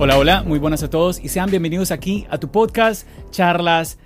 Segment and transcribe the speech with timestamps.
[0.00, 3.98] Hola, hola, muy buenas a todos y sean bienvenidos aquí a tu podcast Charlas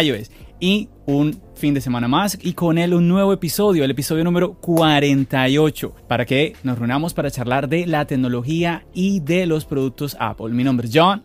[0.00, 4.22] iOS y un fin de semana más y con él un nuevo episodio, el episodio
[4.22, 10.16] número 48, para que nos reunamos para charlar de la tecnología y de los productos
[10.20, 10.50] Apple.
[10.50, 11.24] Mi nombre es John.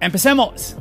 [0.00, 0.78] ¡Empecemos!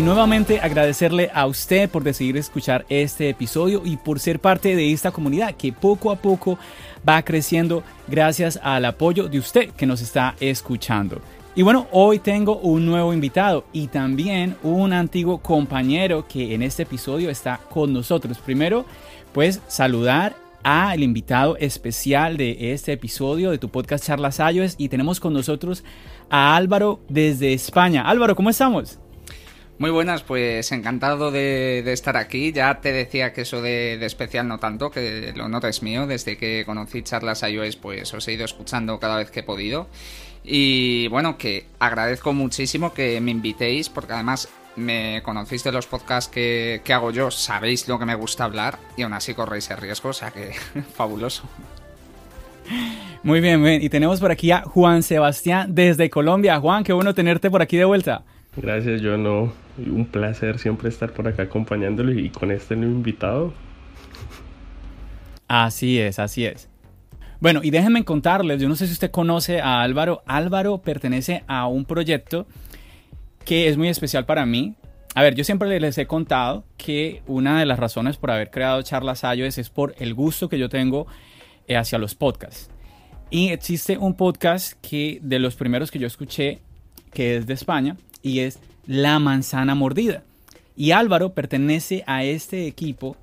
[0.00, 4.92] Y nuevamente agradecerle a usted por decidir escuchar este episodio y por ser parte de
[4.92, 6.58] esta comunidad que poco a poco
[7.06, 11.20] va creciendo gracias al apoyo de usted que nos está escuchando.
[11.54, 16.84] Y bueno, hoy tengo un nuevo invitado y también un antiguo compañero que en este
[16.84, 18.38] episodio está con nosotros.
[18.38, 18.86] Primero,
[19.34, 25.20] pues saludar al invitado especial de este episodio de tu podcast Charlas iOS y tenemos
[25.20, 25.84] con nosotros
[26.30, 28.08] a Álvaro desde España.
[28.08, 28.98] Álvaro, ¿cómo estamos?
[29.80, 32.52] Muy buenas, pues encantado de, estar aquí.
[32.52, 36.06] Ya te decía que eso de, especial no tanto, que lo notes mío.
[36.06, 39.86] Desde que conocí charlas iOS, pues os he ido escuchando cada vez que he podido.
[40.44, 46.30] Y bueno, que agradezco muchísimo que me invitéis, porque además me conocéis de los podcasts
[46.30, 49.78] que, que hago yo, sabéis lo que me gusta hablar y aún así corréis el
[49.78, 50.52] riesgo, o sea que
[50.94, 51.44] fabuloso.
[53.22, 56.60] Muy bien, bien, y tenemos por aquí a Juan Sebastián desde Colombia.
[56.60, 58.24] Juan, qué bueno tenerte por aquí de vuelta.
[58.56, 59.52] Gracias, yo no.
[59.86, 63.52] Un placer siempre estar por acá acompañándolo y con este nuevo invitado.
[65.48, 66.68] Así es, así es.
[67.40, 70.22] Bueno, y déjenme contarles, yo no sé si usted conoce a Álvaro.
[70.26, 72.46] Álvaro pertenece a un proyecto
[73.44, 74.74] que es muy especial para mí.
[75.14, 78.82] A ver, yo siempre les he contado que una de las razones por haber creado
[78.82, 81.06] Charlas iOS es por el gusto que yo tengo
[81.66, 82.70] eh, hacia los podcasts.
[83.30, 86.60] Y existe un podcast que de los primeros que yo escuché,
[87.12, 90.24] que es de España, y es La Manzana Mordida.
[90.76, 93.16] Y Álvaro pertenece a este equipo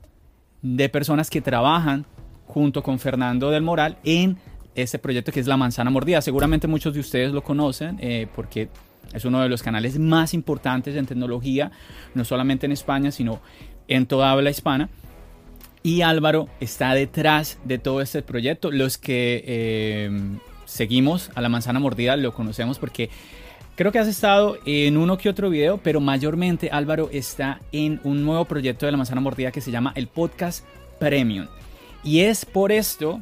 [0.62, 2.06] de personas que trabajan
[2.46, 4.38] junto con Fernando del Moral en
[4.76, 6.22] este proyecto que es La Manzana Mordida.
[6.22, 8.70] Seguramente muchos de ustedes lo conocen eh, porque
[9.14, 11.72] es uno de los canales más importantes en tecnología,
[12.14, 13.42] no solamente en España, sino
[13.88, 14.90] en toda habla hispana.
[15.84, 18.72] Y Álvaro está detrás de todo este proyecto.
[18.72, 20.12] Los que eh,
[20.66, 23.10] seguimos a La Manzana Mordida lo conocemos porque
[23.78, 28.26] Creo que has estado en uno que otro video, pero mayormente Álvaro está en un
[28.26, 30.66] nuevo proyecto de la manzana mordida que se llama el Podcast
[31.00, 31.46] Premium.
[32.04, 33.22] Y es por esto,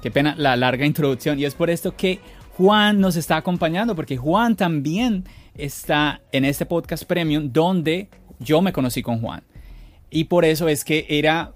[0.00, 2.18] qué pena la larga introducción, y es por esto que
[2.56, 5.24] Juan nos está acompañando, porque Juan también
[5.54, 9.42] está en este Podcast Premium donde yo me conocí con Juan.
[10.08, 11.52] Y por eso es que era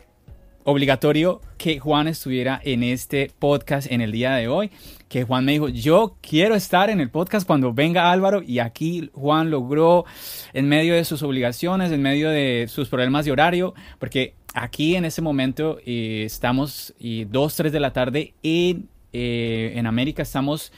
[0.65, 4.71] obligatorio que Juan estuviera en este podcast en el día de hoy.
[5.15, 9.13] Que Juan me dijo, yo quiero estar en el podcast cuando venga Álvaro y aquí
[9.15, 10.07] Juan logró
[10.53, 15.05] en medio de sus obligaciones, en medio de sus problemas de horario, porque aquí en
[15.05, 20.73] este momento eh, estamos y 2, 3 de la tarde en, eh, en América, estamos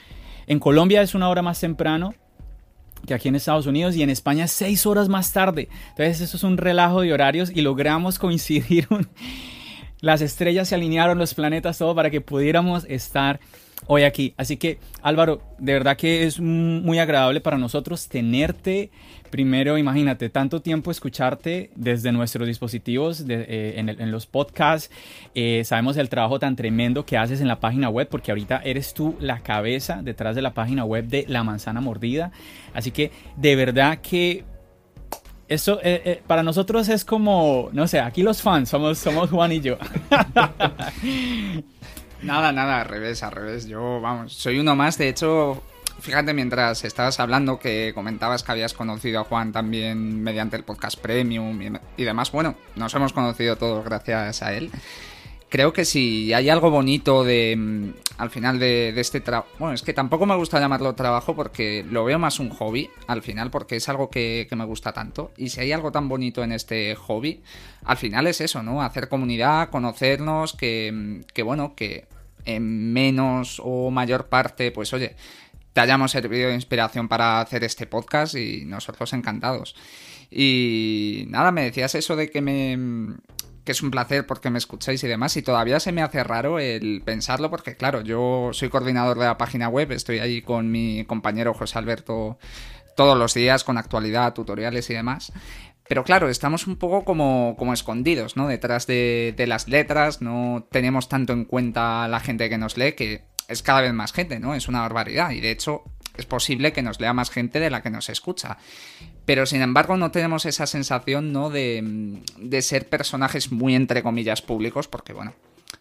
[0.46, 2.14] en Colombia es una hora más temprano,
[3.06, 5.70] que aquí en Estados Unidos y en España seis horas más tarde.
[5.92, 8.86] Entonces eso es un relajo de horarios y logramos coincidir
[10.00, 13.40] las estrellas se alinearon, los planetas, todo para que pudiéramos estar
[13.86, 14.34] hoy aquí.
[14.36, 18.90] Así que Álvaro, de verdad que es muy agradable para nosotros tenerte.
[19.30, 24.90] Primero, imagínate, tanto tiempo escucharte desde nuestros dispositivos, eh, en, los podcasts.
[25.34, 28.94] Eh, sabemos el trabajo tan tremendo que haces en la página web, porque ahorita eres
[28.94, 32.30] tú la cabeza detrás de la página web de La Manzana Mordida.
[32.72, 34.44] Así que de verdad que
[35.48, 39.52] eso eh, eh, para nosotros es como, no sé, aquí los fans somos, somos Juan
[39.52, 39.76] y yo.
[42.26, 43.66] nada, nada, al revés, al revés.
[43.66, 44.98] Yo, vamos, soy uno más.
[44.98, 45.62] De hecho,
[46.00, 50.98] fíjate, mientras estabas hablando que comentabas que habías conocido a Juan también mediante el podcast
[50.98, 51.60] Premium
[51.96, 54.70] y, demás, bueno, nos hemos conocido todos gracias a él.
[55.48, 59.82] creo que si hay algo bonito de mm, al final de, este trabajo, bueno, es
[59.82, 63.76] que tampoco me gusta llamarlo trabajo porque lo veo más un hobby al final porque
[63.76, 67.42] es algo que, me gusta tanto y si hay algo tan bonito en este hobby,
[67.84, 68.82] al final es eso, ¿no?
[68.82, 72.06] Hacer comunidad, conocernos, que, mm, que bueno, que
[72.46, 75.16] en menos o mayor parte, pues oye,
[75.72, 79.76] te hayamos servido de inspiración para hacer este podcast y nosotros encantados.
[80.30, 83.18] Y nada, me decías eso de que me
[83.66, 86.60] que es un placer porque me escucháis y demás, y todavía se me hace raro
[86.60, 91.04] el pensarlo porque, claro, yo soy coordinador de la página web, estoy ahí con mi
[91.04, 92.38] compañero José Alberto
[92.96, 95.32] todos los días con actualidad, tutoriales y demás.
[95.88, 98.48] Pero claro, estamos un poco como, como escondidos, ¿no?
[98.48, 102.92] Detrás de, de, las letras, no tenemos tanto en cuenta la gente que nos lee,
[102.92, 104.54] que es cada vez más gente, ¿no?
[104.54, 105.30] Es una barbaridad.
[105.30, 105.84] Y de hecho,
[106.16, 108.58] es posible que nos lea más gente de la que nos escucha.
[109.24, 111.50] Pero sin embargo no tenemos esa sensación ¿no?
[111.50, 112.22] de,
[112.60, 115.34] ser personajes muy entre comillas públicos, porque bueno,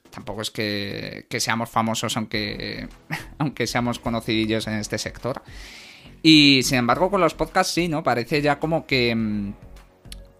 [0.10, 2.88] tampoco es que, seamos famosos aunque,
[3.38, 5.42] aunque seamos conocidillos en este sector.
[6.22, 8.04] Y sin embargo con los podcasts sí, ¿no?
[8.04, 9.54] Parece ya como que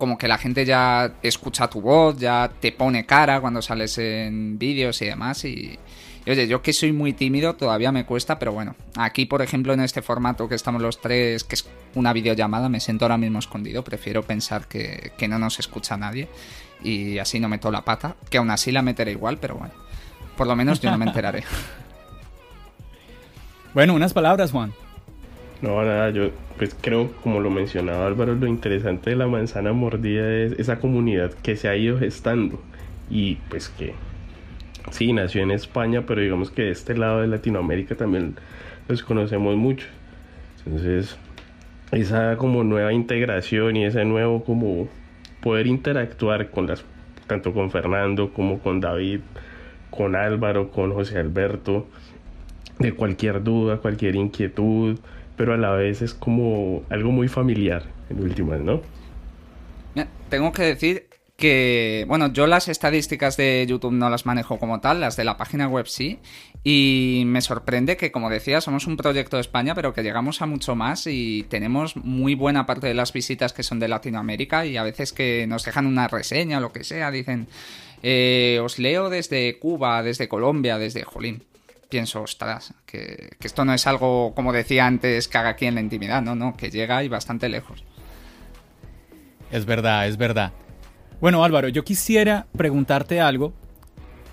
[0.06, 4.60] como que la gente ya escucha tu voz, ya te pone cara cuando sales en
[4.60, 5.80] vídeos y demás y,
[6.28, 9.80] oye, yo que soy muy tímido todavía me cuesta, pero bueno, aquí por ejemplo en
[9.80, 13.84] este formato que estamos los tres, que es una videollamada, me siento ahora mismo escondido,
[13.84, 16.28] prefiero pensar que, no nos escucha nadie
[16.84, 19.74] y así no meto la pata, que aún así la meteré igual, pero bueno,
[20.38, 21.44] por lo menos yo no me enteraré.
[23.74, 24.72] bueno, unas palabras, Juan.
[25.62, 30.32] No, nada, yo pues creo, como lo mencionaba Álvaro, lo interesante de la manzana mordida
[30.32, 32.62] es esa comunidad que se ha ido gestando
[33.10, 33.94] y pues que
[34.92, 38.36] sí, nació en España, pero digamos que de este lado de Latinoamérica también
[38.88, 39.88] los conocemos mucho.
[40.66, 41.18] Entonces,
[41.92, 44.88] esa como nueva integración y ese nuevo como
[45.42, 46.86] poder interactuar con las
[47.28, 49.22] tanto con Fernando como con David,
[49.90, 51.88] con Álvaro, con José Alberto,
[52.80, 55.00] de cualquier duda, cualquier inquietud,
[55.36, 58.82] pero a la vez es como algo muy familiar en últimas, ¿no?
[60.30, 65.02] Tengo que decir que, bueno, yo las estadísticas de YouTube no las manejo como tal,
[65.02, 66.20] las de la página web sí,
[66.64, 70.46] y me sorprende que, como decía, somos un proyecto de España, pero que llegamos a
[70.46, 74.78] mucho más y tenemos muy buena parte de las visitas que son de Latinoamérica y
[74.78, 77.48] a veces que nos dejan una reseña o lo que sea, dicen,
[78.02, 81.44] eh, os leo desde Cuba, desde Colombia, desde Jolín.
[81.90, 85.76] Pienso, ostras, que, que esto no es algo, como decía antes, que haga aquí en
[85.76, 87.84] la intimidad, no, no, que llega y bastante lejos.
[89.52, 90.52] Es verdad, es verdad.
[91.22, 93.54] Bueno, Álvaro, yo quisiera preguntarte algo,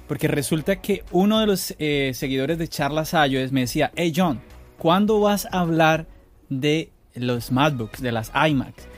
[0.08, 4.40] porque resulta que uno de los eh, seguidores de Charlas iOS me decía, hey John,
[4.78, 6.06] ¿cuándo vas a hablar
[6.48, 8.88] de los MacBooks, de las iMacs?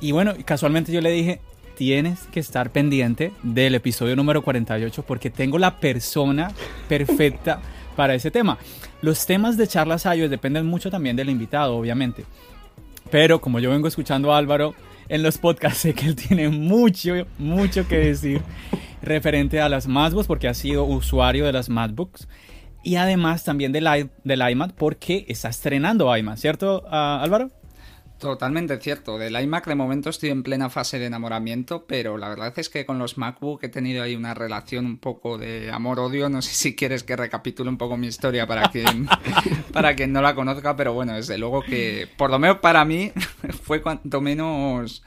[0.00, 1.40] Y bueno, casualmente yo le dije,
[1.76, 6.50] tienes que estar pendiente del episodio número 48 porque tengo la persona
[6.88, 7.60] perfecta
[7.98, 8.58] para ese tema.
[9.02, 12.24] Los temas de charlas iOS dependen mucho también del invitado, obviamente.
[13.10, 14.76] Pero como yo vengo escuchando a Álvaro
[15.08, 18.40] en los podcasts sé que él tiene mucho, mucho que decir
[19.02, 22.28] referente a las MacBooks porque ha sido usuario de las MacBooks
[22.84, 27.50] y además también del, del iMac porque está estrenando iMac, ¿cierto ah, Álvaro?
[28.18, 29.16] Totalmente cierto.
[29.16, 32.84] Del iMac de momento estoy en plena fase de enamoramiento, pero la verdad es que
[32.84, 36.28] con los MacBook he tenido ahí una relación un poco de amor-odio.
[36.28, 39.08] No sé si quieres que recapitule un poco mi historia para quien,
[39.72, 43.12] para quien no la conozca, pero bueno, desde luego que por lo menos para mí
[43.62, 45.04] fue cuanto menos...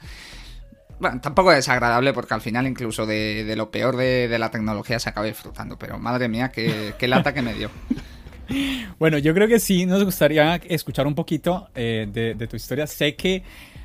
[0.98, 5.26] Bueno, tampoco desagradable porque al final incluso de, lo peor de, la tecnología se acaba
[5.26, 7.70] disfrutando, pero madre mía, qué, qué lata que me dio.
[8.98, 12.86] Bueno, yo creo que sí nos gustaría escuchar un poquito eh, de, tu historia.
[12.86, 13.42] Sé que,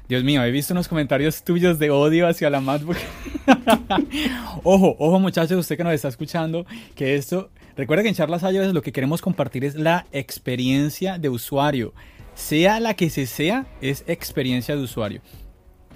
[0.07, 2.97] Dios mío, he visto unos comentarios tuyos de odio hacia la MacBook.
[4.63, 8.73] ojo, ojo muchachos, usted que nos está escuchando, que esto, recuerda que en Charlas iOS
[8.73, 11.93] lo que queremos compartir es la experiencia de usuario.
[12.35, 15.21] Sea la que se sea, es experiencia de usuario.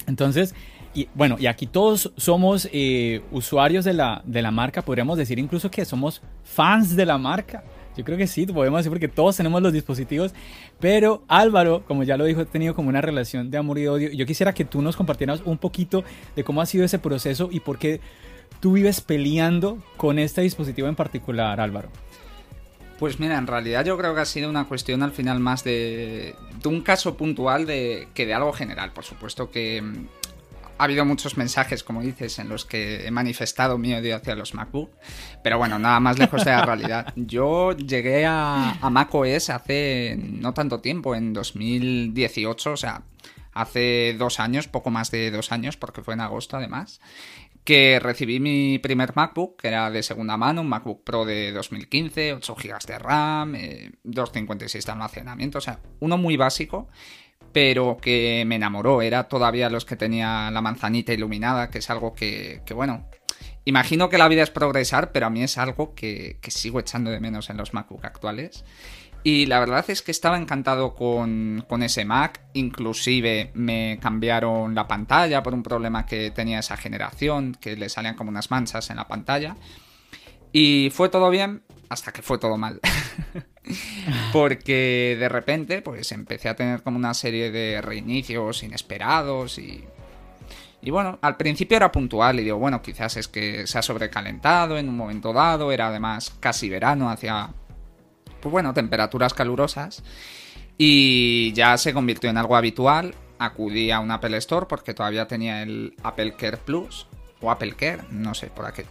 [0.08, 0.56] Entonces,
[0.94, 5.40] y bueno, y aquí todos somos eh, usuarios de la, de la marca, podríamos decir
[5.40, 7.64] incluso que somos fans de la marca.
[7.98, 10.34] Yo creo que sí, podemos decir porque todos tenemos los dispositivos,
[10.80, 14.12] pero Álvaro, como ya lo dijo, ha tenido como una relación de amor y odio.
[14.12, 16.04] Yo quisiera que tú nos compartieras un poquito
[16.36, 18.00] de cómo ha sido ese proceso y por qué
[18.60, 21.90] tú vives peleando con este dispositivo en particular, Álvaro.
[22.98, 26.36] Pues mira, en realidad yo creo que ha sido una cuestión al final más de,
[26.62, 28.92] de un caso puntual de, que de algo general.
[28.92, 29.84] Por supuesto que
[30.82, 34.56] ha habido muchos mensajes, como dices, en los que he manifestado mi odio hacia los
[34.56, 34.90] MacBook,
[35.44, 37.14] pero bueno, nada más lejos de la realidad.
[37.16, 43.04] Yo llegué a, a macOS hace no tanto tiempo, en 2018, o sea,
[43.54, 47.00] hace dos años, poco más de dos años, porque fue en agosto además,
[47.64, 52.34] que recibí mi primer MacBook, que era de segunda mano, un MacBook Pro de 2015,
[52.34, 53.54] 8 GB de RAM,
[54.04, 56.90] 256 de almacenamiento, o sea, uno muy básico,
[57.54, 59.02] pero que me enamoró.
[59.02, 63.10] Era todavía los que tenía la manzanita iluminada, que es algo que, bueno,
[63.66, 67.12] imagino que la vida es progresar, pero a mí es algo que, que sigo echando
[67.12, 68.64] de menos en los MacBook actuales.
[69.24, 75.44] Y la verdad es que estaba encantado con, ese Mac, inclusive me cambiaron la pantalla
[75.44, 79.08] por un problema que tenía esa generación, que le salían como unas manchas en la
[79.08, 79.58] pantalla.
[80.52, 82.80] Y fue todo bien hasta que fue todo mal.
[84.34, 89.84] Porque de repente pues empecé a tener como una serie de reinicios inesperados y...
[90.84, 94.80] Y bueno, al principio era puntual y digo, bueno, quizás es que se ha sobrecalentado
[94.80, 97.52] en un momento dado, era además casi verano, hacia
[98.40, 100.02] pues bueno, temperaturas calurosas.
[100.80, 103.14] Y ya se convirtió en algo habitual.
[103.38, 107.06] Acudí a un Apple Store porque todavía tenía el Apple Care Plus.
[107.42, 108.82] O Apple Care, no sé por aquí.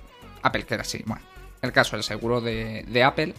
[0.43, 1.30] Apple Care, sí, bueno.
[1.63, 3.35] El caso, el seguro de, Apple.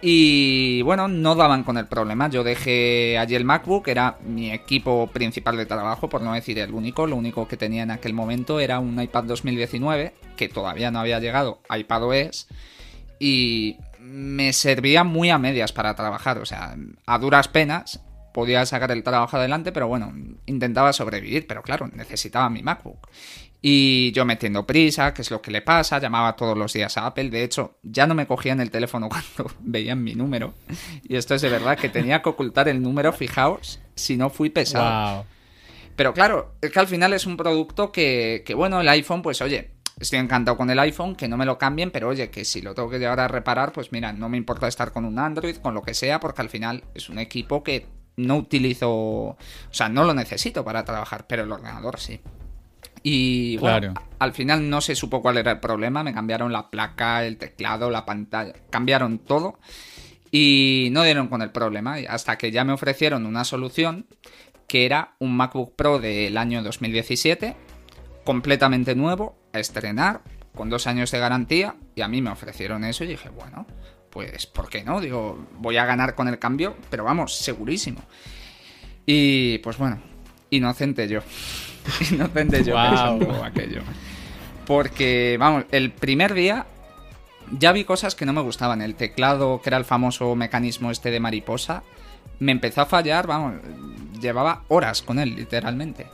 [0.00, 2.28] Y bueno, no daban con el problema.
[2.28, 6.72] Yo dejé allí el MacBook, era mi equipo principal de trabajo, por no decir el
[6.72, 7.06] único.
[7.06, 11.20] Lo único que tenía en aquel momento era un iPad 2019, que todavía no había
[11.20, 12.48] llegado iPadOS.
[13.20, 16.74] Y me servía muy a medias para trabajar, o sea,
[17.06, 18.00] a duras penas
[18.32, 20.12] podía sacar el trabajo adelante, pero bueno,
[20.46, 23.08] intentaba sobrevivir, pero claro, necesitaba mi MacBook.
[23.64, 27.06] Y yo metiendo prisa, qué es lo que le pasa, llamaba todos los días a
[27.06, 30.54] Apple, de hecho, ya no me cogían el teléfono cuando veían mi número.
[31.04, 34.50] Y esto es de verdad que tenía que ocultar el número, fijaos, si no fui
[34.50, 35.24] pesado.
[35.94, 39.40] Pero claro, es que al final es un producto que, que, bueno, el iPhone, pues
[39.42, 39.70] oye,
[40.00, 42.74] estoy encantado con el iPhone, que no me lo cambien, pero oye, que si lo
[42.74, 45.74] tengo que llevar a reparar, pues mira, no me importa estar con un Android, con
[45.74, 49.36] lo que sea, porque al final es un equipo que no utilizo, o
[49.70, 52.20] sea, no lo necesito para trabajar, pero el ordenador sí.
[53.02, 57.24] Y bueno, al final no se supo cuál era el problema, me cambiaron la placa,
[57.24, 59.58] el teclado, la pantalla, cambiaron todo
[60.30, 64.06] y no dieron con el problema, hasta que ya me ofrecieron una solución
[64.68, 67.56] que era un MacBook Pro del año 2017,
[68.24, 70.22] completamente nuevo, a estrenar
[70.54, 73.66] con dos años de garantía y a mí me ofrecieron eso y dije, bueno,
[74.12, 75.00] pues ¿por qué no?
[75.00, 78.02] Digo, voy a ganar con el cambio, pero vamos, segurísimo.
[79.06, 80.00] Y pues bueno,
[80.50, 81.20] inocente yo.
[82.10, 83.80] inocente yo pensando aquello.
[84.66, 86.66] Porque, vamos, el primer día
[87.58, 88.82] ya vi cosas que no me gustaban.
[88.82, 91.82] El teclado, que era el famoso mecanismo este de mariposa,
[92.38, 93.54] me empezó a fallar, vamos,
[94.20, 96.06] llevaba horas con él, literalmente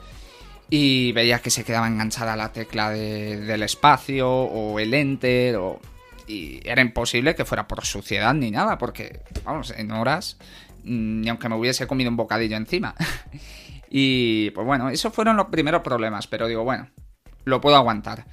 [0.70, 5.80] y veía que se quedaba enganchada la tecla del espacio o el enter o,
[6.28, 10.36] y era imposible que fuera por suciedad ni nada porque vamos en horas
[10.84, 12.94] mm, ni aunque me hubiese comido un bocadillo encima
[13.90, 16.88] y pues bueno esos fueron los primeros problemas pero digo bueno
[17.44, 18.26] lo puedo aguantar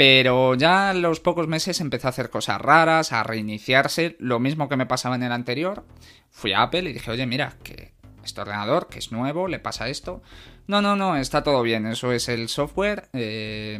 [0.00, 4.66] pero ya en los pocos meses empezó a hacer cosas raras, a reiniciarse, lo mismo
[4.66, 5.84] que me pasaba en el anterior.
[6.30, 7.92] Fui a Apple y dije, oye, mira, que
[8.24, 10.22] este ordenador, que es nuevo, le pasa esto.
[10.66, 11.86] No, no, no, está todo bien.
[11.86, 13.08] Eso es el software.
[13.12, 13.78] Eh.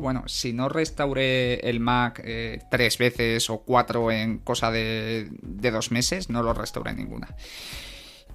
[0.00, 5.70] Bueno, si no restauré el Mac eh, tres veces o cuatro en cosa de, de
[5.70, 7.28] dos meses, no lo restauré ninguna.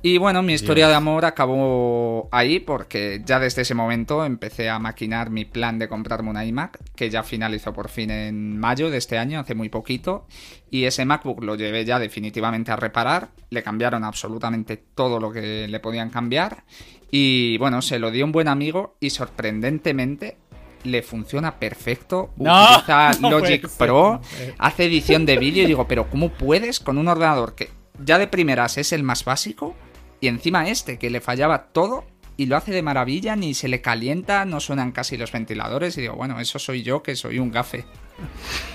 [0.03, 4.77] Y bueno, mi historia de amor acabó ahí porque ya desde ese momento empecé a
[4.77, 8.97] maquinar mi plan de comprarme un iMac, que ya finalizó por fin en mayo de
[8.97, 10.27] este año, hace muy poquito.
[10.69, 15.67] Y ese MacBook lo llevé ya definitivamente a reparar, le cambiaron absolutamente todo lo que
[15.67, 16.63] le podían cambiar.
[17.09, 20.37] Y bueno, se lo dio un buen amigo y sorprendentemente
[20.83, 22.31] le funciona perfecto.
[22.37, 24.21] Utiliza Logic Pro,
[24.59, 27.71] hace edición de vídeo y digo, pero ¿cómo puedes con un ordenador que
[28.03, 29.75] ya de primeras es el más básico?
[30.19, 32.05] Y encima este, que le fallaba todo
[32.37, 35.97] y lo hace de maravilla, ni se le calienta, no suenan casi los ventiladores.
[35.97, 37.85] Y digo, bueno, eso soy yo, que soy un gafe.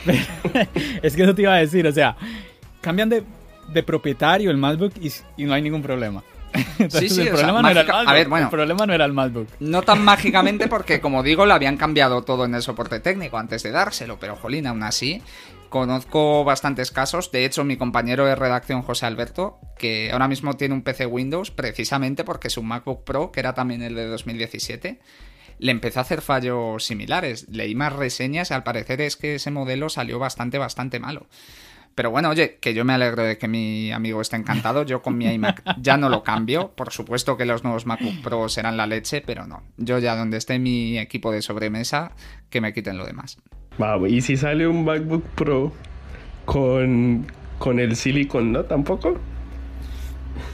[1.03, 2.17] es que eso te iba a decir, o sea,
[2.81, 3.25] cambian de,
[3.85, 6.25] propietario el MacBook y, no hay ningún problema.
[6.89, 9.13] sí, sí, el problema, no era el A ver, bueno, el problema no era el
[9.13, 9.49] MacBook.
[9.61, 13.63] No tan mágicamente porque, como digo, le habían cambiado todo en el soporte técnico antes
[13.63, 15.23] de dárselo, pero jolín, aún así,
[15.73, 20.75] Conozco bastantes casos, de hecho mi compañero de redacción José Alberto, que ahora mismo tiene
[20.75, 25.01] un PC Windows precisamente porque su MacBook Pro, que era también el de 2017,
[25.59, 27.49] le empezó a hacer fallos similares.
[27.49, 31.27] Leí más reseñas y al parecer es que ese modelo salió bastante, bastante malo.
[31.95, 34.85] Pero bueno, oye, que yo me alegro de que mi amigo esté encantado.
[34.85, 36.73] Yo con mi iMac ya no lo cambio.
[36.75, 39.63] Por supuesto que los nuevos MacBook Pro serán la leche, pero no.
[39.77, 42.13] Yo ya donde esté mi equipo de sobremesa,
[42.51, 43.39] que me quiten lo demás.
[43.79, 45.73] Vamos, y si sale un MacBook Pro
[46.45, 47.27] con,
[47.59, 48.65] con el silicon, ¿no?
[48.65, 49.19] ¿Tampoco?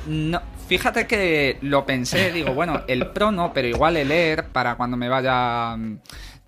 [0.07, 4.77] No, fíjate que lo pensé, digo, bueno, el Pro no, pero igual el Air para
[4.77, 5.99] cuando me vaya mm,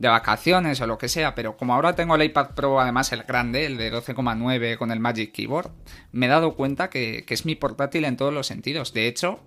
[0.01, 3.23] de vacaciones o lo que sea, pero como ahora tengo el iPad Pro, además el
[3.25, 5.71] grande, el de 12,9 con el Magic Keyboard,
[6.11, 8.95] me he dado cuenta que, es mi portátil en todos los sentidos.
[8.95, 9.41] De hecho,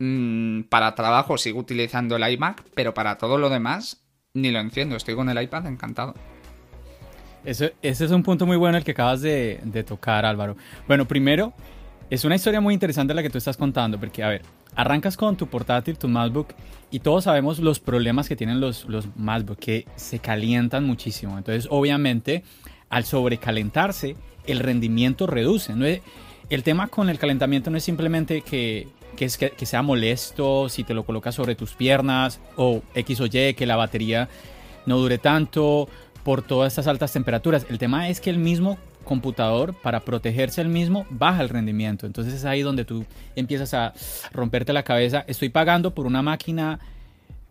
[0.00, 4.96] mm, para trabajo sigo utilizando el iMac, pero para todo lo demás ni lo enciendo.
[4.96, 6.14] Estoy con el iPad encantado.
[7.44, 10.56] ese es un punto muy bueno el que acabas de, de tocar, Álvaro.
[10.88, 11.52] Bueno, primero,
[12.10, 14.42] es una historia muy interesante la que tú estás contando, porque, a ver,
[14.74, 16.48] arrancas con tu portátil, tu MacBook,
[16.90, 21.36] y todos sabemos los problemas que tienen los, los MacBook, que se calientan muchísimo.
[21.36, 22.44] Entonces, obviamente,
[22.88, 24.16] al sobrecalentarse,
[24.46, 25.74] el rendimiento reduce.
[25.74, 25.86] ¿no?
[26.50, 28.88] El tema con el calentamiento no es simplemente que,
[29.18, 33.26] es que, que, sea molesto si te lo colocas sobre tus piernas o X o
[33.26, 34.28] Y, que la batería
[34.86, 35.88] no dure tanto
[36.22, 37.66] por todas estas altas temperaturas.
[37.68, 42.06] El tema es que el mismo computador para protegerse el mismo baja el rendimiento.
[42.06, 43.04] Entonces es ahí donde tú
[43.36, 43.92] empiezas a
[44.32, 45.24] romperte la cabeza.
[45.26, 46.80] Estoy pagando por una máquina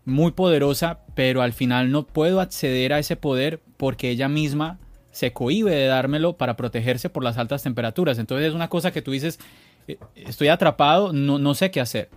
[0.04, 4.78] muy poderosa, pero al final no puedo acceder a ese poder porque ella misma
[5.10, 8.18] se cohíbe de dármelo para protegerse por las altas temperaturas.
[8.18, 9.38] Entonces es una cosa que tú dices,
[9.86, 12.10] eh, estoy atrapado, no, no sé qué hacer.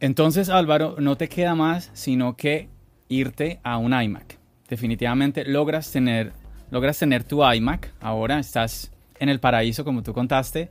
[0.00, 2.68] Entonces Álvaro, no te queda más sino que
[3.08, 4.38] irte a un iMac.
[4.68, 6.32] Definitivamente logras tener
[6.70, 10.68] logras tener tu iMac, ahora estás en el paraíso como tú contaste,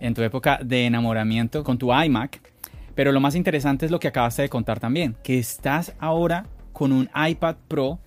[0.00, 2.40] en tu época de enamoramiento con tu iMac,
[2.94, 6.92] pero lo más interesante es lo que acabaste de contar también, que estás ahora con
[6.92, 7.98] un iPad Pro,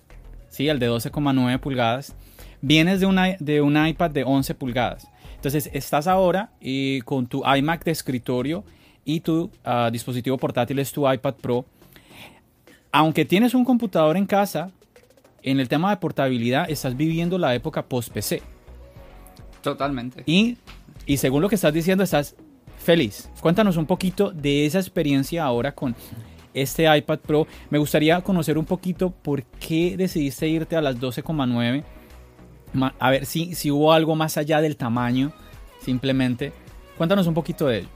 [0.48, 0.68] ¿sí?
[0.68, 2.14] el de 12,9 pulgadas,
[2.60, 5.08] vienes de, una, de un iPad de 11 pulgadas.
[5.34, 8.64] Entonces estás ahora y con tu iMac de escritorio
[9.04, 11.64] y tu ah, dispositivo portátil es tu iPad Pro.
[12.92, 14.70] Aunque tienes un computador en casa,
[15.42, 18.42] en el tema de portabilidad estás viviendo la época post-PC.
[19.60, 20.22] Totalmente.
[20.26, 20.56] Y,
[21.06, 22.36] y según lo que estás diciendo, estás
[22.78, 23.30] feliz.
[23.40, 25.94] Cuéntanos un poquito de esa experiencia ahora con
[26.54, 27.46] este iPad Pro.
[27.70, 31.84] Me gustaría conocer un poquito por qué decidiste irte a las 12,9.
[32.98, 35.32] A ver si, si hubo algo más allá del tamaño,
[35.80, 36.52] simplemente.
[36.96, 37.88] Cuéntanos un poquito de ello.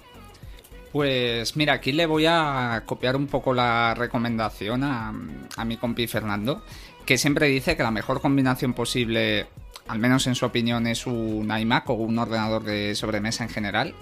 [0.92, 5.12] Pues mira, aquí le voy a copiar un poco la recomendación a,
[5.56, 6.62] a mi compi Fernando
[7.06, 9.46] que siempre dice que la mejor combinación posible,
[9.86, 13.94] al menos en su opinión, es un iMac o un ordenador de sobremesa en general.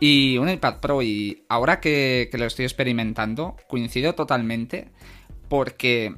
[0.00, 4.88] Y un iPad Pro, y ahora que, lo estoy experimentando, coincido totalmente
[5.48, 6.14] porque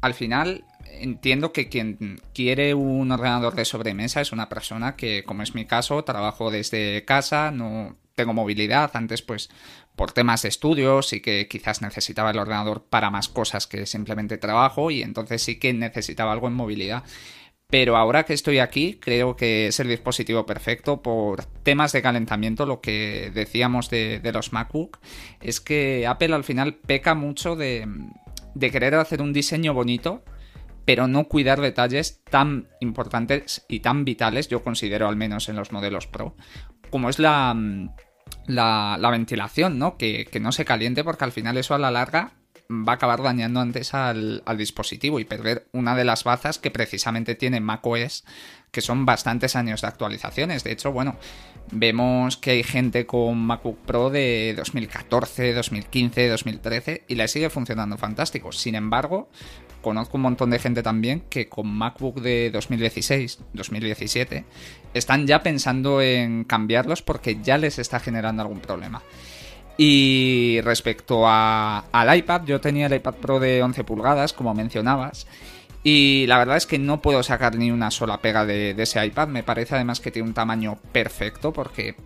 [0.00, 5.42] al final entiendo que quien quiere un ordenador de sobremesa es una persona que, como
[5.42, 8.90] es mi caso, trabajo desde casa, no tengo movilidad.
[8.94, 9.48] Antes, pues,
[9.96, 14.38] por temas de estudios y que quizás necesitaba el ordenador para más cosas que simplemente
[14.38, 17.04] trabajo y entonces sí que necesitaba algo en movilidad.
[17.68, 22.66] Pero ahora que estoy aquí, creo que es el dispositivo perfecto por temas de calentamiento.
[22.66, 24.98] Lo que decíamos de, los MacBook
[25.40, 27.86] es que Apple al final peca mucho de
[28.60, 30.22] querer hacer un diseño bonito,
[30.84, 35.72] pero no cuidar detalles tan importantes y tan vitales, yo considero al menos en los
[35.72, 36.36] modelos Pro,
[36.90, 37.54] como es la,
[38.46, 39.96] la, ventilación, ¿no?
[39.96, 42.32] Que, no se caliente porque al final eso a la larga
[42.70, 47.34] va a acabar dañando antes al, dispositivo y perder una de las bazas que precisamente
[47.34, 48.24] tiene macOS,
[48.70, 50.64] que son bastantes años de actualizaciones.
[50.64, 51.16] De hecho, bueno,
[51.70, 57.98] vemos que hay gente con MacBook Pro de 2014, 2015, 2013 y le sigue funcionando
[57.98, 58.52] fantástico.
[58.52, 59.28] Sin embargo,
[59.82, 64.44] conozco un montón de gente también que con MacBook de 2016, 2017,
[64.94, 69.02] están ya pensando en cambiarlos porque ya les está generando algún problema.
[69.76, 75.26] Y respecto al iPad, yo tenía el iPad Pro de 11 pulgadas, como mencionabas,
[75.82, 79.04] y la verdad es que no puedo sacar ni una sola pega de, de ese
[79.04, 79.28] iPad.
[79.28, 81.96] Me parece además que tiene un tamaño perfecto porque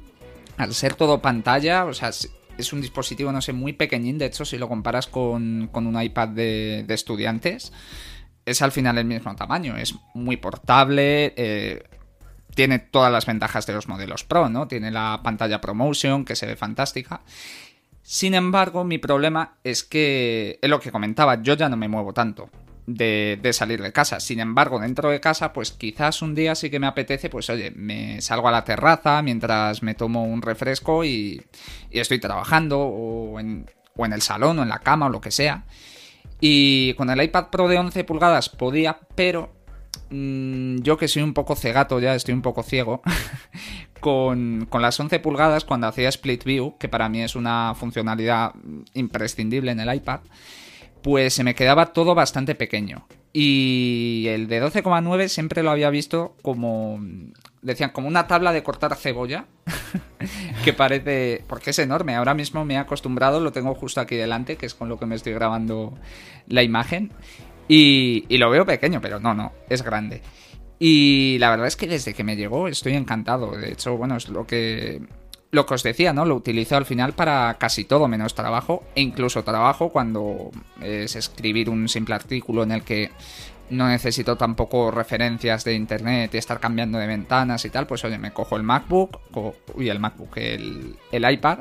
[0.57, 2.11] al ser todo pantalla, o sea,
[2.59, 4.19] es un dispositivo, no sé, muy pequeñín.
[4.19, 7.73] De hecho, si lo comparas con, un iPad de, estudiantes,
[8.45, 9.77] es al final el mismo tamaño.
[9.77, 11.35] Es muy portable.
[11.37, 11.83] Eh,
[12.55, 14.66] tiene todas las ventajas de los modelos Pro, ¿no?
[14.69, 17.23] Tiene la pantalla ProMotion, que se ve fantástica.
[18.03, 22.12] Sin embargo, mi problema es que, es lo que comentaba, yo ya no me muevo
[22.12, 22.49] tanto
[22.87, 24.20] de, salir de casa.
[24.20, 27.72] Sin embargo, dentro de casa, pues quizás un día sí que me apetece, pues oye,
[27.72, 31.42] me salgo a la terraza mientras me tomo un refresco y,
[31.90, 35.64] estoy trabajando o en, el salón o en la cama o lo que sea.
[36.40, 39.53] Y con el iPad Pro de 11 pulgadas podía, pero
[40.11, 43.01] mm, yo que soy un poco cegato ya, estoy un poco ciego,
[44.01, 48.53] con, con, las 11 pulgadas cuando hacía Split View, que para mí es una funcionalidad
[48.92, 50.20] imprescindible en el iPad,
[51.07, 53.07] pues se me quedaba todo bastante pequeño.
[53.33, 56.99] Y el de 12,9 siempre lo había visto como,
[57.62, 59.45] decían, como una tabla de cortar cebolla,
[60.64, 62.16] que parece, porque es enorme.
[62.16, 65.07] Ahora mismo me he acostumbrado, lo tengo justo aquí delante, que es con lo que
[65.07, 65.97] me estoy grabando
[66.49, 67.12] la imagen.
[67.69, 70.23] Y, lo veo pequeño, pero no, no, es grande.
[70.81, 73.53] Y la verdad es que desde que me llegó estoy encantado.
[73.53, 75.03] De hecho, bueno, es lo que
[75.57, 76.25] lo que os decía, ¿no?
[76.25, 81.69] Lo utilizo al final para casi todo menos trabajo e incluso trabajo cuando es escribir
[81.69, 83.11] un simple artículo en el que
[83.71, 88.19] no necesito tampoco referencias de internet y estar cambiando de ventanas y tal, pues oye,
[88.19, 89.19] me cojo el MacBook,
[89.75, 91.61] uy, el MacBook, el, iPad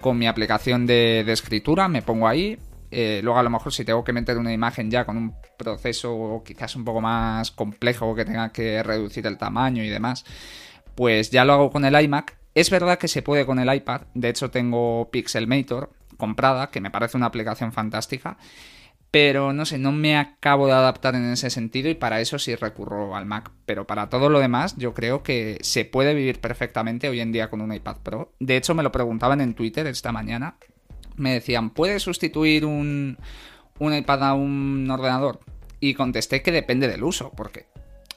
[0.00, 2.58] con mi aplicación de, escritura, me pongo ahí,
[2.90, 6.42] eh, luego a lo mejor si tengo que meter una imagen ya con un proceso
[6.44, 10.24] quizás un poco más complejo que tenga que reducir el tamaño y demás,
[10.94, 14.02] pues ya lo hago con el iMac es verdad que se puede con el iPad,
[14.14, 18.36] de hecho tengo Pixelmator comprada, que me parece una aplicación fantástica,
[19.12, 22.54] pero no sé, no me acabo de adaptar en ese sentido y para eso sí
[22.54, 23.50] recurro al Mac.
[23.66, 27.50] Pero para todo lo demás, yo creo que se puede vivir perfectamente hoy en día
[27.50, 28.32] con un iPad Pro.
[28.40, 30.56] De hecho, me lo preguntaban en Twitter esta mañana.
[31.16, 33.18] Me decían, ¿puedes sustituir un,
[33.78, 35.40] un iPad a un ordenador?
[35.78, 37.66] Y contesté que depende del uso, porque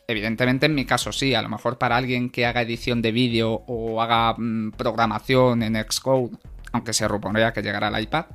[0.08, 3.64] Evidentemente en mi caso sí, a lo mejor para alguien que haga edición de vídeo
[3.68, 6.38] o haga mm, programación en Xcode,
[6.72, 8.26] aunque se rumorea que llegará al iPad,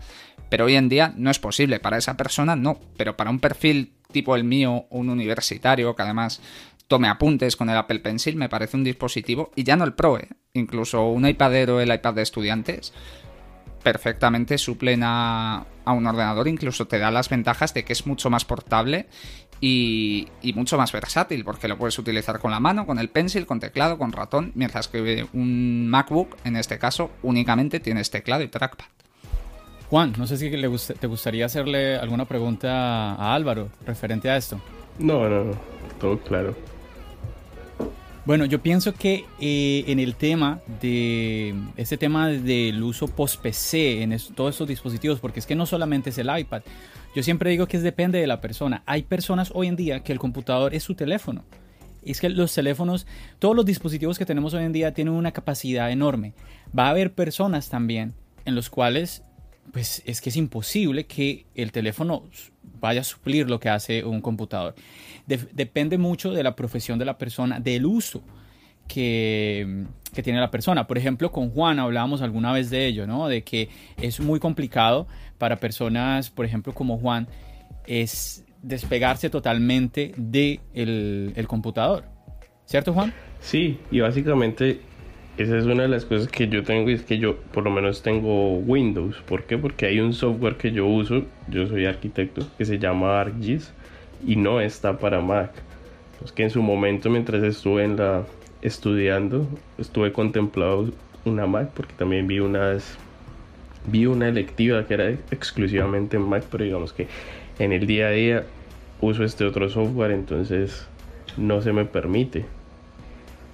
[0.48, 3.94] pero hoy en día no es posible, para esa persona no, pero para un perfil
[4.10, 6.40] tipo el mío, un universitario que además
[6.88, 10.18] tome apuntes con el Apple Pencil, me parece un dispositivo, y ya no el Pro,
[10.18, 10.28] ¿eh?
[10.54, 12.92] incluso un iPadero, el iPad de estudiantes,
[13.84, 18.28] perfectamente suplen a, a, un ordenador, incluso te da las ventajas de que es mucho
[18.28, 19.06] más portable
[19.60, 23.60] y, mucho más versátil, porque lo puedes utilizar con la mano, con el pencil, con
[23.60, 28.86] teclado, con ratón, mientras que un MacBook, en este caso, únicamente tienes teclado y trackpad.
[29.90, 30.68] Juan, no sé si le
[31.00, 34.60] te gustaría hacerle alguna pregunta a Álvaro referente a esto.
[34.98, 35.52] No, no, no,
[35.98, 36.54] todo claro.
[38.24, 44.02] Bueno, yo pienso que eh, en el tema de este tema del uso post PC
[44.02, 46.62] en todos estos dispositivos, porque es que no solamente es el iPad,
[47.14, 48.82] yo siempre digo que depende de la persona.
[48.86, 51.44] Hay personas hoy en día que el computador es su teléfono.
[52.04, 53.06] Es que los teléfonos,
[53.38, 56.34] todos los dispositivos que tenemos hoy en día tienen una capacidad enorme.
[56.76, 59.22] Va a haber personas también en los cuales,
[59.72, 62.24] pues es que es imposible que el teléfono
[62.80, 64.74] vaya a suplir lo que hace un computador.
[65.26, 68.22] depende mucho de la profesión de la persona, del uso
[68.88, 70.86] que, que, tiene la persona.
[70.86, 73.28] Por ejemplo, con Juan hablábamos alguna vez de ello, ¿no?
[73.28, 73.68] De que
[73.98, 75.06] es muy complicado
[75.40, 77.26] para personas, por ejemplo, como Juan,
[77.86, 82.04] es despegarse totalmente de el, computador.
[82.66, 83.12] ¿Cierto, Juan?
[83.40, 84.80] Sí, y básicamente
[85.38, 87.70] esa es una de las cosas que yo tengo y es que yo por lo
[87.70, 89.16] menos tengo Windows.
[89.26, 89.56] ¿Por qué?
[89.56, 93.72] Porque hay un software que yo uso, yo soy arquitecto, que se llama ArcGIS
[94.26, 95.52] y no está para Mac.
[96.22, 98.24] Es que en su momento mientras estuve en la
[98.60, 99.48] estudiando,
[99.78, 100.92] estuve contemplado
[101.24, 102.98] una Mac porque también vi unas
[103.86, 107.08] vi una electiva que era exclusivamente en Mac, pero digamos que
[107.58, 108.44] en el día a día
[109.00, 110.86] uso este otro software, entonces
[111.36, 112.44] no se me permite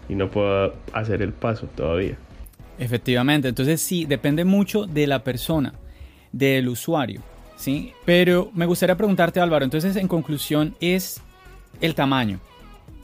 [0.09, 2.17] y no puedo hacer el paso todavía.
[2.79, 5.75] Efectivamente, entonces sí, depende mucho de la persona,
[6.33, 7.23] del usuario,
[7.57, 7.93] ¿sí?
[8.05, 11.23] Pero me gustaría preguntarte Álvaro, entonces en conclusión es
[11.81, 12.41] el tamaño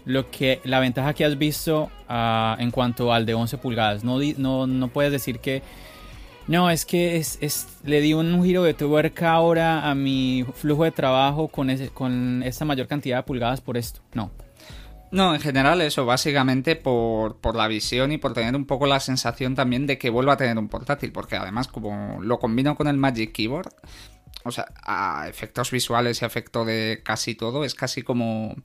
[0.04, 4.04] lo que la ventaja que has visto ah, en cuanto al de 11 pulgadas.
[4.04, 5.62] No, no, no puedes decir que
[6.48, 10.84] no, es que es, es, le di un giro de tuerca ahora a mi flujo
[10.84, 14.00] de trabajo con, ese, con esta mayor cantidad de pulgadas por esto.
[14.14, 14.30] No.
[15.12, 18.98] No, en general eso, básicamente por, por, la visión y por tener un poco la
[18.98, 22.88] sensación también de que vuelva a tener un portátil, porque además como lo combino con
[22.88, 23.74] el Magic Keyboard,
[24.44, 28.56] o sea, a efectos visuales y efecto de casi todo, es casi como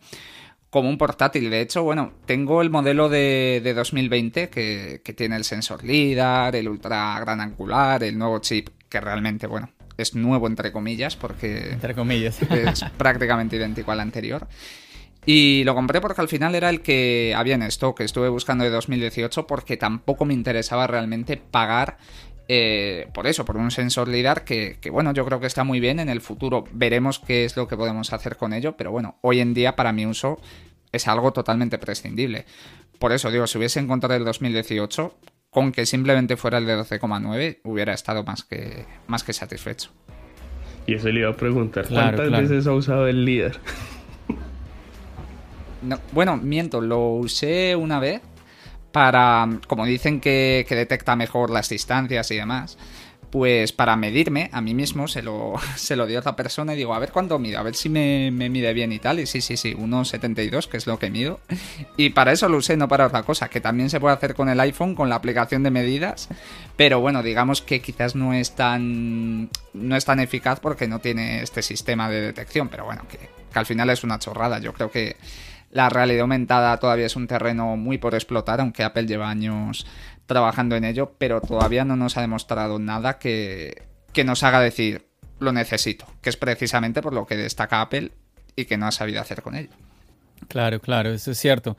[0.69, 1.49] como un portátil.
[1.49, 6.56] De hecho, bueno, tengo el modelo de, de 2020 que, que, tiene el sensor LIDAR,
[6.56, 11.71] el ultra gran angular, el nuevo chip que realmente, bueno, es nuevo entre comillas porque
[11.71, 12.41] entre comillas.
[12.51, 14.47] es prácticamente idéntico al anterior.
[15.25, 18.63] Y lo compré porque al final era el que había en stock, que estuve buscando
[18.63, 21.97] de 2018 porque tampoco me interesaba realmente pagar
[22.48, 26.00] eh, por eso, por un sensor LIDAR que, bueno, yo creo que está muy bien.
[26.00, 29.40] En el futuro veremos qué es lo que podemos hacer con ello, pero bueno, hoy
[29.40, 30.40] en día para mi uso
[30.92, 32.46] es algo totalmente prescindible.
[33.00, 35.18] Por eso digo, si hubiese encontrado el 2018,
[35.50, 39.92] con que simplemente fuera el de 12,9, hubiera estado más que, más que satisfecho.
[40.86, 43.60] Y eso le iba a preguntar, ¿cuántas veces ha usado el LIDAR?
[46.12, 48.22] bueno, miento, lo usé una vez
[48.98, 52.80] para, como dicen que, detecta mejor las distancias y demás,
[53.30, 56.78] pues para medirme a mí mismo se lo, se lo dio a otra persona y
[56.78, 59.20] digo, a ver cuánto mido, a ver si me, mide bien y tal.
[59.20, 61.40] Y sí, sí, sí, 1,72, que es lo que mido.
[61.96, 64.50] Y para eso lo usé, no para otra cosa, que también se puede hacer con
[64.50, 66.28] el iPhone, con la aplicación de medidas.
[66.76, 71.44] Pero bueno, digamos que quizás no es tan, no es tan eficaz porque no tiene
[71.44, 72.68] este sistema de detección.
[72.70, 73.20] Pero bueno, que
[73.60, 74.58] al final es una chorrada.
[74.58, 75.18] Yo creo que
[75.71, 79.86] la realidad aumentada todavía es un terreno muy por explotar, aunque Apple lleva años
[80.25, 85.08] trabajando en ello, pero todavía no nos ha demostrado nada que, que nos haga decir
[85.39, 88.12] lo necesito, que es precisamente por lo que destaca Apple
[88.56, 89.69] y que no ha sabido hacer con ello.
[90.47, 91.77] Claro, claro, eso es cierto.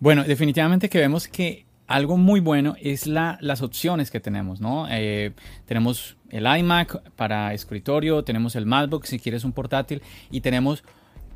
[0.00, 4.86] Bueno, definitivamente que vemos que algo muy bueno es la, las opciones que tenemos, ¿no?
[4.90, 5.32] Eh,
[5.64, 10.84] tenemos el iMac para escritorio, tenemos el MacBook si quieres un portátil y tenemos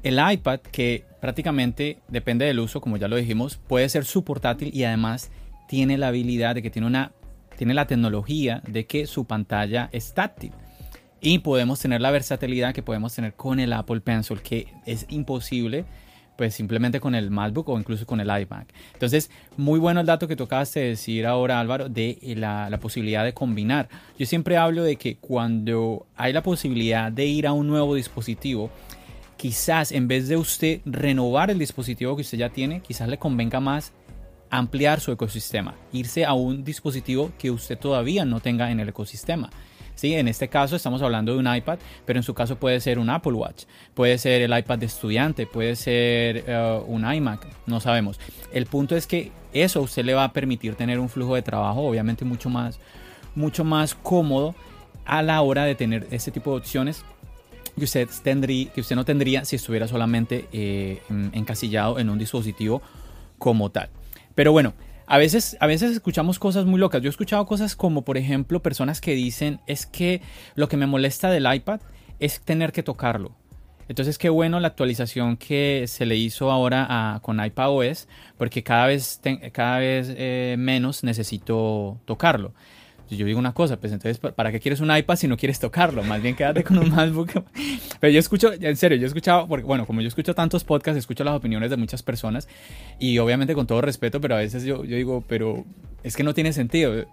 [0.03, 4.71] el iPad que prácticamente depende del uso, como ya lo dijimos, puede ser su portátil
[4.75, 5.31] y además
[5.69, 7.13] tiene la habilidad de que tiene una
[7.57, 10.53] tiene la tecnología de que su pantalla es táctil
[11.21, 15.85] y podemos tener la versatilidad que podemos tener con el Apple Pencil que es imposible
[16.37, 18.67] pues simplemente con el MacBook o incluso con el iMac.
[18.95, 23.89] Entonces, muy bueno el dato que tocaste decir ahora, Álvaro, de la, posibilidad de combinar.
[24.19, 28.71] Yo siempre hablo de que cuando hay la posibilidad de ir a un nuevo dispositivo,
[29.43, 33.59] quizás en vez de usted renovar el dispositivo que usted ya tiene, quizás le convenga
[33.59, 33.93] más
[34.51, 39.51] ampliar su ecosistema, irse a un dispositivo que usted todavía no tenga en el ecosistema.
[39.97, 40.15] ¿sí?
[40.15, 43.11] En este caso estamos hablando de un iPad, pero en su caso puede ser un
[43.11, 48.21] Apple Watch, puede ser el iPad de estudiante, puede ser uh, un iMac, no sabemos.
[48.53, 51.43] El punto es que eso a usted le va a permitir tener un flujo de
[51.43, 52.79] trabajo obviamente mucho más,
[53.35, 54.55] mucho más cómodo
[55.05, 57.05] a la hora de tener este tipo de opciones
[57.77, 62.83] que usted, tendría, que usted no tendría si estuviera solamente eh, encasillado en un dispositivo
[63.39, 63.91] como tal.
[64.35, 64.75] Pero bueno,
[65.07, 67.03] a veces, a veces escuchamos cosas muy locas.
[67.03, 70.23] Yo he escuchado cosas como, por ejemplo, personas que dicen, es que
[70.55, 71.81] lo que me molesta del iPad
[72.19, 73.33] es tener que tocarlo.
[73.89, 78.09] Entonces, qué bueno la actualización que se le hizo ahora a, con iPadOS,
[78.39, 79.21] porque cada vez,
[79.53, 82.55] cada vez eh, menos necesito tocarlo
[83.17, 86.03] yo digo una cosa, pues entonces, ¿para qué quieres un iPad si no quieres tocarlo?
[86.03, 87.31] Más bien quédate con un MacBook.
[88.01, 90.99] Pero yo escucho, en serio, yo he escuchado, porque, bueno, como yo escucho tantos podcasts,
[90.99, 92.49] escucho las opiniones de muchas personas
[92.99, 95.65] y obviamente con todo respeto, pero a veces yo, yo digo, pero
[96.03, 97.05] es que no tiene sentido.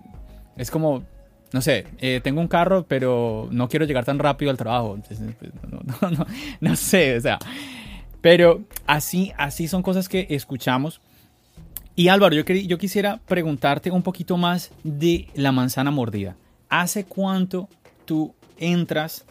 [0.57, 1.03] Es como,
[1.51, 4.95] no sé, eh, tengo un carro, pero no quiero llegar tan rápido al trabajo.
[4.95, 6.25] Entonces, pues, no, no, no,
[6.59, 7.39] no, sé, o sea.
[8.21, 11.01] Pero así, así son cosas que escuchamos
[11.99, 16.37] y Álvaro, yo, yo quisiera preguntarte un poquito más de la manzana mordida.
[16.69, 17.67] ¿Hace cuánto
[18.05, 19.25] tú entras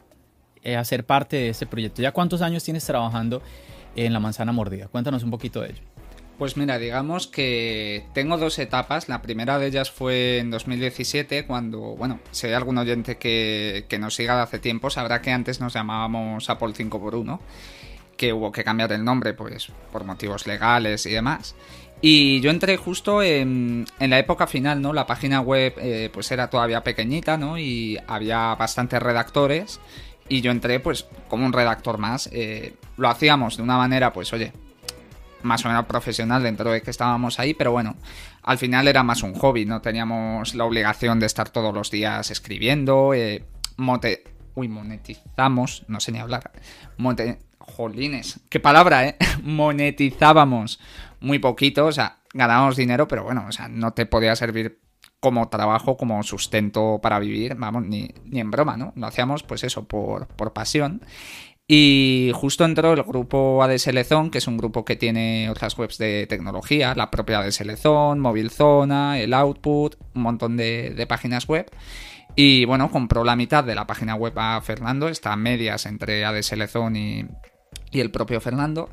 [0.62, 2.02] eh, a ser parte de este proyecto?
[2.02, 3.40] ¿Ya cuántos años tienes trabajando
[3.96, 4.88] en la manzana mordida?
[4.88, 5.82] Cuéntanos un poquito de ello.
[6.36, 9.08] Pues mira, digamos que tengo dos etapas.
[9.08, 13.98] La primera de ellas fue en 2017, cuando, bueno, si hay algún oyente que, que
[13.98, 17.38] nos siga de hace tiempo, sabrá que antes nos llamábamos Apple 5x1,
[18.18, 21.54] que hubo que cambiar el nombre, pues, por motivos legales y demás.
[22.00, 24.92] Y yo entré justo en, la época final, ¿no?
[24.92, 27.58] La página web eh, pues era todavía pequeñita, ¿no?
[27.58, 29.80] Y había bastantes redactores.
[30.28, 32.28] Y yo entré pues como un redactor más.
[32.32, 34.52] Eh, lo hacíamos de una manera pues oye,
[35.42, 37.96] más o menos profesional dentro de que estábamos ahí, pero bueno,
[38.42, 42.30] al final era más un hobby, no teníamos la obligación de estar todos los días
[42.30, 43.14] escribiendo.
[43.14, 43.44] Eh,
[43.76, 44.22] mote
[44.58, 46.50] Uy, monetizamos, no sé ni hablar.
[46.96, 49.16] Monte Jolines, qué palabra, ¿eh?
[49.42, 50.80] Monetizábamos
[51.20, 54.80] muy poquito, o sea, ganábamos dinero, pero bueno, o sea, no te podía servir
[55.20, 58.92] como trabajo, como sustento para vivir, vamos, ni, en broma, ¿no?
[58.96, 61.02] Lo hacíamos, pues eso, por, por pasión.
[61.70, 65.98] Y justo entró el grupo ADSL Zone, que es un grupo que tiene otras webs
[65.98, 71.70] de tecnología, la propia ADSL Zone, Mobile Zona, el Output, un montón de, páginas web.
[72.34, 76.24] Y bueno, compró la mitad de la página web a Fernando, está a medias entre
[76.24, 77.26] ADSL Zone y,
[77.90, 78.88] y el propio Fernando.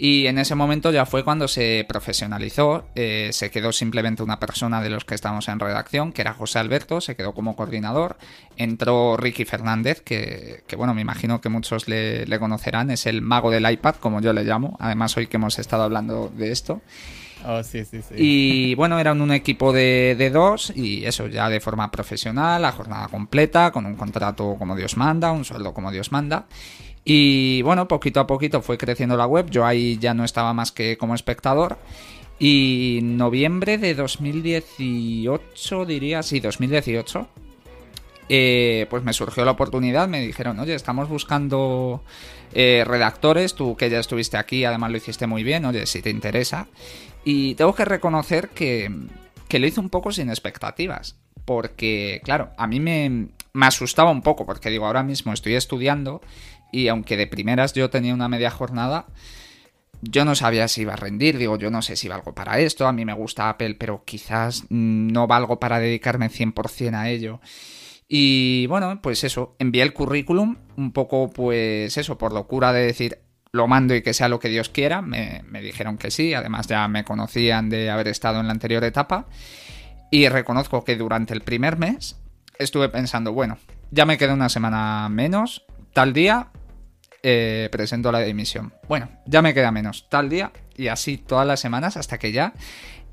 [0.00, 4.80] Y en ese momento ya fue cuando se profesionalizó, eh, se quedó simplemente una persona
[4.80, 8.16] de los que estamos en redacción, que era José Alberto, se quedó como coordinador,
[8.56, 13.68] entró Ricky Fernández, que, bueno, me imagino que muchos le, conocerán, es el mago del
[13.68, 16.80] iPad, como yo le llamo, además hoy que hemos estado hablando de esto.
[17.44, 18.14] Oh, sí, sí, sí.
[18.16, 22.72] Y bueno, eran un equipo de, de, dos y eso ya de forma profesional, a
[22.72, 26.46] jornada completa, con un contrato como Dios manda, un sueldo como Dios manda.
[27.10, 29.48] Y bueno, poquito a poquito fue creciendo la web.
[29.48, 31.78] Yo ahí ya no estaba más que como espectador.
[32.38, 37.26] Y noviembre de 2018, diría, sí, 2018,
[38.28, 40.06] eh, pues me surgió la oportunidad.
[40.06, 42.02] Me dijeron, oye, estamos buscando
[42.52, 43.54] eh, redactores.
[43.54, 46.66] Tú que ya estuviste aquí, además lo hiciste muy bien, oye, si te interesa.
[47.24, 48.94] Y tengo que reconocer que,
[49.48, 51.16] que lo hice un poco sin expectativas.
[51.46, 56.20] Porque, claro, a mí me, me asustaba un poco, porque digo, ahora mismo estoy estudiando
[56.72, 59.06] y aunque de primeras yo tenía una media jornada,
[60.00, 62.86] yo no sabía si iba a rendir, digo, yo no sé si valgo para esto,
[62.86, 67.40] a mí me gusta Apple, pero quizás no valgo para dedicarme 100% a ello.
[68.06, 73.18] Y bueno, pues eso, envié el currículum, un poco pues eso, por locura de decir,
[73.52, 75.02] lo mando y que sea lo que Dios quiera.
[75.02, 78.84] Me, me, dijeron que sí, además ya me conocían de haber estado en la anterior
[78.84, 79.26] etapa.
[80.10, 82.16] Y reconozco que durante el primer mes
[82.58, 83.58] estuve pensando, bueno,
[83.90, 86.48] ya me queda una semana menos, tal día
[87.22, 88.72] eh, presento la dimisión.
[88.88, 92.54] Bueno, ya me queda menos, tal día, y así todas las semanas hasta que ya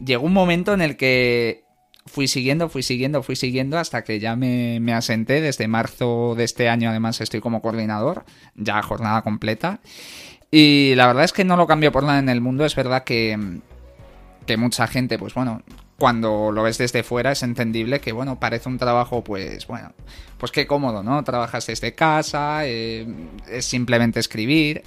[0.03, 1.63] llegó un momento en el que
[2.05, 5.41] fui siguiendo, fui siguiendo, fui siguiendo hasta que ya me, me, asenté.
[5.41, 9.79] Desde marzo de este año, además, estoy como coordinador, ya jornada completa.
[10.51, 12.65] Y la verdad es que no lo cambio por nada en el mundo.
[12.65, 13.59] Es verdad que,
[14.45, 15.63] que mucha gente, pues bueno,
[15.97, 19.93] cuando lo ves desde fuera es entendible que, bueno, parece un trabajo, pues, bueno,
[20.37, 21.23] pues qué cómodo, ¿no?
[21.23, 23.07] Trabajas desde casa, eh,
[23.49, 24.83] es simplemente escribir.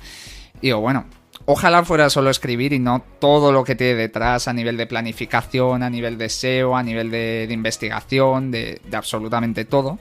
[0.61, 1.07] Y o bueno,
[1.47, 5.83] ojalá fuera solo escribir y no todo lo que tiene detrás a nivel de planificación,
[5.83, 9.99] a nivel de SEO, a nivel de, investigación, de absolutamente todo.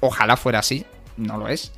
[0.00, 0.86] Ojalá fuera así,
[1.18, 1.72] no lo es.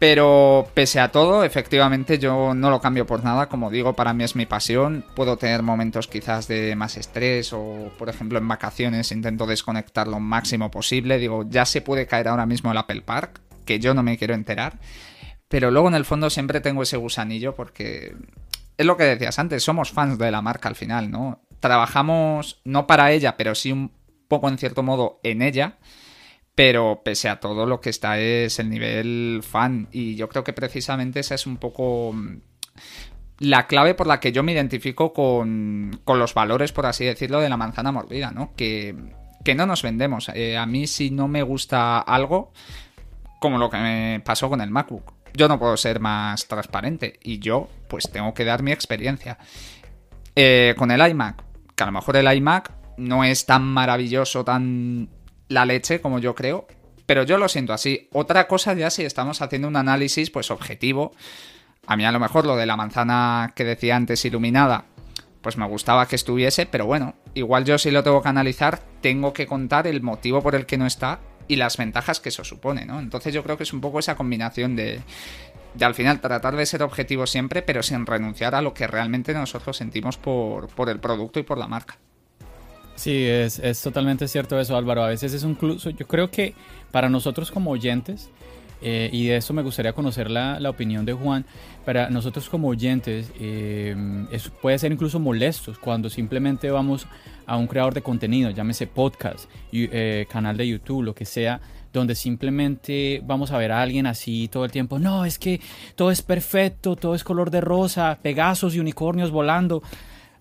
[0.00, 4.24] Pero pese a todo, efectivamente yo no lo cambio por nada, como digo, para mí
[4.24, 5.04] es mi pasión.
[5.14, 10.18] Puedo tener momentos quizás de más estrés o, por ejemplo, en vacaciones intento desconectar lo
[10.18, 11.18] máximo posible.
[11.18, 14.32] Digo, ya se puede caer ahora mismo el Apple Park, que yo no me quiero
[14.32, 14.78] enterar.
[15.48, 18.16] Pero luego en el fondo siempre tengo ese gusanillo porque
[18.78, 21.42] es lo que decías antes, somos fans de la marca al final, ¿no?
[21.60, 23.92] Trabajamos no para ella, pero sí un
[24.28, 25.76] poco en cierto modo en ella
[26.60, 30.52] pero pese a todo lo que está es el nivel fan y yo creo que
[30.52, 32.36] precisamente esa es un poco mm,
[33.38, 37.40] la clave por la que yo me identifico con, con los valores, por así decirlo,
[37.40, 38.52] de la manzana mordida, ¿no?
[38.56, 38.94] Que,
[39.42, 40.28] que no nos vendemos.
[40.34, 42.52] Eh, a mí si no me gusta algo,
[43.40, 47.38] como lo que me pasó con el MacBook, yo no puedo ser más transparente y
[47.38, 49.38] yo pues tengo que dar mi experiencia.
[50.36, 51.42] Eh, con el iMac,
[51.74, 55.08] que a lo mejor el iMac no es tan maravilloso, tan
[55.50, 56.66] la leche, como yo creo,
[57.04, 58.08] pero yo lo siento así.
[58.12, 61.12] Otra cosa ya si estamos haciendo un análisis pues objetivo.
[61.86, 64.84] A mí a lo mejor lo de la manzana que decía antes iluminada,
[65.42, 69.32] pues me gustaba que estuviese, pero bueno, igual yo si lo tengo que analizar, tengo
[69.32, 72.86] que contar el motivo por el que no está y las ventajas que eso supone,
[72.86, 73.00] ¿no?
[73.00, 75.00] Entonces yo creo que es un poco esa combinación de,
[75.74, 79.34] de al final tratar de ser objetivo siempre, pero sin renunciar a lo que realmente
[79.34, 81.98] nosotros sentimos por, por el producto y por la marca.
[83.00, 85.02] Sí, es, es, totalmente cierto eso, Álvaro.
[85.02, 86.52] A veces es incluso, yo creo que
[86.90, 88.28] para nosotros como oyentes,
[88.82, 91.46] eh, y de eso me gustaría conocer la, la, opinión de Juan,
[91.86, 93.96] para nosotros como oyentes eh,
[94.32, 97.06] eso puede ser incluso molestos cuando simplemente vamos
[97.46, 101.58] a un creador de contenido, llámese podcast, eh, canal de YouTube, lo que sea,
[101.94, 105.58] donde simplemente vamos a ver a alguien así todo el tiempo, no, es que
[105.94, 109.82] todo es perfecto, todo es color de rosa, pegasos y unicornios volando.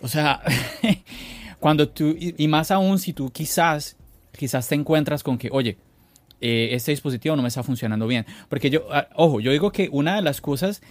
[0.01, 0.41] O sea...
[1.59, 3.97] Cuando tú, y más aún si tú quizás,
[4.31, 5.77] quizás te encuentras con que, oye,
[6.41, 8.25] eh, este dispositivo no me está funcionando bien.
[8.47, 10.81] Porque yo, ah, ojo, yo digo que una de las cosas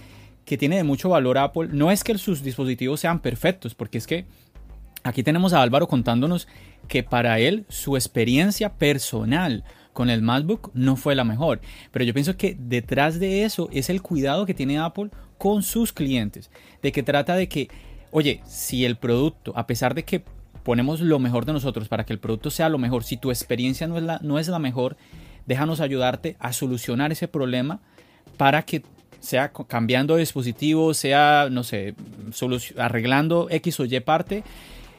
[0.45, 4.07] que tiene de mucho valor Apple no es que sus dispositivos sean perfectos, porque es
[4.07, 4.27] que
[5.05, 6.49] aquí tenemos a Álvaro contándonos
[6.87, 11.61] que para él su experiencia personal con el MacBook no fue la mejor.
[11.91, 15.93] Pero yo pienso que detrás de eso es el cuidado que tiene Apple con sus
[15.93, 16.51] clientes,
[16.83, 17.69] de que trata de que,
[18.11, 20.25] oye, si el producto, a pesar de que
[20.69, 23.03] ponemos lo mejor de nosotros para que el producto sea lo mejor.
[23.03, 24.99] Si tu experiencia no es la, no es la mejor,
[25.47, 27.81] déjanos ayudarte a solucionar ese problema
[28.37, 28.83] para que
[29.19, 31.95] sea cambiando de dispositivo, sea, no sé,
[32.77, 34.45] arreglando X o Y parte,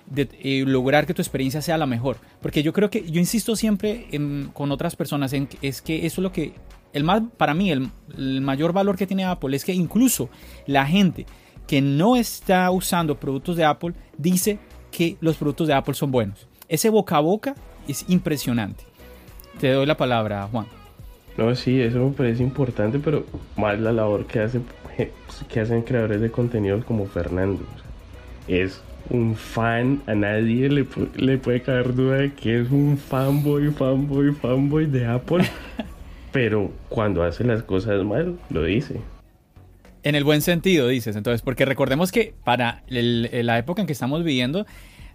[0.07, 2.17] de, lograr que tu experiencia sea la mejor.
[2.41, 4.07] Porque yo creo que, yo insisto siempre
[4.53, 6.53] con otras personas, en, es que eso es lo que,
[6.93, 10.31] el más, para mí, el mayor valor que tiene Apple es que incluso
[10.65, 11.27] la gente
[11.67, 14.57] que no está usando productos de Apple dice
[14.91, 16.47] que los productos de Apple son buenos.
[16.67, 17.55] Ese boca a boca
[17.87, 18.83] es impresionante.
[19.59, 20.67] Te doy la palabra, Juan.
[21.37, 23.25] No, sí, eso me parece importante, pero
[23.55, 24.61] más la labor que, hace,
[25.47, 27.63] que hacen creadores de contenido como Fernando.
[28.47, 33.71] Es un fan, a nadie le, le puede caer duda de que es un fanboy,
[33.71, 35.45] fanboy, fanboy de Apple.
[36.31, 38.99] pero cuando hace las cosas mal, lo dice.
[40.03, 44.23] En el buen sentido, dices, entonces, porque recordemos que para la época en que estamos
[44.23, 44.65] viviendo,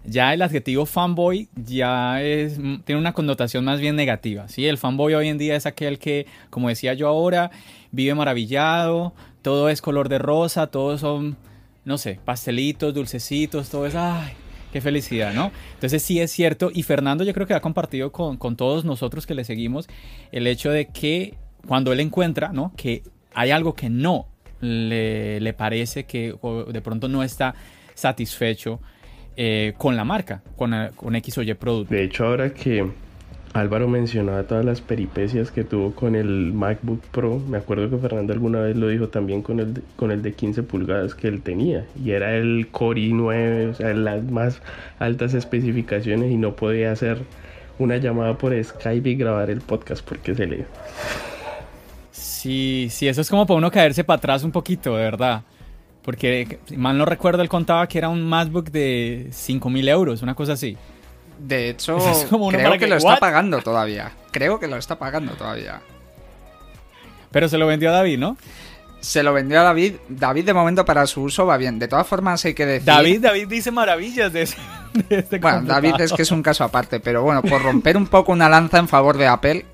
[0.07, 4.47] ya el adjetivo fanboy ya es, tiene una connotación más bien negativa.
[4.47, 4.67] ¿sí?
[4.67, 7.51] El fanboy hoy en día es aquel que, como decía yo ahora,
[7.91, 11.37] vive maravillado, todo es color de rosa, todos son,
[11.83, 14.33] no sé, pastelitos, dulcecitos, todo es, ay,
[14.71, 15.51] qué felicidad, ¿no?
[15.73, 19.25] Entonces sí es cierto, y Fernando yo creo que ha compartido con, con todos nosotros
[19.25, 19.87] que le seguimos
[20.31, 21.35] el hecho de que
[21.67, 22.71] cuando él encuentra, ¿no?
[22.75, 23.01] Que
[23.33, 24.27] hay algo que no
[24.61, 26.35] le, parece que
[26.69, 27.55] de pronto no está
[27.93, 28.79] satisfecho
[29.37, 31.93] eh, con la marca, con, con, X producto.
[31.93, 32.85] De hecho, ahora que
[33.55, 37.39] Álvaro mencionaba todas las peripecias que tuvo con el MacBook Pro.
[37.39, 40.63] Me acuerdo que Fernando alguna vez lo dijo también con el con el de 15
[40.63, 41.85] pulgadas que él tenía.
[42.03, 44.61] Y era el Core i9, o sea, las más
[44.99, 47.19] altas especificaciones y no podía hacer
[47.79, 50.65] una llamada por Skype y grabar el podcast porque se le...
[52.45, 55.41] Sí, sí, eso es como para uno caerse para atrás un poquito, de verdad.
[56.03, 60.35] Porque mal no recuerdo, él contaba que era un MacBook de 5 mil euros, una
[60.35, 60.77] cosa así.
[61.39, 61.97] De hecho,
[62.51, 64.11] creo que, lo está pagando todavía.
[64.29, 65.81] Creo que lo está pagando todavía.
[67.31, 68.37] Pero se lo vendió a David, ¿no?
[68.99, 69.95] Se lo vendió a David.
[70.07, 71.79] David, de momento, para su uso va bien.
[71.79, 72.85] De todas formas, hay que decir.
[72.85, 74.43] David, David dice maravillas de,
[75.09, 76.99] este Bueno, David es que es un caso aparte.
[76.99, 79.65] Pero bueno, por romper un poco una lanza en favor de Apple,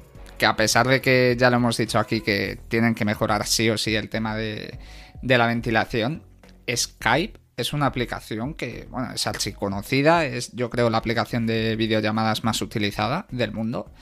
[0.41, 3.69] que a pesar de que ya lo hemos dicho aquí que tienen que mejorar sí
[3.69, 4.79] o sí el tema de,
[5.21, 6.23] de la ventilación,
[6.67, 12.43] Skype es una aplicación que, bueno, es archiconocida, es yo creo la aplicación de videollamadas
[12.43, 13.93] más utilizada del mundo,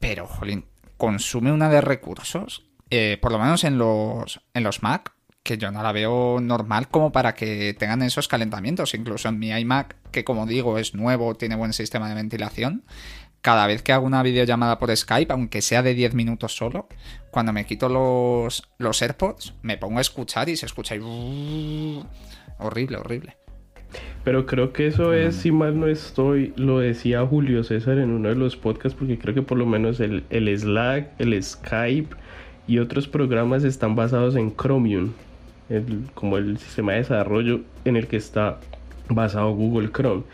[0.00, 0.64] pero, jolín,
[0.96, 5.12] consume una de recursos, eh, por lo menos en los, en los Mac,
[5.44, 9.50] que yo no la veo normal como para que tengan esos calentamientos, incluso en mi
[9.50, 12.84] iMac, que como digo es nuevo, tiene buen sistema de ventilación,
[13.42, 16.88] cada vez que hago una videollamada por Skype, aunque sea de 10 minutos solo,
[17.30, 22.02] cuando me quito los, los AirPods, me pongo a escuchar y se escucha ahí
[22.58, 23.36] horrible, horrible.
[24.22, 28.28] Pero creo que eso es, si mal no estoy, lo decía Julio César en uno
[28.28, 32.14] de los podcasts, porque creo que por lo menos el, el Slack, el Skype
[32.66, 35.12] y otros programas están basados en Chromium,
[36.14, 38.58] como el sistema de desarrollo en el que está
[39.08, 40.24] basado Google Chrome.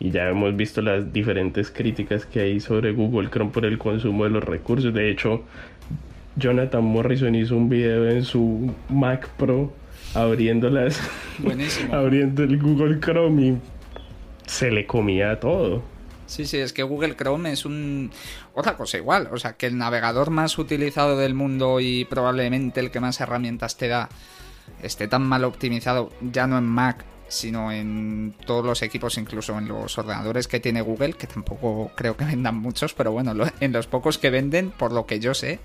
[0.00, 4.24] Y ya hemos visto las diferentes críticas que hay sobre Google Chrome por el consumo
[4.24, 4.92] de los recursos.
[4.92, 5.44] De hecho,
[6.36, 9.72] Jonathan Morrison hizo un video en su Mac Pro
[10.14, 11.00] abriendo las
[11.92, 13.58] abriendo el Google Chrome y
[14.46, 15.82] se le comía todo.
[16.26, 18.10] Sí, sí, es que Google Chrome es un
[18.54, 22.90] otra cosa igual, o sea, que el navegador más utilizado del mundo y probablemente el
[22.90, 24.08] que más herramientas te da
[24.82, 29.68] esté tan mal optimizado ya no en Mac, sino en todos los equipos, incluso en
[29.68, 33.86] los ordenadores que tiene Google, que tampoco creo que vendan muchos, pero bueno, en los
[33.86, 35.60] pocos que venden, por lo que yo sé,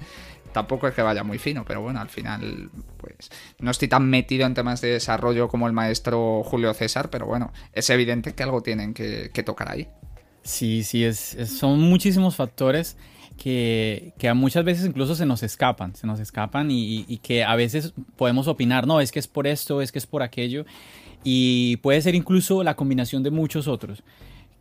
[0.53, 4.45] tampoco es que vaya muy fino, pero bueno, al final, pues no estoy tan metido
[4.45, 8.61] en temas de desarrollo como el maestro Julio César, pero bueno, es evidente que algo
[8.61, 9.89] tienen que, tocar ahí.
[10.43, 12.95] Sí, sí, es, son muchísimos factores
[13.37, 17.55] que, que, muchas veces incluso se nos escapan, se nos escapan y, y, que a
[17.55, 20.65] veces podemos opinar, no, es que es por esto, es que es por aquello,
[21.25, 24.01] y puede ser incluso la combinación de muchos otros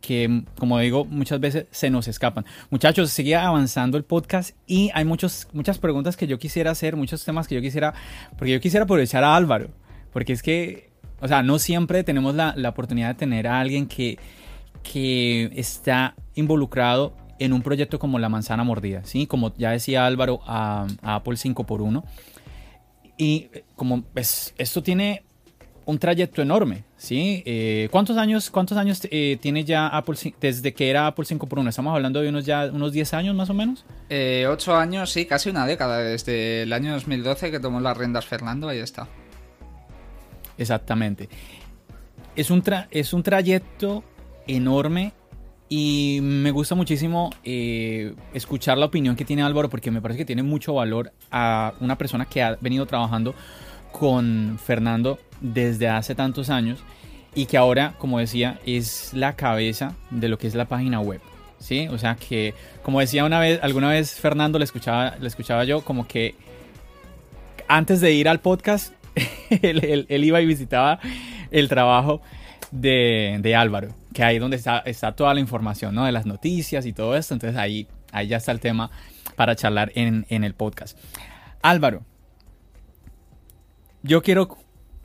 [0.01, 2.45] que, como digo, muchas veces se nos escapan.
[2.69, 7.23] Muchachos, sigue avanzando el podcast y hay muchos, muchas preguntas que yo quisiera hacer, muchos
[7.25, 7.93] temas que yo quisiera,
[8.37, 9.69] porque yo quisiera aprovechar a Álvaro,
[10.13, 10.91] porque es que,
[11.21, 14.19] o sea, no siempre tenemos la, la oportunidad de tener a alguien que,
[14.83, 19.27] que está involucrado en un proyecto como la manzana mordida, ¿sí?
[19.27, 22.03] Como ya decía Álvaro, a, Apple 5x1.
[23.17, 25.23] Y como ves, esto tiene
[25.85, 27.43] un trayecto enorme, ¿sí?
[27.45, 31.59] Eh, ¿Cuántos años, cuántos años eh, tiene ya Apple desde que era Apple 5 por
[31.59, 31.69] 1?
[31.69, 33.85] Estamos hablando de unos ya unos 10 años más o menos.
[34.09, 38.25] Eh, 8 años, sí, casi una década, desde el año 2012 que tomó las riendas
[38.25, 39.07] Fernando, ahí está.
[40.57, 41.29] Exactamente.
[42.35, 44.03] Es un, es un trayecto
[44.47, 45.13] enorme
[45.69, 50.25] y me gusta muchísimo eh, escuchar la opinión que tiene Álvaro porque me parece que
[50.25, 53.33] tiene mucho valor a una persona que ha venido trabajando
[53.97, 56.79] con Fernando desde hace tantos años
[57.33, 61.21] y que ahora, como decía, es la cabeza de lo que es la página web.
[61.59, 61.87] ¿Sí?
[61.87, 65.81] O sea que, como decía una vez, alguna vez Fernando le escuchaba, le escuchaba yo,
[65.81, 66.35] como que
[67.69, 68.93] antes de ir al podcast,
[69.49, 70.99] él, iba y visitaba
[71.49, 72.21] el trabajo
[72.71, 76.03] de, Álvaro, que ahí donde está, está toda la información, ¿no?
[76.05, 77.33] De las noticias y todo esto.
[77.33, 78.91] Entonces ahí, ahí ya está el tema
[79.37, 80.97] para charlar en, en el podcast.
[81.61, 82.03] Álvaro,
[84.05, 84.57] yo quiero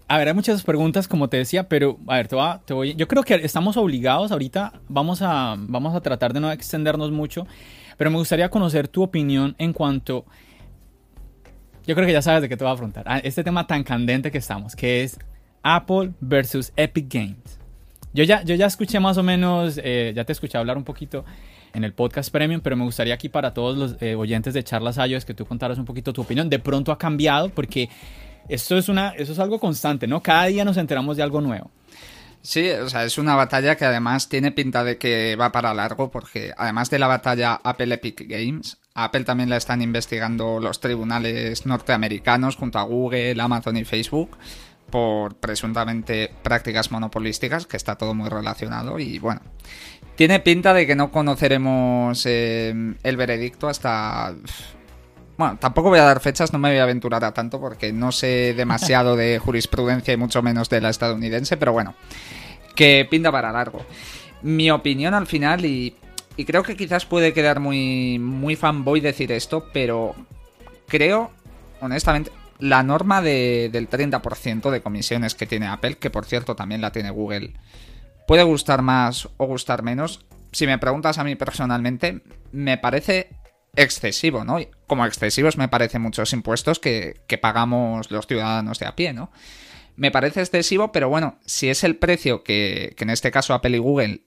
[0.08, 2.94] a ver, hay muchas preguntas, como te decía, pero a ver, te voy, te voy,
[2.96, 7.46] yo creo que estamos obligados ahorita, vamos a, vamos a tratar de no extendernos mucho,
[7.96, 10.24] pero me gustaría conocer tu opinión en cuanto,
[11.86, 14.32] yo creo que ya sabes de qué te voy a afrontar, este tema tan candente
[14.32, 15.16] que estamos, que es
[15.62, 17.60] Apple versus Epic Games.
[18.12, 21.24] Yo ya, yo ya escuché más o menos, eh, ya te escuché hablar un poquito
[21.72, 24.96] en el podcast premium, pero me gustaría aquí para todos los eh, oyentes de Charlas
[24.96, 26.50] iOS que tú contaras un poquito tu opinión.
[26.50, 27.88] De pronto ha cambiado porque
[28.50, 30.22] esto es, una, eso es algo constante, ¿no?
[30.22, 31.70] Cada día nos enteramos de algo nuevo.
[32.42, 36.10] Sí, o sea, es una batalla que además tiene pinta de que va para largo,
[36.10, 41.66] porque además de la batalla Apple Epic Games, Apple también la están investigando los tribunales
[41.66, 44.36] norteamericanos junto a Google, Amazon y Facebook
[44.90, 49.40] por presuntamente prácticas monopolísticas, que está todo muy relacionado y bueno,
[50.16, 54.34] Tiene pinta de que no conoceremos eh, el veredicto hasta...
[55.40, 58.12] Bueno, tampoco voy a dar fechas, no me voy a aventurar a tanto porque no
[58.12, 61.94] sé demasiado de jurisprudencia y mucho menos de la estadounidense, pero bueno,
[62.74, 63.82] que pinta para largo.
[64.42, 65.96] Mi opinión al final, y,
[66.36, 70.14] y creo que quizás puede quedar muy, muy fanboy decir esto, pero
[70.86, 71.30] creo,
[71.80, 76.82] honestamente, la norma de, del 30% de comisiones que tiene Apple, que por cierto también
[76.82, 77.54] la tiene Google,
[78.26, 80.22] puede gustar más o gustar menos.
[80.52, 82.20] Si me preguntas a mí personalmente,
[82.52, 83.39] me parece
[83.76, 84.58] excesivo, ¿no?
[84.86, 89.30] Como excesivos me parecen muchos impuestos que, pagamos los ciudadanos de a pie, ¿no?
[89.96, 93.80] Me parece excesivo, pero bueno, si es el precio que, en este caso Apple y
[93.80, 94.22] Google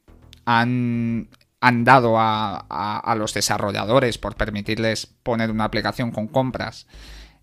[0.46, 1.30] han,
[1.62, 6.88] han dado a, a, los desarrolladores por permitirles poner una aplicación con compras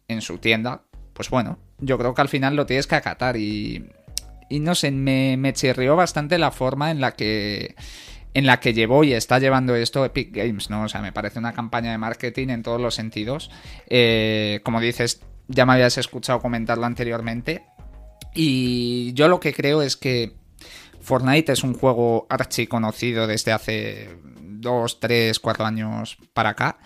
[0.06, 0.82] en su tienda,
[1.12, 3.90] pues bueno, yo creo que al final lo tienes que acatar y,
[4.48, 7.74] y no sé, me, me chirrió bastante la forma en la que
[8.34, 10.84] en la que llevó y está llevando esto Epic Games, ¿no?
[10.84, 13.50] O sea, me parece una campaña de marketing en todos los sentidos.
[13.88, 17.64] Eh, como dices, ya me habías escuchado comentarlo anteriormente.
[18.34, 20.36] Y yo lo que creo es que
[21.00, 24.10] Fortnite es un juego archi conocido desde hace
[24.42, 26.78] 2, 3, 4 años para acá.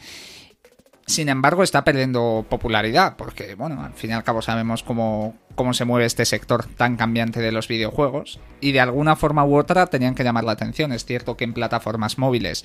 [1.07, 5.75] Sin embargo, está perdiendo popularidad, porque, bueno, al fin y al cabo sabemos cómo, cómo
[5.75, 9.87] se mueve este sector tan cambiante de los videojuegos, y de alguna forma u otra
[9.87, 10.93] tenían que llamar la atención.
[10.93, 12.65] Es cierto que en plataformas móviles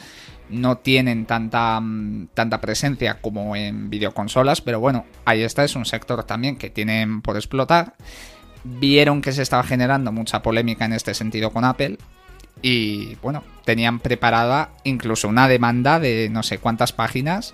[0.49, 5.85] no tienen tanta, mm, tanta presencia como en videoconsolas, pero bueno, ahí está, es un
[5.85, 7.95] sector también que tienen por explotar.
[8.63, 11.97] Vieron que se estaba generando mucha polémica en este sentido con Apple,
[12.61, 17.53] y bueno, tenían preparada incluso una demanda de no sé cuántas páginas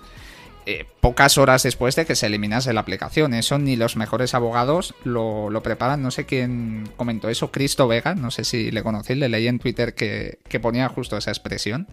[0.68, 3.34] eh, pocas horas después de que se eliminase la aplicación.
[3.36, 6.02] Eso ni los mejores abogados lo, preparan.
[6.02, 9.60] No sé quién comentó eso, Cristo Vega, no sé si le conocí, le leí en
[9.60, 11.88] Twitter que, ponía justo esa expresión.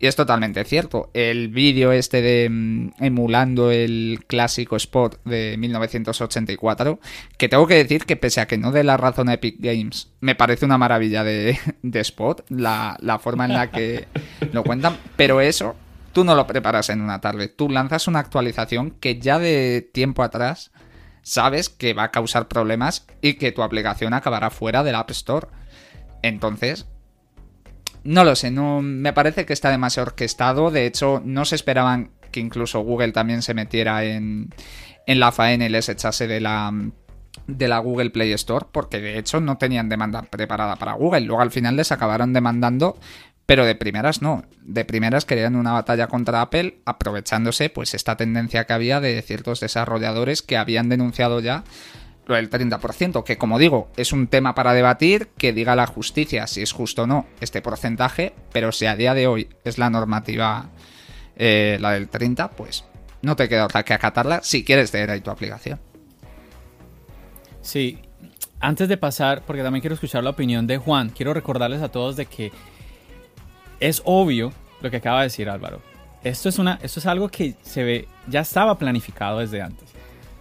[0.00, 1.10] Y es totalmente cierto.
[1.12, 6.98] El vídeo este de mm, emulando el clásico spot de 1984,
[7.36, 10.08] que tengo que decir que pese a que no dé la razón a Epic Games,
[10.20, 14.08] me parece una maravilla de, spot, la, la forma en la que
[14.52, 14.96] lo cuentan.
[15.16, 15.76] Pero eso
[16.12, 17.48] tú no lo preparas en una tarde.
[17.48, 20.72] Tú lanzas una actualización que ya de tiempo atrás
[21.22, 25.48] sabes que va a causar problemas y que tu aplicación acabará fuera del App Store.
[26.22, 26.86] Entonces,
[28.04, 30.70] no lo sé, no me parece que está demasiado orquestado.
[30.70, 34.50] De hecho, no se esperaban que incluso Google también se metiera en,
[35.06, 36.72] en la faena y les echase de la
[37.46, 41.22] de la Google Play Store, porque de hecho no tenían demanda preparada para Google.
[41.22, 42.98] Luego al final les acabaron demandando
[43.50, 44.44] pero de primeras no.
[44.62, 49.58] De primeras querían una batalla contra Apple aprovechándose pues esta tendencia que había de ciertos
[49.58, 51.64] desarrolladores que habían denunciado ya
[52.28, 56.46] lo del 30%, que como digo, es un tema para debatir, que diga la justicia
[56.46, 59.90] si es justo o no este porcentaje, pero si a día de hoy es la
[59.90, 60.68] normativa
[61.34, 62.84] eh, la del 30, pues
[63.20, 65.80] no te queda otra que acatarla si quieres tener ahí tu aplicación.
[67.62, 67.98] Sí,
[68.60, 72.14] antes de pasar, porque también quiero escuchar la opinión de Juan, quiero recordarles a todos
[72.14, 72.52] de que
[73.80, 75.80] es obvio lo que acaba de decir Álvaro.
[76.22, 79.88] Esto es, una, esto es algo que se ve, ya estaba planificado desde antes.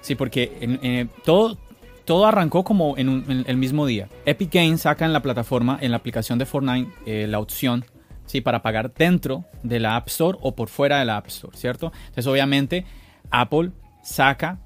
[0.01, 1.57] Sí, porque todo,
[2.03, 4.09] todo arrancó como en, el mismo día.
[4.25, 7.85] Epic Games saca en la plataforma, en la aplicación de Fortnite, eh, la opción
[8.25, 8.41] ¿sí?
[8.41, 11.93] para pagar dentro de la App Store o por fuera de la App Store, ¿cierto?
[12.07, 12.85] Entonces, obviamente,
[13.31, 13.71] Apple
[14.03, 14.59] saca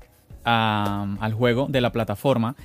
[0.45, 2.55] al juego de la plataforma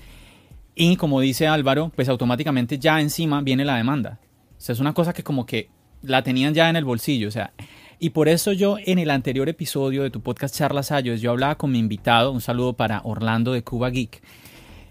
[0.74, 4.20] y, como dice Álvaro, pues automáticamente ya encima viene la demanda.
[4.58, 5.70] Es una cosa que como que
[6.02, 7.52] la tenían ya en el bolsillo, o sea,
[7.98, 11.56] y por eso yo en el anterior episodio de tu podcast Charlas Ayos, yo hablaba
[11.56, 14.22] con mi invitado, un saludo para Orlando de Cuba Geek,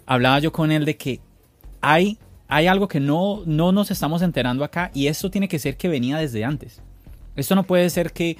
[0.05, 1.21] hablaba yo con él de que
[1.81, 5.77] hay, hay algo que no, no nos estamos enterando acá y esto tiene que ser
[5.77, 6.81] que venía desde antes.
[7.35, 8.37] Esto no puede ser que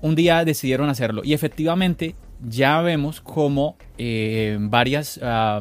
[0.00, 5.20] un día decidieron hacerlo y efectivamente ya vemos como eh, varias...
[5.22, 5.60] Ah,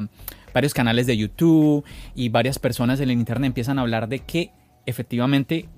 [0.54, 4.52] varios canales de YouTube y varias personas en el internet empiezan a hablar de que
[4.86, 5.70] efectivamente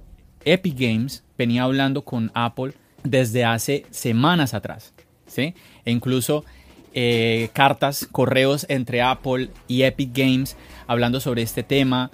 [0.45, 2.73] Epic Games venía hablando con Apple
[3.03, 4.93] desde hace semanas atrás,
[5.25, 5.53] ¿sí?
[5.85, 6.45] E incluso
[6.93, 10.55] eh, cartas, correos entre Apple y Epic Games
[10.87, 12.11] hablando sobre este tema.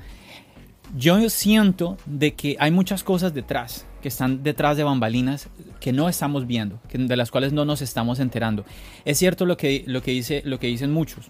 [0.98, 5.50] Yo siento de que hay muchas cosas detrás, que están detrás de bambalinas
[5.80, 8.66] que no estamos viendo, de las cuales no nos estamos enterando.
[9.06, 11.30] Es cierto lo que, lo que, dice, lo que dicen muchos.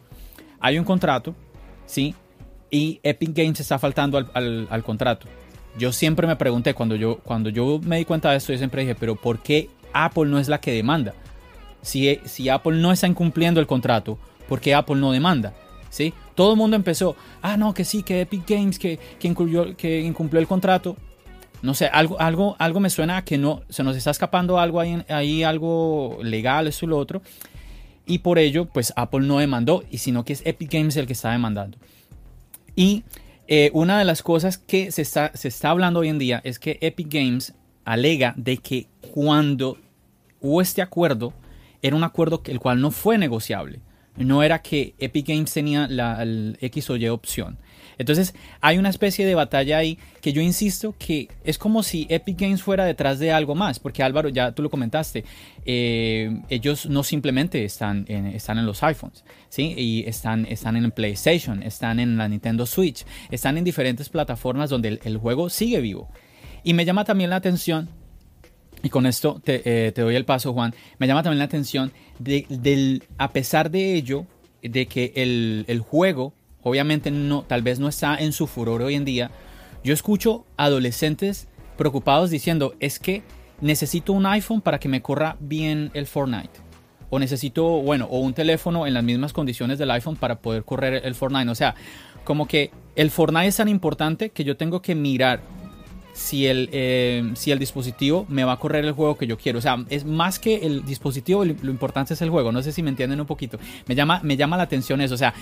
[0.62, 1.36] Hay un contrato,
[1.86, 2.16] ¿sí?
[2.72, 5.28] Y Epic Games está faltando al contrato
[5.78, 8.82] yo siempre me pregunté, cuando yo, cuando yo me di cuenta de esto, yo siempre
[8.82, 11.14] dije, pero ¿por qué Apple no es la que demanda?
[11.82, 14.18] Si, si Apple no está incumpliendo el contrato,
[14.48, 15.54] ¿por qué Apple no demanda?
[15.90, 16.14] ¿Sí?
[16.36, 20.40] Todo el mundo empezó, ah, no, que sí, que Epic Games, que, que, que incumplió
[20.40, 20.98] el contrato.
[21.62, 24.80] No sé, algo, algo, algo me suena a que no, se nos está escapando algo
[24.80, 27.22] ahí, ahí algo legal, esto y lo otro.
[28.06, 31.14] Y por ello, pues Apple no demandó, y sino que es Epic Games el que
[31.14, 31.78] está demandando.
[32.76, 33.04] Y
[33.52, 36.60] eh, una de las cosas que se está, se está hablando hoy en día es
[36.60, 39.80] que Epic Games alega de que cuando
[40.40, 41.34] hubo este acuerdo,
[41.82, 43.80] era un acuerdo el cual no fue negociable.
[44.18, 46.24] No era que Epic Games tenía la
[46.62, 47.58] X o Y opción.
[48.00, 52.40] Entonces hay una especie de batalla ahí que yo insisto que es como si Epic
[52.40, 55.26] Games fuera detrás de algo más, porque Álvaro, ya tú lo comentaste,
[55.66, 59.76] eh, ellos no simplemente están en, están en los iPhones, ¿sí?
[59.78, 65.00] Y están, están en PlayStation, están en la Nintendo Switch, están en diferentes plataformas donde
[65.04, 66.10] el, juego sigue vivo.
[66.64, 67.90] Y me llama también la atención
[68.82, 70.74] y con esto te, eh, doy el paso, Juan.
[71.00, 74.26] Me llama también la atención de, del, a pesar de ello,
[74.62, 76.34] de que el, el, juego
[76.64, 79.32] obviamente no, tal vez no está en su furor hoy en día,
[79.84, 81.48] yo escucho adolescentes
[81.78, 83.24] preocupados diciendo, es que
[83.62, 86.60] necesito un iPhone para que me corra bien el Fortnite.
[87.10, 91.02] O necesito, bueno, o un teléfono en las mismas condiciones del iPhone para poder correr
[91.06, 91.50] el Fortnite.
[91.50, 91.76] O sea,
[92.24, 95.42] como que el Fortnite es tan importante que yo tengo que mirar
[96.14, 99.60] si el, eh, si el dispositivo me va a correr el juego que yo quiero.
[99.60, 102.52] O sea, es más que el dispositivo, lo importante es el juego.
[102.52, 103.58] No sé si me entienden un poquito.
[103.88, 105.16] Me llama, me llama la atención eso.
[105.16, 105.34] O sea,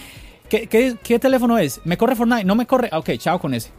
[0.49, 1.81] ¿Qué, teléfono es?
[1.83, 2.45] ¿Me corre Fortnite?
[2.45, 2.89] ¿No me corre?
[2.93, 3.71] Ok, chao con ese.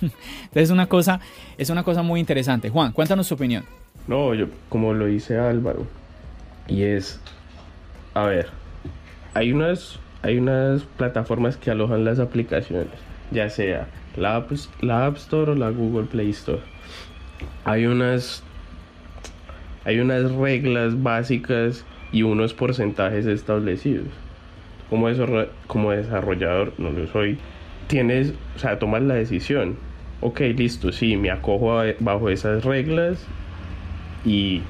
[0.00, 1.20] Entonces una cosa,
[1.56, 2.68] es una cosa muy interesante.
[2.68, 3.64] Juan, cuéntanos su opinión.
[4.08, 5.86] No, yo como lo dice Álvaro,
[6.66, 7.20] y es,
[8.14, 8.48] a ver,
[9.34, 12.88] hay unas, hay unas plataformas que alojan las aplicaciones,
[13.30, 14.50] ya sea la App,
[14.80, 16.62] la App Store o la Google Play Store.
[17.64, 18.42] Hay unas,
[19.84, 24.08] hay unas reglas básicas y unos porcentajes establecidos
[24.90, 25.08] como,
[25.66, 27.38] como desarrollador, no lo soy,
[27.86, 29.76] tienes, o sea, tomas la decisión.
[30.20, 33.24] Ok, listo, sí, me acojo bajo esas reglas
[34.24, 34.62] y,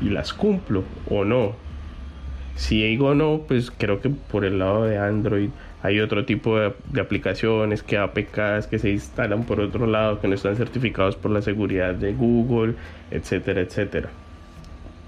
[0.00, 1.54] y las cumplo o no.
[2.54, 5.48] Si digo no, pues creo que por el lado de Android
[5.82, 10.28] hay otro tipo de, de, aplicaciones que APKs que se instalan por otro lado que
[10.28, 12.74] no están certificados por la seguridad de Google,
[13.10, 14.10] etcétera, etcétera.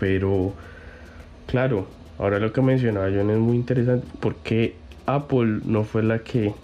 [0.00, 0.52] Pero,
[1.46, 1.86] claro,
[2.18, 6.54] Ahora lo que mencionaba John es muy interesante porque Apple no fue la que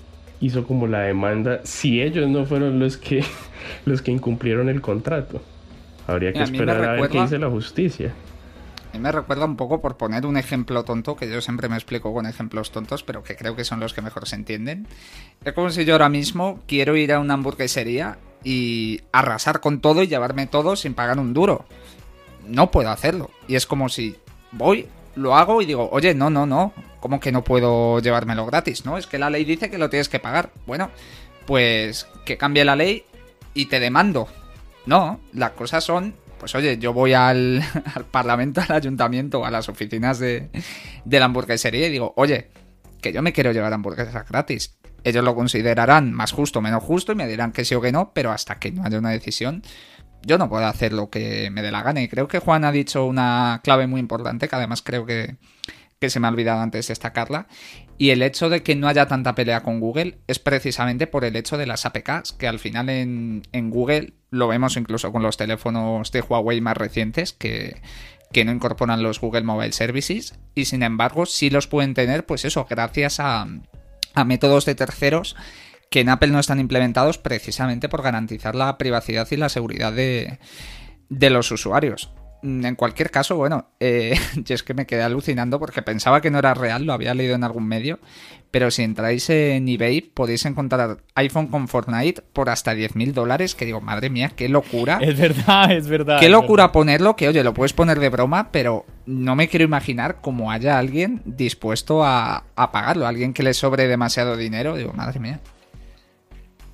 [0.40, 3.24] hizo como la demanda si ellos no fueron los que
[3.84, 5.42] los que incumplieron el contrato.
[6.06, 8.12] Habría que esperar a ver qué dice la justicia.
[8.90, 11.76] A mí me recuerda un poco por poner un ejemplo tonto, que yo siempre me
[11.76, 14.88] explico con ejemplos tontos, pero que creo que son los que mejor se entienden.
[15.44, 20.02] Es como si yo ahora mismo quiero ir a una hamburguesería y arrasar con todo
[20.02, 21.66] y llevarme todo sin pagar un duro.
[22.48, 23.30] No puedo hacerlo.
[23.46, 24.16] Y es como si
[24.50, 24.88] voy,
[25.20, 28.84] lo hago y digo, oye, no, no, no, ¿cómo que no puedo llevármelo gratis?
[28.84, 30.50] No, es que la ley dice que lo tienes que pagar.
[30.66, 30.90] Bueno,
[31.46, 33.04] pues que cambie la ley
[33.54, 34.28] y te demando.
[34.86, 37.62] No, las cosas son, pues oye, yo voy al,
[38.10, 40.48] parlamento, al ayuntamiento, a las oficinas de,
[41.04, 42.50] de la hamburguesería y digo, oye,
[43.00, 44.76] que yo me quiero llevar hamburguesas gratis.
[45.02, 47.92] Ellos lo considerarán más justo o menos justo y me dirán que sí o que
[47.92, 49.62] no, pero hasta que no haya una decisión,
[50.22, 52.02] yo no puedo hacer lo que me dé la gana.
[52.02, 55.36] Y creo que Juan ha dicho una clave muy importante, que además creo que,
[56.00, 57.46] se me ha olvidado antes destacarla.
[57.98, 61.36] Y el hecho de que no haya tanta pelea con Google es precisamente por el
[61.36, 66.10] hecho de las APKs, que al final en, Google lo vemos incluso con los teléfonos
[66.10, 67.82] de Huawei más recientes, que,
[68.32, 70.34] que no incorporan los Google Mobile Services.
[70.54, 73.46] Y sin embargo, sí los pueden tener, pues eso, gracias a,
[74.14, 75.36] a métodos de terceros
[75.90, 80.38] que en Apple no están implementados precisamente por garantizar la privacidad y la seguridad de,
[81.08, 82.12] los usuarios.
[82.42, 86.30] Mm, en cualquier caso, bueno, eh, yo es que me quedé alucinando porque pensaba que
[86.30, 87.98] no era real, lo había leído en algún medio,
[88.52, 93.66] pero si entráis en eBay podéis encontrar iPhone con Fortnite por hasta 10.000 dólares, que
[93.66, 95.00] digo, madre mía, qué locura.
[95.02, 96.20] Es verdad, es verdad.
[96.20, 100.20] Qué locura ponerlo, que oye, lo puedes poner de broma, pero no me quiero imaginar
[100.20, 105.18] cómo haya alguien dispuesto a, a pagarlo, alguien que le sobre demasiado dinero, digo, madre
[105.18, 105.40] mía.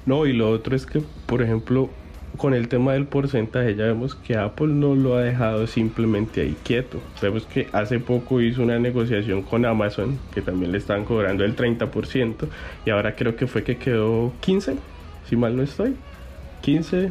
[0.06, 1.90] No, y lo otro es que, por ejemplo,
[2.36, 6.56] con el tema del porcentaje, ya vemos que Apple no lo ha dejado simplemente ahí
[6.62, 7.00] quieto.
[7.20, 11.56] Vemos que hace poco hizo una negociación con Amazon, que también le están cobrando el
[11.56, 12.46] 30%,
[12.84, 14.76] y ahora creo que fue que quedó 15,
[15.28, 15.96] si mal no estoy.
[16.62, 17.10] 15,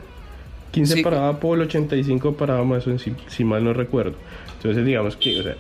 [0.71, 4.15] 15 para Apple, 85 para Amazon, si, si mal no recuerdo.
[4.57, 5.55] Entonces, digamos que, o sea,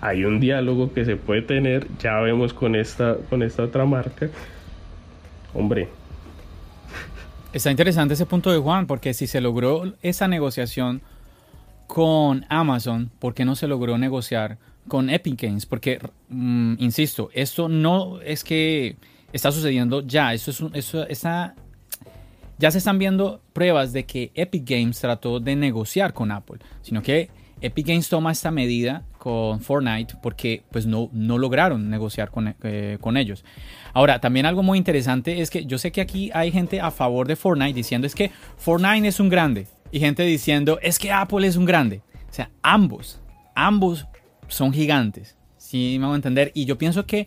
[0.00, 4.28] hay un diálogo que se puede tener, ya vemos con esta, con esta otra marca.
[5.54, 5.88] Hombre,
[7.50, 11.00] Está interesante ese punto de Juan, porque si se logró esa negociación
[11.86, 15.64] con Amazon, ¿por qué no se logró negociar con Epic Games?
[15.64, 18.96] Porque, mm, insisto, esto no es que
[19.32, 21.54] está sucediendo ya, eso es eso, esa,
[22.58, 27.02] ya se están viendo pruebas de que Epic Games trató de negociar con Apple, sino
[27.02, 27.30] que
[27.62, 32.98] Epic Games toma esta medida con Fortnite porque pues no, no lograron negociar con, eh,
[33.00, 33.44] con, ellos.
[33.92, 37.26] Ahora, también algo muy interesante es que yo sé que aquí hay gente a favor
[37.26, 41.46] de Fortnite diciendo es que Fortnite es un grande y gente diciendo es que Apple
[41.46, 42.00] es un grande.
[42.30, 43.20] O sea, ambos,
[43.54, 44.06] ambos
[44.46, 45.36] son gigantes.
[45.56, 46.52] Sí, me voy a entender.
[46.54, 47.26] Y yo pienso que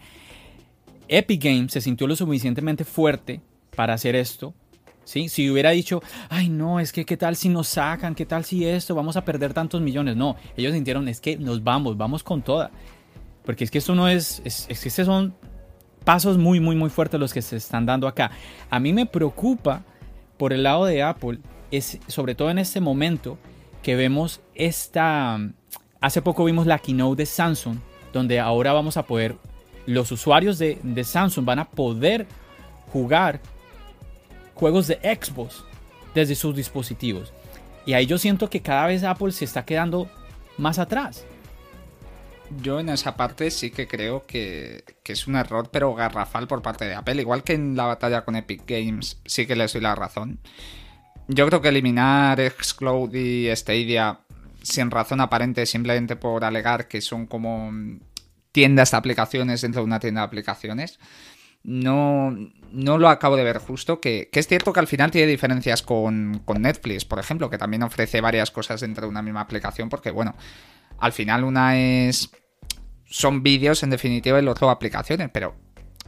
[1.08, 3.42] Epic Games se sintió lo suficientemente fuerte
[3.76, 4.54] para hacer esto
[5.04, 8.66] si hubiera dicho, ay no, es que qué tal si nos sacan, qué tal si
[8.66, 10.16] esto, vamos a perder tantos millones.
[10.16, 12.72] No, ellos sintieron, es que nos vamos, vamos con toda.
[13.44, 15.34] Porque es que esto no es, es, que estos son
[16.04, 18.32] pasos muy, muy, muy fuertes los que se están dando acá.
[18.70, 19.84] A mí me preocupa
[20.38, 21.40] por el lado de Apple,
[21.72, 23.38] es sobre todo en este momento
[23.84, 25.40] que vemos esta...
[26.00, 27.78] Hace poco vimos la keynote de Samsung,
[28.12, 29.36] donde ahora vamos a poder,
[29.86, 32.26] los usuarios de Samsung van a poder
[32.92, 33.40] jugar
[34.54, 35.64] juegos de Xbox
[36.14, 37.34] desde sus dispositivos.
[37.86, 40.10] Y ahí yo siento que cada vez Apple se está quedando
[40.58, 41.26] más atrás.
[42.62, 46.86] Yo en esa parte sí que creo que, es un error, pero garrafal por parte
[46.86, 47.22] de Apple.
[47.22, 50.40] Igual que en la batalla con Epic Games, sí que les doy la razón.
[51.28, 54.20] Yo creo que eliminar Xcloud y Stadia
[54.62, 57.72] sin razón aparente, simplemente por alegar que son como
[58.52, 61.00] tiendas de aplicaciones dentro de una tienda de aplicaciones,
[61.64, 62.36] no,
[62.72, 64.00] no lo acabo de ver justo.
[64.00, 68.22] Que, es cierto que al final tiene diferencias con, Netflix, por ejemplo, que también ofrece
[68.22, 70.36] varias cosas dentro de una misma aplicación, porque bueno,
[71.00, 72.32] al final una es.
[73.06, 75.56] Son vídeos en definitiva y el otro aplicaciones, pero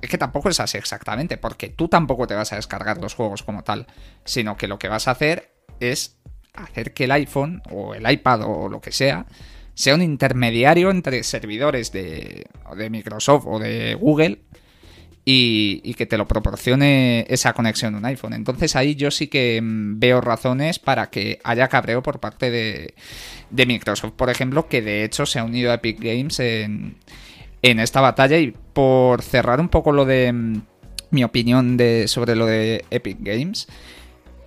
[0.02, 3.44] es que tampoco es así exactamente, porque tú tampoco te vas a descargar los juegos
[3.44, 3.88] como tal,
[4.24, 6.18] sino que lo que vas a hacer es
[6.54, 9.26] hacer que el iPhone o el iPad o lo que sea
[9.76, 12.46] sea un intermediario entre servidores de,
[12.76, 14.44] de Microsoft o de Google
[15.26, 18.34] y, que te lo proporcione esa conexión un iPhone.
[18.34, 22.94] Entonces ahí yo sí que mm, veo razones para que haya cabreo por parte de,
[23.66, 26.98] Microsoft, por ejemplo, que de hecho se ha unido a Epic Games en,
[27.62, 28.38] esta batalla.
[28.38, 30.62] Y por cerrar un poco lo de mm,
[31.12, 33.68] mi opinión de, sobre lo de Epic Games.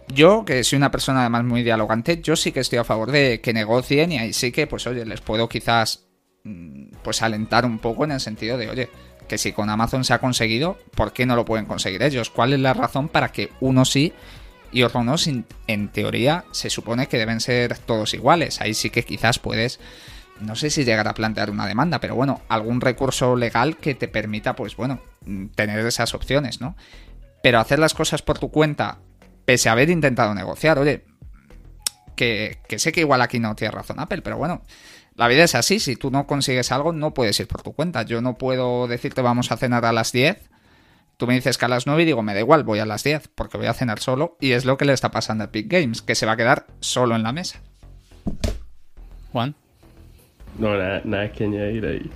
[0.09, 3.41] Yo, que soy una persona además muy dialogante, yo sí que estoy a favor de
[3.41, 6.07] que negocien y ahí sí que, pues oye, les puedo quizás
[6.45, 8.89] mm, pues alentar un poco en el sentido de, oye,
[9.27, 12.31] que si con Amazon se ha conseguido, ¿por qué no lo pueden conseguir ellos?
[12.31, 14.13] ¿Cuál es la razón para que uno sí
[14.73, 15.17] y otro no?
[15.67, 18.61] En teoría se supone que deben ser todos iguales.
[18.61, 19.81] Ahí sí que quizás puedes,
[20.41, 24.09] no sé si llegar a plantear una demanda, pero bueno, algún recurso legal que te
[24.09, 25.01] permita, pues bueno,
[25.55, 26.77] tener esas opciones, ¿no?
[27.43, 28.99] Pero hacer las cosas por tu cuenta,
[29.45, 31.05] pese a haber intentado negociar, oye,
[32.17, 34.63] que, que sé que igual aquí no tiene razón Apple, pero bueno,
[35.17, 38.03] la vida es así, si tú no consigues algo no puedes ir por tu cuenta.
[38.03, 40.51] Yo no puedo decirte vamos a cenar a las 10.
[41.17, 43.03] Tú me dices que a las 9 y digo, me da igual, voy a las
[43.03, 44.37] 10, porque voy a cenar solo.
[44.41, 46.67] Y es lo que le está pasando a Epic Games, que se va a quedar
[46.81, 47.63] solo en la mesa.
[49.33, 49.55] Juan.
[50.59, 52.11] No, nada, nada que añadir ahí.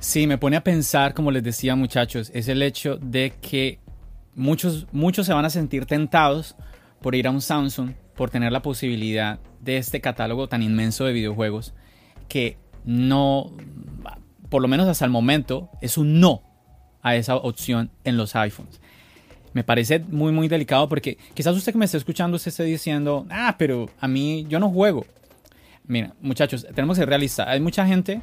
[0.00, 3.78] Sí, me pone a pensar, como les decía muchachos, es el hecho de que
[4.34, 6.56] muchos, muchos se van a sentir tentados
[7.00, 11.12] por ir a un Samsung, por tener la posibilidad de este catálogo tan inmenso de
[11.12, 11.72] videojuegos
[12.28, 13.52] que no,
[14.48, 16.42] por lo menos hasta el momento, es un no
[17.00, 18.80] a esa opción en los iPhones.
[19.52, 23.24] Me parece muy, muy delicado porque quizás usted que me esté escuchando se esté diciendo,
[23.30, 25.06] ah, pero a mí yo no juego.
[25.86, 27.46] Mira, muchachos, tenemos que ser realistas.
[27.46, 28.20] Hay mucha gente,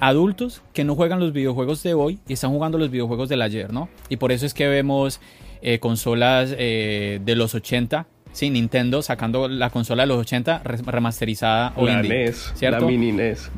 [0.00, 3.72] adultos, que no juegan los videojuegos de hoy y están jugando los videojuegos del ayer,
[3.72, 3.88] ¿no?
[4.08, 5.20] Y por eso es que vemos
[5.62, 11.72] eh, consolas eh, de los 80 Sí, Nintendo sacando la consola de los 80 remasterizada
[11.76, 12.12] hoy en día.
[12.12, 13.48] NES, La mini NES.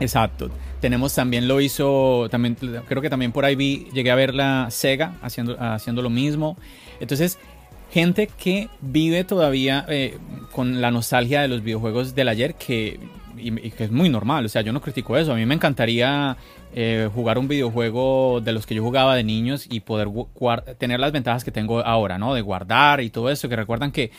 [0.00, 0.50] Exacto.
[0.80, 4.66] Tenemos también lo hizo, también creo que también por ahí vi, llegué a ver la
[4.72, 6.56] Sega haciendo, haciendo lo mismo.
[6.98, 7.38] Entonces,
[7.92, 10.18] gente que vive todavía eh,
[10.50, 12.98] con la nostalgia de los videojuegos del ayer, que,
[13.36, 15.32] y, que es muy normal, o sea, yo no critico eso.
[15.32, 16.36] A mí me encantaría
[16.74, 20.08] eh, jugar un videojuego de los que yo jugaba de niños y poder
[20.78, 22.34] tener las ventajas que tengo ahora, ¿no?
[22.34, 24.10] De guardar y todo eso, que recuerdan que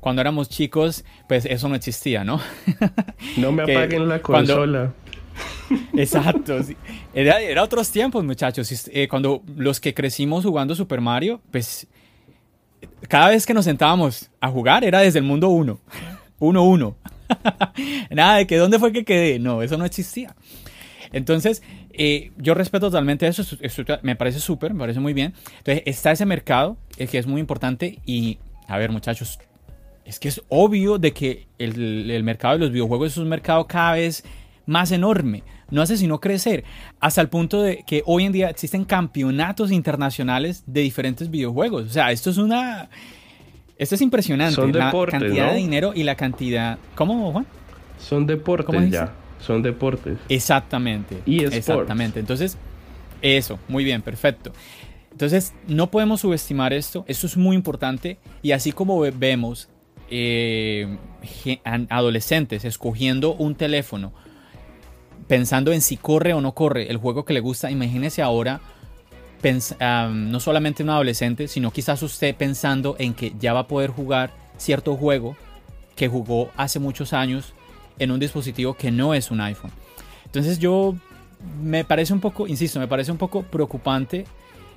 [0.00, 2.40] cuando éramos chicos, pues eso no existía, ¿no?
[3.36, 4.92] No me apaguen la consola.
[5.94, 6.58] Exacto.
[7.14, 8.88] Era, otros tiempos, muchachos.
[8.92, 11.86] Eh, cuando los que crecimos jugando Super Mario, pues
[13.08, 15.78] cada vez que nos sentábamos a jugar era desde el mundo 1.
[16.40, 16.94] 1-1.
[18.10, 19.38] Nada de que dónde fue que quedé.
[19.38, 20.34] No, eso no existía.
[21.12, 21.62] Entonces,
[21.98, 23.42] eh, yo respeto totalmente eso,
[24.02, 25.34] me parece súper, me parece muy bien.
[25.58, 28.38] Entonces, está ese mercado eh, que es muy importante y,
[28.68, 29.40] a ver muchachos,
[30.04, 33.94] es que es obvio de que el, mercado de los videojuegos es un mercado cada
[33.94, 34.24] vez
[34.64, 36.62] más enorme, no hace sino crecer,
[37.00, 41.86] hasta el punto de que hoy en día existen campeonatos internacionales de diferentes videojuegos.
[41.86, 42.88] O sea, esto es una...
[43.76, 44.54] Esto es impresionante.
[44.54, 45.52] Son la deportes, cantidad ¿no?
[45.52, 46.78] de dinero y la cantidad...
[46.94, 47.46] ¿Cómo, Juan?
[47.98, 49.12] Son deportes ¿Cómo ya.
[49.40, 50.18] Son deportes.
[50.28, 51.16] Exactamente.
[51.26, 51.56] eSports.
[51.56, 52.20] Exactamente.
[52.20, 52.56] Entonces,
[53.22, 54.52] eso, muy bien, perfecto.
[55.12, 57.04] Entonces, no podemos subestimar esto.
[57.08, 58.18] Esto es muy importante.
[58.42, 59.68] Y así como ve- vemos
[60.10, 60.96] eh,
[61.90, 64.12] adolescentes escogiendo un teléfono,
[65.26, 68.60] pensando en si corre o no corre el juego que le gusta, imagínese ahora.
[69.80, 73.90] am, no solamente un adolescente, sino quizás usted pensando en que ya va a poder
[73.90, 75.36] jugar cierto juego
[75.94, 77.52] que jugó hace muchos años
[77.98, 79.72] en un dispositivo que no es un iPhone.
[80.24, 80.94] Entonces yo
[81.62, 84.26] me parece un poco, insisto, me parece un poco preocupante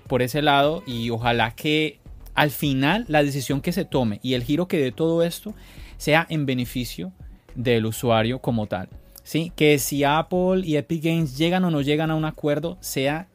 [0.08, 2.00] por ese lado y ojalá que
[2.34, 5.54] al final la decisión que se tome y el giro que dé todo esto
[5.98, 7.12] sea en beneficio
[7.56, 8.90] del usuario como tal.
[9.24, 9.52] ¿sí?
[9.56, 13.28] Que si Apple y Epic Games llegan o no llegan a un acuerdo, sea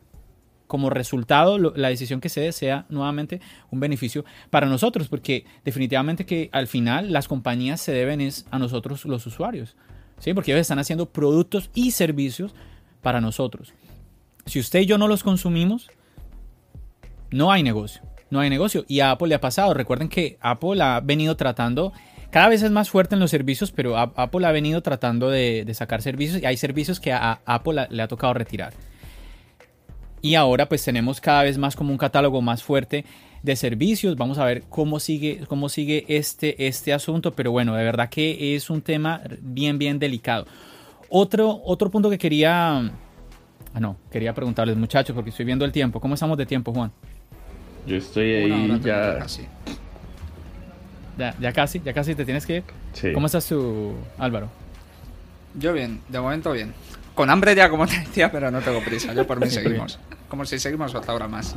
[0.67, 3.41] como resultado la decisión que se dé sea nuevamente
[3.71, 8.59] un beneficio para nosotros, porque definitivamente que al final las compañías se deben es a
[8.59, 9.77] nosotros los usuarios,
[10.19, 10.35] ¿sí?
[10.35, 12.55] Porque ellos están haciendo productos y servicios
[13.03, 13.73] para nosotros.
[14.47, 15.91] Si usted y yo no los consumimos,
[17.31, 18.85] no hay negocio, no hay negocio.
[18.89, 19.75] Y a Apple le ha pasado.
[19.75, 21.93] Recuerden que Apple ha venido tratando,
[22.31, 25.75] cada vez es más fuerte en los servicios, pero Apple ha venido tratando de, de
[25.75, 28.73] sacar servicios y hay servicios que a, Apple le ha tocado retirar.
[30.23, 33.05] Y ahora pues tenemos cada vez más como un catálogo más fuerte
[33.43, 34.17] de servicios.
[34.17, 37.33] Vamos a ver cómo sigue, cómo sigue este, este asunto.
[37.33, 40.47] Pero bueno, de verdad que es un tema bien, bien delicado.
[41.09, 42.79] Otro, otro punto que quería...
[43.75, 46.01] Ah, no, quería preguntarles muchachos porque estoy viendo el tiempo.
[46.01, 46.91] ¿Cómo estamos de tiempo, Juan?
[47.87, 49.19] Yo estoy ahí ya.
[49.19, 49.43] casi.
[51.19, 52.65] Ya, ya casi, ya casi te tienes que ir.
[52.93, 53.13] Sí.
[53.13, 54.49] ¿Cómo estás tú, Álvaro?
[55.59, 56.75] Yo bien, de momento bien.
[57.17, 59.13] Con hambre ya, como te decía, pero no tengo prisa.
[59.15, 59.99] Yo por mí seguimos.
[60.29, 61.57] Como si seguimos otra hora más.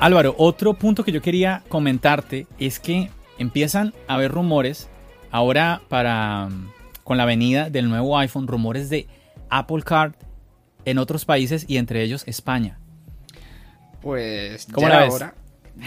[0.00, 4.88] Álvaro, otro punto que yo quería comentarte es que empiezan a haber rumores
[5.30, 6.48] ahora para
[7.04, 9.08] con la venida del nuevo iPhone, rumores de
[9.50, 10.14] Apple Card
[10.86, 12.78] en otros países y entre ellos España.
[14.00, 15.14] Pues ¿Cómo ya la era ves?
[15.14, 15.34] hora.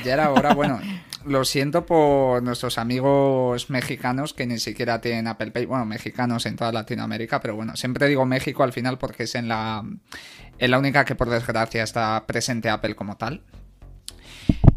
[0.04, 0.80] Ya era hora, bueno,
[1.26, 5.66] lo siento por nuestros amigos mexicanos que ni siquiera tienen Apple Pay.
[5.66, 9.48] Bueno, mexicanos en toda Latinoamérica, pero bueno, siempre digo México al final porque es en
[9.48, 9.84] la,
[10.60, 13.42] en la única que por desgracia está presente Apple como tal.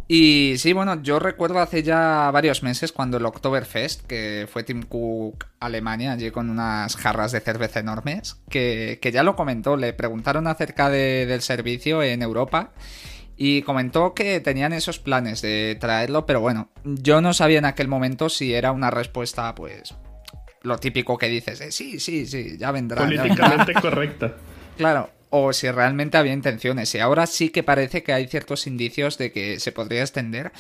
[0.09, 4.83] Y sí, bueno, yo recuerdo hace ya varios meses cuando el Oktoberfest, que fue Tim
[4.85, 9.93] Cook Alemania, allí con unas jarras de cerveza enormes, que, que ya lo comentó, le
[9.95, 12.71] preguntaron acerca de- del servicio en Europa
[13.37, 17.89] y comentó que tenían esos planes de traerlo, pero bueno, yo no sabía en aquel
[17.89, 19.93] momento si era una respuesta, pues,
[20.63, 23.03] lo típico que dices, de sí, sí, sí, ya vendrá.
[23.03, 23.25] ya vendrá".
[23.25, 24.35] Políticamente correcta.
[24.77, 26.95] Claro, o si realmente había intenciones.
[26.95, 30.53] Y ahora sí que parece que hay ciertos indicios de que se podría extender.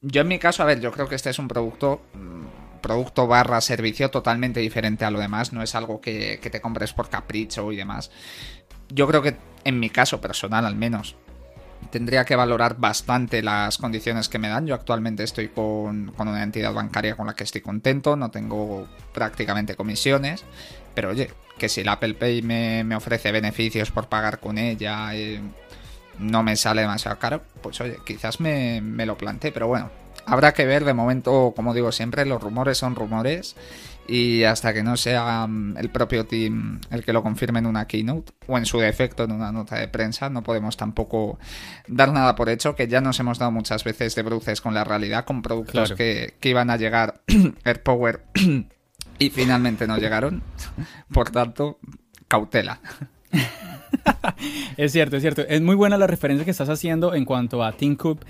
[0.00, 3.26] Yo en mi caso, a ver, yo creo que este es un producto, mm, producto
[3.26, 5.52] barra servicio totalmente diferente a lo demás.
[5.52, 8.10] No es algo que, que te compres por capricho y demás.
[8.88, 11.16] Yo creo que en mi caso personal al menos,
[11.90, 14.66] tendría que valorar bastante las condiciones que me dan.
[14.66, 18.88] Yo actualmente estoy con, con una entidad bancaria con la que estoy contento, no tengo
[19.12, 20.44] prácticamente comisiones,
[20.94, 25.14] pero oye, que si el Apple Pay me, me ofrece beneficios por pagar con ella,
[25.14, 25.40] eh,
[26.18, 29.90] no me sale demasiado caro, pues oye, quizás me, me lo plantee, pero bueno,
[30.26, 33.56] habrá que ver, de momento, como digo siempre, los rumores son rumores.
[34.08, 37.88] Y hasta que no sea mm, el propio team el que lo confirme en una
[37.88, 41.40] keynote o en su defecto en una nota de prensa, no podemos tampoco
[41.88, 44.84] dar nada por hecho, que ya nos hemos dado muchas veces de bruces con la
[44.84, 45.96] realidad, con productos Claro.
[45.96, 47.20] que, que iban a llegar
[47.64, 48.22] AirPower
[49.18, 50.42] y finalmente no llegaron.
[51.12, 51.78] Por tanto,
[52.28, 52.80] cautela.
[54.76, 55.42] Es cierto, es cierto.
[55.42, 58.20] Es muy buena la referencia que estás haciendo en cuanto a Tim Cook.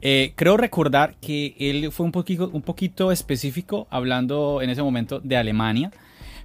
[0.00, 5.20] Eh, creo recordar que él fue un poquito, un poquito específico hablando en ese momento
[5.20, 5.90] de Alemania,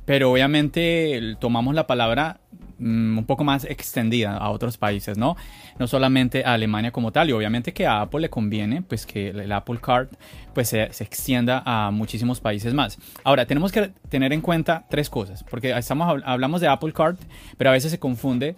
[0.09, 2.39] pero obviamente tomamos la palabra
[2.79, 5.37] mm, un poco más extendida a otros países, ¿no?
[5.77, 9.27] No solamente a Alemania como tal, y obviamente que a Apple le conviene, pues que
[9.29, 10.07] el Apple Card
[10.55, 12.97] pues se, extienda a muchísimos países más.
[13.23, 17.17] Ahora, tenemos que tener en cuenta tres cosas, porque estamos, hablamos de Apple Card,
[17.59, 18.55] pero a veces se confunde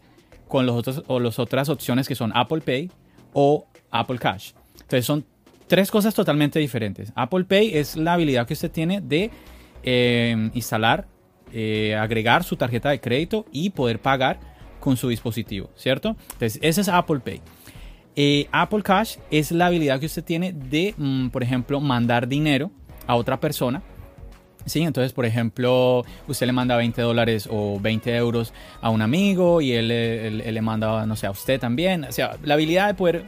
[0.48, 2.90] con los otros, o las otras opciones que son Apple Pay
[3.34, 4.54] o Apple Cash.
[4.76, 5.26] Entonces son
[5.68, 7.12] tres cosas totalmente diferentes.
[7.14, 9.32] Apple Pay es la habilidad que usted tiene de
[9.84, 11.08] eh, instalar,
[11.54, 14.40] eh, agregar su tarjeta de crédito y poder pagar
[14.80, 16.16] con su dispositivo, ¿cierto?
[16.34, 17.42] Entonces, ese es Apple Pay.
[18.16, 22.72] Eh, Apple Cash es la habilidad que usted tiene de, mm, por ejemplo, mandar dinero
[23.08, 23.82] a otra persona.
[24.66, 29.62] Sí, entonces, por ejemplo, usted le manda 20 dólares o 20 euros a un amigo
[29.62, 32.04] y él, le manda, no sé, a usted también.
[32.04, 33.26] O sea, la habilidad de poder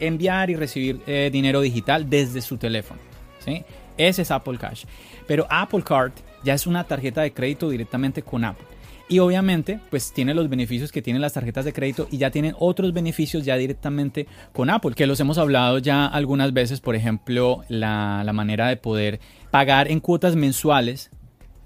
[0.00, 3.00] enviar y recibir eh, dinero digital desde su teléfono.
[3.44, 3.64] ¿sí?
[3.96, 4.84] Ese es Apple Cash.
[5.26, 6.12] Pero Apple Card
[6.44, 8.66] ya es una tarjeta de crédito directamente con Apple.
[9.08, 12.54] Y obviamente, pues tiene los beneficios que tienen las tarjetas de crédito y ya tienen
[12.58, 17.64] otros beneficios ya directamente con Apple, que los hemos hablado ya algunas veces, por ejemplo,
[17.68, 19.20] la, manera de poder
[19.50, 21.10] pagar en cuotas mensuales,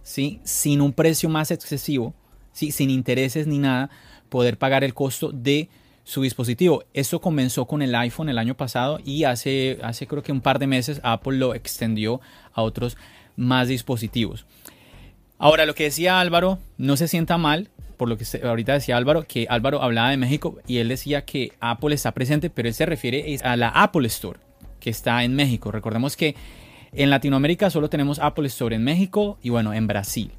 [0.03, 0.41] ¿sí?
[0.43, 2.13] sin un precio más excesivo,
[2.53, 2.73] ¿sí?
[2.73, 3.89] sin intereses ni nada,
[4.29, 5.69] poder pagar el costo de
[6.03, 6.83] su dispositivo.
[6.93, 10.59] Esto comenzó con el iPhone el año pasado y hace, hace creo que un par
[10.59, 12.21] de meses Apple lo extendió
[12.53, 12.97] a otros
[13.37, 14.45] más dispositivos.
[15.39, 19.25] Ahora, lo que decía Álvaro, no se sienta mal, por lo que ahorita decía Álvaro,
[19.27, 22.87] que Álvaro hablaba de México y él decía que Apple está presente, pero él se
[22.87, 24.39] refiere a la Apple Store,
[24.81, 25.71] que está en México.
[25.71, 26.35] Recordemos que
[26.93, 30.33] en Latinoamérica solo tenemos Apple Store en México y bueno, en Brasil.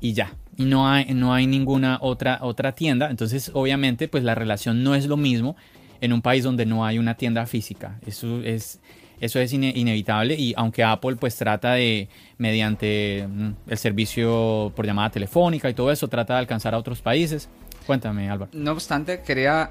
[0.00, 3.10] Y ya, y no hay, no hay ninguna otra, otra tienda.
[3.10, 5.56] Entonces, obviamente, pues la relación no es lo mismo
[6.00, 7.98] en un país donde no hay una tienda física.
[8.06, 8.80] Eso es,
[9.20, 12.08] eso es inevitable y aunque Apple pues trata de,
[12.38, 17.00] mediante mm, el servicio por llamada telefónica y todo eso, trata de alcanzar a otros
[17.00, 17.48] países.
[17.86, 18.50] Cuéntame, Álvaro.
[18.54, 19.70] No obstante, quería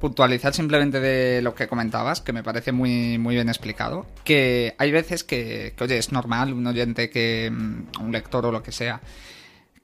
[0.00, 4.90] puntualizar simplemente de lo que comentabas, que me parece muy, muy bien explicado, que hay
[4.90, 8.72] veces que, que oye, es normal un oyente que, mm, un lector o lo que
[8.72, 9.00] sea,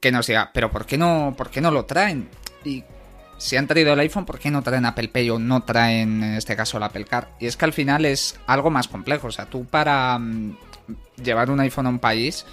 [0.00, 2.28] que nos diga, pero ¿por qué no, por qué no lo traen?
[2.64, 2.82] Y
[3.42, 6.34] si han traído el iPhone, ¿por qué no traen Apple Pay o no traen, en
[6.34, 7.30] este caso, el Apple Car?
[7.40, 9.26] Y es que al final es algo más complejo.
[9.26, 10.56] O sea, tú para mm,
[11.24, 12.46] llevar un iPhone a un país,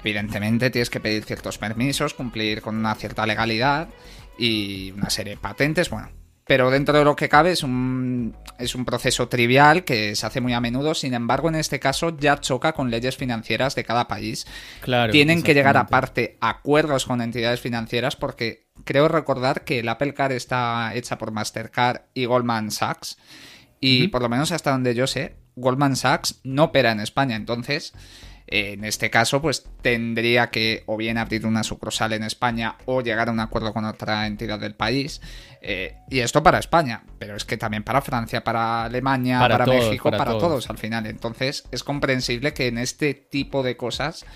[0.00, 3.88] evidentemente tienes que pedir ciertos permisos, cumplir con una cierta legalidad
[4.36, 5.90] y una serie de patentes.
[5.90, 6.10] Bueno,
[6.46, 10.40] pero dentro de lo que cabe es un, es un proceso trivial que se hace
[10.40, 14.08] muy a menudo, sin embargo en este caso ya choca con leyes financieras de cada
[14.08, 14.46] país.
[14.80, 19.88] Claro, Tienen que llegar aparte a acuerdos con entidades financieras porque creo recordar que el
[19.88, 23.18] Apple Card está hecha por Mastercard y Goldman Sachs.
[23.80, 27.92] Y por lo menos hasta donde yo sé, Goldman Sachs no opera en España, entonces
[28.54, 33.30] en este caso, pues tendría que o bien abrir una sucursal en España o llegar
[33.30, 35.22] a un acuerdo con otra entidad del país.
[35.62, 40.10] Eh, y esto para España, pero es que también para Francia, para Alemania, para, México,
[40.10, 40.68] para, todos.
[40.68, 41.06] al final.
[41.06, 44.26] Entonces es comprensible que en este tipo de cosas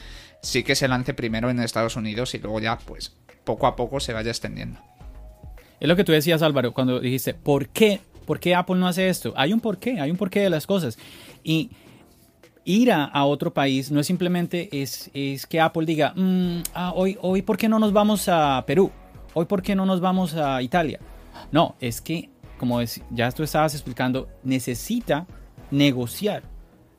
[0.40, 3.14] sí que se lance primero en Estados Unidos y luego ya, pues,
[3.44, 4.80] poco a poco se vaya extendiendo.
[5.78, 8.00] Es lo que tú decías, Álvaro, cuando dijiste, ¿por qué?
[8.24, 9.34] ¿Por qué Apple no hace esto?
[9.36, 10.98] Hay un porqué, hay un porqué de las cosas.
[11.44, 11.70] Y
[12.66, 17.16] ir a, otro país no es simplemente es, es que Apple diga, mm, ah, hoy,
[17.22, 18.90] hoy, ¿por qué no nos vamos a Perú?
[19.34, 20.98] Hoy, ¿por qué no nos vamos a Italia?
[21.52, 25.26] No, es que, como ya tú estabas explicando, necesita
[25.70, 26.42] negociar.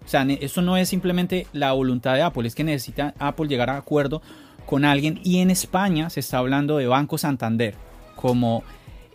[0.06, 3.70] O sea, eso no es simplemente la voluntad de Apple, es que necesita Apple llegar
[3.70, 4.22] a acuerdo
[4.66, 5.20] con alguien.
[5.26, 7.76] Y en España se está hablando de Banco Santander
[8.16, 8.64] como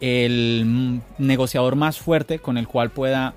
[0.00, 3.32] el mm, negociador más fuerte con el cual pueda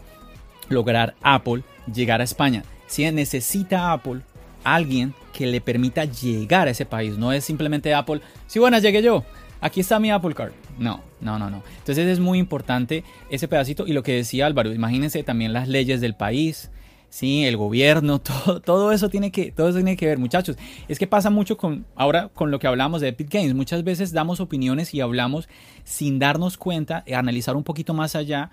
[0.68, 1.63] lograr Apple
[1.93, 4.22] llegar a España si necesita Apple
[4.64, 7.18] alguien que le permita llegar a ese país.
[7.18, 9.24] No es simplemente Apple, si bueno, llegué yo,
[9.62, 10.52] aquí está mi Apple Card.
[10.78, 11.64] No, no, no, no.
[11.78, 16.02] Entonces es muy importante ese pedacito y lo que decía Álvaro, imagínense también las leyes
[16.02, 16.72] del país,
[17.10, 20.58] sí, el gobierno, todo, todo eso tiene que, todo eso tiene que ver, muchachos.
[20.88, 24.12] Es que pasa mucho con, ahora con lo que hablamos de Epic Games, muchas veces
[24.12, 25.48] damos opiniones y hablamos
[25.84, 28.52] sin darnos cuenta, analizar un poquito más allá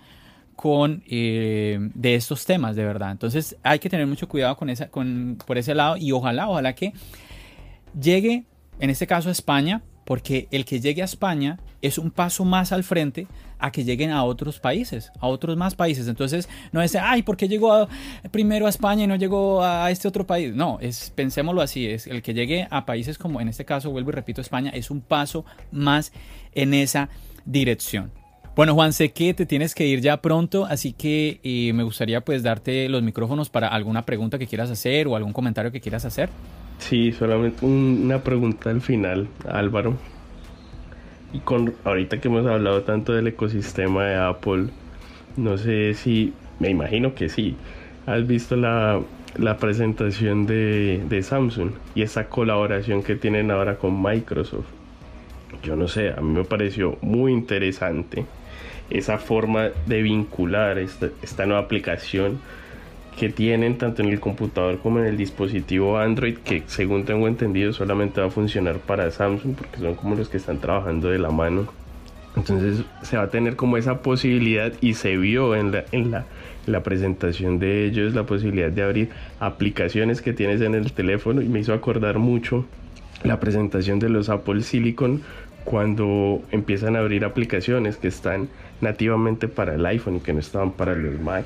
[0.55, 4.89] con eh, de estos temas de verdad entonces hay que tener mucho cuidado con esa
[4.89, 6.93] con por ese lado y ojalá ojalá que
[7.99, 8.45] llegue
[8.79, 12.71] en este caso a España porque el que llegue a España es un paso más
[12.71, 13.27] al frente
[13.59, 16.07] a que lleguen a otros países, a otros más países.
[16.07, 17.87] Entonces, no es, ay, ¿por qué llegó
[18.31, 20.53] primero a España y no llegó a este otro país?
[20.53, 24.09] No, es, pensémoslo así, es el que llegue a países como en este caso, vuelvo
[24.09, 26.11] y repito, España, es un paso más
[26.53, 27.09] en esa
[27.45, 28.11] dirección.
[28.55, 32.21] Bueno, Juan, sé que te tienes que ir ya pronto, así que eh, me gustaría
[32.21, 36.05] pues darte los micrófonos para alguna pregunta que quieras hacer o algún comentario que quieras
[36.05, 36.29] hacer.
[36.77, 39.95] Sí, solamente una pregunta al final, Álvaro.
[41.33, 44.67] Y con ahorita que hemos hablado tanto del ecosistema de Apple,
[45.35, 47.55] no sé si, me imagino que sí,
[48.05, 49.01] has visto la,
[49.59, 54.67] presentación de, de Samsung y esa colaboración que tienen ahora con Microsoft.
[55.63, 58.27] Yo no sé, a mí me pareció muy interesante
[58.89, 62.39] esa forma de vincular esta, esta nueva aplicación
[63.17, 67.73] que tienen tanto en el computador como en el dispositivo Android que según tengo entendido
[67.73, 71.29] solamente va a funcionar para Samsung porque son como los que están trabajando de la
[71.29, 71.67] mano.
[72.35, 76.25] Entonces se va a tener como esa posibilidad y se vio en la, en la,
[76.65, 79.09] la presentación de ellos la posibilidad de abrir
[79.39, 82.65] aplicaciones que tienes en el teléfono y me hizo acordar mucho
[83.23, 85.21] la presentación de los Apple Silicon
[85.63, 88.49] cuando empiezan a abrir aplicaciones que están
[88.83, 91.45] nativamente para el iPhone y que no estaban para los Mac.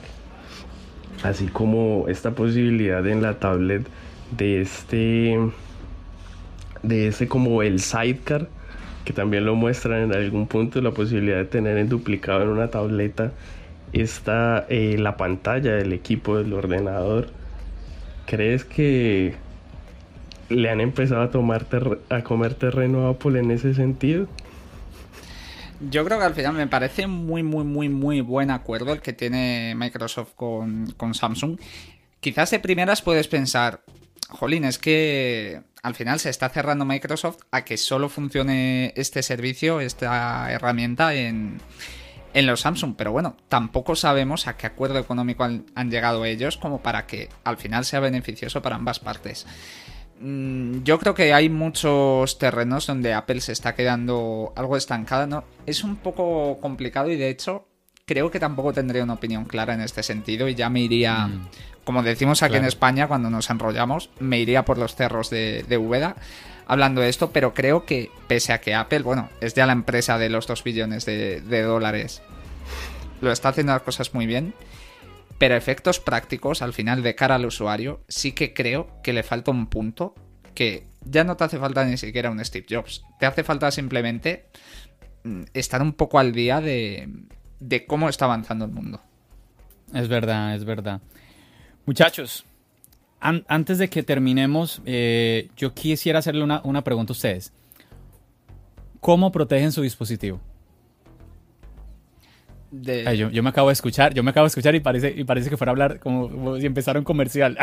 [1.24, 3.88] Así como esta posibilidad en la tablet
[4.38, 5.40] de este
[6.84, 8.50] de ese como el sidecar
[9.04, 12.68] que también lo muestran en algún punto la posibilidad de tener en duplicado en una
[12.68, 13.32] tableta
[13.94, 17.28] está eh, la pantalla del equipo del ordenador.
[18.26, 19.36] Crees que
[20.50, 21.66] le han empezado a tomar
[22.10, 24.28] a comer terreno a Apple en ese sentido
[25.80, 29.14] yo creo que al final me parece muy, muy, muy, muy buen acuerdo el que
[29.14, 31.60] tiene Microsoft con, Samsung.
[32.20, 33.84] Quizás de primeras puedes pensar,
[34.30, 39.80] jolín, es que al final se está cerrando Microsoft a que solo funcione este servicio,
[39.80, 41.60] esta herramienta en,
[42.34, 42.96] en los Samsung.
[42.98, 47.58] Pero bueno, tampoco sabemos a qué acuerdo económico han llegado ellos como para que al
[47.58, 49.46] final sea beneficioso para ambas partes.
[50.20, 55.28] Mm, yo creo que hay muchos terrenos donde Apple se está quedando algo estancada.
[55.28, 55.44] ¿no?
[55.66, 57.68] Es un poco complicado y de hecho
[58.06, 61.50] creo que tampoco tendría una opinión clara en este sentido y ya me iría, mm.
[61.84, 65.78] como decimos aquí en España cuando nos enrollamos, me iría por los cerros de, de
[65.78, 66.16] Úbeda
[66.68, 70.18] hablando de esto, pero creo que pese a que Apple, bueno, es ya la empresa
[70.18, 72.22] de los 2 billones de, de dólares,
[73.22, 74.54] lo está haciendo las cosas muy bien
[75.38, 79.52] pero efectos prácticos, al final, de cara al usuario, sí que creo que le falta
[79.52, 80.16] un punto
[80.56, 83.04] que ya no te hace falta ni siquiera un Steve Jobs.
[83.20, 84.48] Te hace falta simplemente
[85.24, 87.08] mm, estar un poco al día de,
[87.86, 89.00] cómo está avanzando el mundo.
[89.94, 91.02] Es verdad, es verdad.
[91.86, 92.44] Muchachos,
[93.20, 97.54] antes de que terminemos, eh, yo quisiera hacerle una, una pregunta a ustedes.
[99.00, 100.42] ¿Cómo protegen su dispositivo?
[102.72, 105.58] Yo, me acabo de escuchar, yo me acabo de escuchar y parece, y parece que
[105.58, 107.58] fuera a hablar como, si empezara un comercial.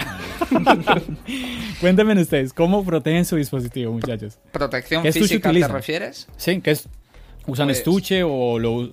[1.80, 4.38] Cuéntenme ustedes, ¿cómo protegen su dispositivo, muchachos?
[4.52, 6.28] ¿Protección física te refieres?
[6.36, 6.88] Sí, ¿qué es?
[7.46, 8.90] ¿Usan pues estuche o lo,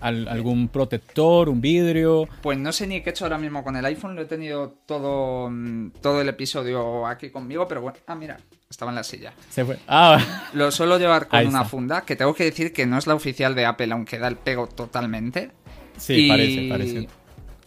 [0.00, 2.28] algún protector, un vidrio?
[2.42, 4.74] Pues no sé ni qué he hecho ahora mismo con el iPhone, lo he tenido
[4.86, 8.36] todo, mm, todo el episodio aquí conmigo, pero bueno, ah, mira,
[8.70, 9.32] estaba en la silla.
[9.50, 9.78] Se fue.
[9.88, 10.48] Ah.
[10.52, 13.54] Lo suelo llevar con una funda, que tengo que decir que no es la oficial
[13.54, 15.50] de Apple, aunque da el pego totalmente.
[15.96, 17.08] Sí, parece, parece.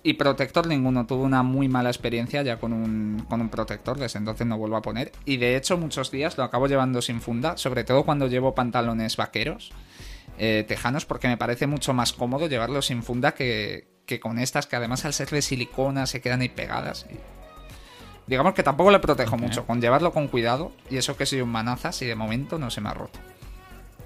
[0.02, 1.06] Y protector ninguno.
[1.06, 4.78] Tuve una muy mala experiencia ya con un, con un protector, desde entonces no vuelvo
[4.78, 5.12] a poner.
[5.26, 9.18] Y de hecho muchos días lo acabo llevando sin funda, sobre todo cuando llevo pantalones
[9.18, 9.72] vaqueros.
[10.38, 13.88] Eh, tejanos porque me parece mucho más cómodo llevarlo sin funda que,
[14.22, 17.06] con estas que además al ser de silicona se quedan ahí pegadas.
[18.30, 21.50] Digamos que tampoco le protejo mucho, con llevarlo con cuidado y eso que soy un
[21.50, 23.18] manazas y de momento no se me ha roto.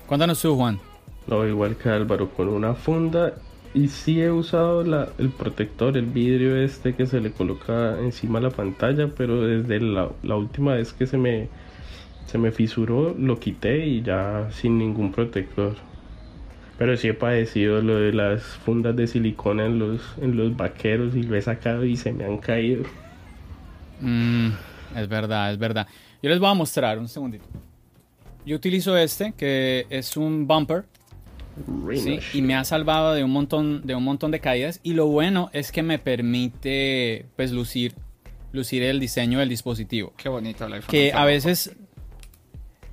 [0.08, 0.80] Cuéntanos tú, Juan.
[1.28, 3.34] No, igual que Álvaro, con una funda
[3.74, 4.82] y sí he usado
[5.18, 9.82] el protector, el vidrio este que se le coloca encima de la pantalla, pero desde
[9.82, 11.50] la, la última vez que se me,
[12.26, 15.76] se me fisuró lo quité y ya sin ningún protector.
[16.78, 21.14] Pero sí he padecido lo de las fundas de silicona en los, en los vaqueros
[21.14, 22.86] y lo he sacado y se me han caído.
[24.04, 24.50] Mm,
[24.98, 25.88] es verdad, es verdad.
[26.22, 27.46] Yo les voy a mostrar un segundito.
[28.46, 30.86] Yo utilizo este, que es un bumper.
[32.34, 34.80] y me ha salvado de un montón de un montón de caídas.
[34.84, 37.94] Y lo bueno es que me permite pues lucir,
[38.52, 40.14] lucir el diseño del dispositivo.
[40.18, 40.90] Qué bonito el iPhone.
[40.90, 41.76] Que a veces.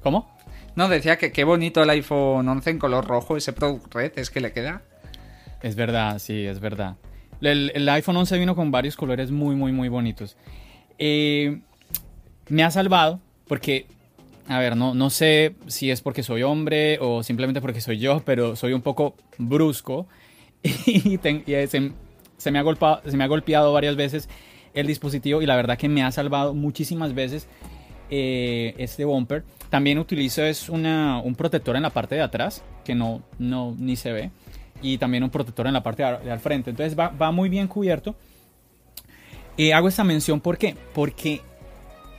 [0.03, 0.31] ¿Cómo?
[0.77, 4.31] No, decía que qué bonito el iPhone 11 en color rojo, ese Product Red, es
[4.31, 4.83] que le queda.
[5.63, 6.97] Es verdad, sí, es verdad.
[7.41, 10.37] El, iPhone 11 vino con varios colores muy, muy, muy bonitos.
[11.03, 11.61] Eh,
[12.51, 13.87] me ha salvado porque,
[14.47, 18.23] a ver, no, no sé si es porque soy hombre o simplemente porque soy yo,
[18.25, 20.07] pero soy un poco brusco
[20.63, 24.29] y, se, me ha golpeado, se me ha golpeado varias veces
[24.75, 27.49] el dispositivo y la verdad que me ha salvado muchísimas veces
[28.11, 29.43] eh, este bumper.
[29.71, 33.97] También utilizo es una, un protector en la parte de atrás, que no, no ni
[33.97, 34.31] se ve.
[34.83, 36.71] Y también un protector en la parte de, al frente.
[36.71, 38.17] Entonces va, va muy bien cubierto.
[39.61, 40.59] Y hago esta mención, ¿por?
[40.95, 41.43] Porque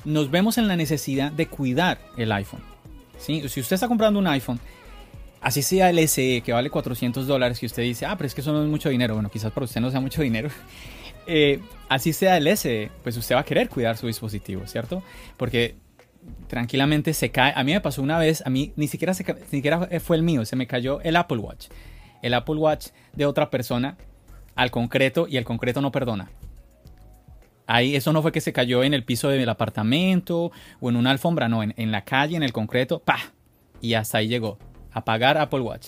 [0.05, 2.61] nos vemos en la necesidad de cuidar el iPhone.
[3.17, 4.59] Si usted está comprando un iPhone,
[5.41, 8.41] así sea el SE que vale 400 dólares, y usted dice, ah, pero es que
[8.41, 9.15] eso no es mucho dinero.
[9.15, 10.49] Bueno, quizás para usted no sea mucho dinero.
[11.27, 15.03] Eh, así sea el SE, pues usted va a querer cuidar su dispositivo, ¿cierto?
[15.37, 15.75] Porque
[16.47, 17.53] tranquilamente se cae.
[17.55, 20.23] A mí me pasó una vez, a mí ni siquiera, se, ni siquiera fue el
[20.23, 21.67] mío, se me cayó el Apple Watch.
[22.23, 23.97] El Apple Watch de otra persona
[24.55, 26.31] al concreto y el concreto no perdona.
[27.73, 31.11] Ahí, eso no fue que se cayó en el piso del apartamento o en una
[31.11, 33.17] alfombra, no, en, la calle, en el concreto, ¡pa!
[33.79, 34.57] Y hasta ahí llegó.
[34.91, 35.87] Apagar Apple Watch.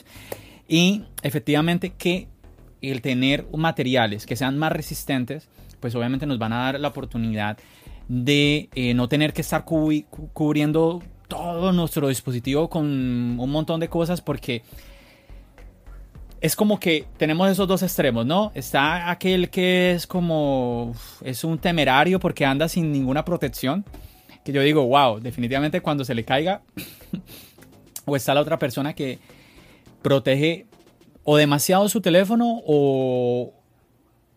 [0.65, 2.29] Y efectivamente que
[2.81, 5.49] el tener materiales que sean más resistentes,
[5.81, 7.57] pues obviamente nos van a dar la oportunidad
[8.07, 14.21] de eh, no tener que estar cubriendo todo nuestro dispositivo con un montón de cosas
[14.21, 14.63] porque
[16.43, 18.51] es como que tenemos esos dos extremos, ¿no?
[18.53, 20.93] Está aquel que es como,
[21.23, 23.85] es un temerario porque anda sin ninguna protección,
[24.43, 26.61] que yo digo, wow, definitivamente cuando se le caiga,
[28.05, 29.19] o está la otra persona que
[30.01, 30.65] protege
[31.23, 33.53] o demasiado su teléfono o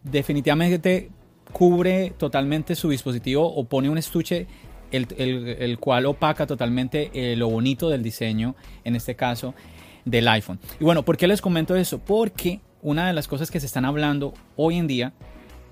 [0.04, 1.10] definitivamente
[1.50, 4.46] cubre totalmente su dispositivo o pone un estuche
[4.92, 8.54] el, cual opaca totalmente eh, lo bonito del diseño,
[8.84, 9.54] en este caso
[10.06, 10.58] del iPhone.
[10.80, 11.98] Y bueno, ¿por qué les comento eso?
[11.98, 15.12] Porque una de las cosas que se están hablando hoy en día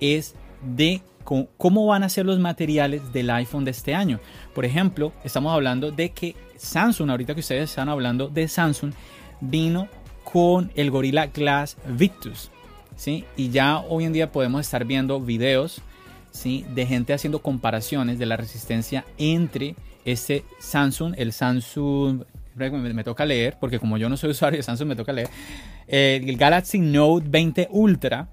[0.00, 4.20] es de cómo van a ser los materiales del iPhone de este año.
[4.54, 8.92] Por ejemplo, estamos hablando de que Samsung, ahorita que ustedes están hablando de Samsung,
[9.40, 9.88] vino
[10.24, 12.50] con el Gorilla Glass Victus.
[12.96, 13.24] ¿sí?
[13.36, 15.80] Y ya hoy en día podemos estar viendo videos
[16.30, 16.66] ¿sí?
[16.74, 22.24] de gente haciendo comparaciones de la resistencia entre este Samsung, el Samsung
[22.54, 25.28] me, toca leer, porque como yo no soy usuario de Samsung, me toca leer.
[25.86, 28.28] el Galaxy Note 20 Ultra,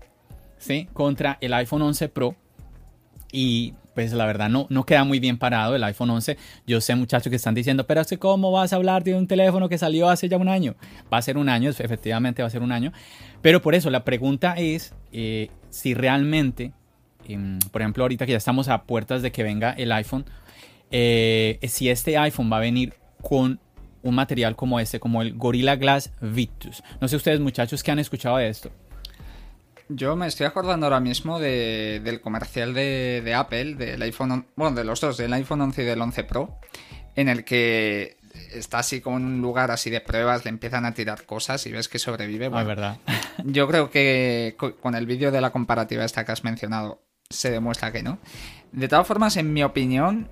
[0.57, 0.88] ¿sí?
[0.93, 2.35] Contra el iPhone 11 Pro.
[3.31, 6.38] Y pues la verdad no, no queda muy bien parado el iPhone 11.
[6.65, 9.77] Yo sé muchachos que están diciendo, pero ¿cómo vas a hablar de un teléfono que
[9.77, 10.76] salió hace ya un año?
[11.11, 12.91] Va a ser un año, efectivamente va a ser un año.
[13.41, 16.72] Pero por eso la pregunta es eh, si realmente,
[17.27, 20.26] em, por ejemplo, ahorita que ya estamos a puertas de que venga el iPhone,
[20.91, 23.60] eh, si este iPhone va a venir con
[24.03, 26.84] un material como este, como el Gorilla Glass Victus.
[26.99, 28.72] No sé ustedes muchachos que han escuchado de esto.
[29.90, 35.02] Yo me estoy acordando ahora mismo del comercial de, Apple, del iPhone, bueno, de los
[35.02, 36.60] dos, del iPhone 11 y del 11 Pro,
[37.15, 38.18] en el que
[38.53, 41.72] está así como en un lugar así de pruebas, le empiezan a tirar cosas y
[41.72, 42.45] ves que sobrevive.
[42.45, 42.98] Ah, bueno, verdad.
[43.44, 47.91] Yo creo que con el vídeo de la comparativa esta que has mencionado se demuestra
[47.91, 48.19] que no.
[48.72, 50.30] De todas formas, en mi opinión,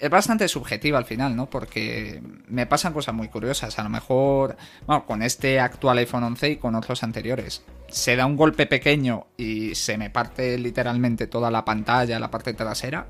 [0.00, 1.48] es bastante subjetiva al final, ¿no?
[1.48, 3.78] Porque me pasan cosas muy curiosas.
[3.78, 4.56] A lo mejor,
[4.86, 9.26] bueno, con este actual iPhone 11 y con otros anteriores, se da un golpe pequeño
[9.36, 13.06] y se me parte literalmente toda la pantalla, la parte trasera.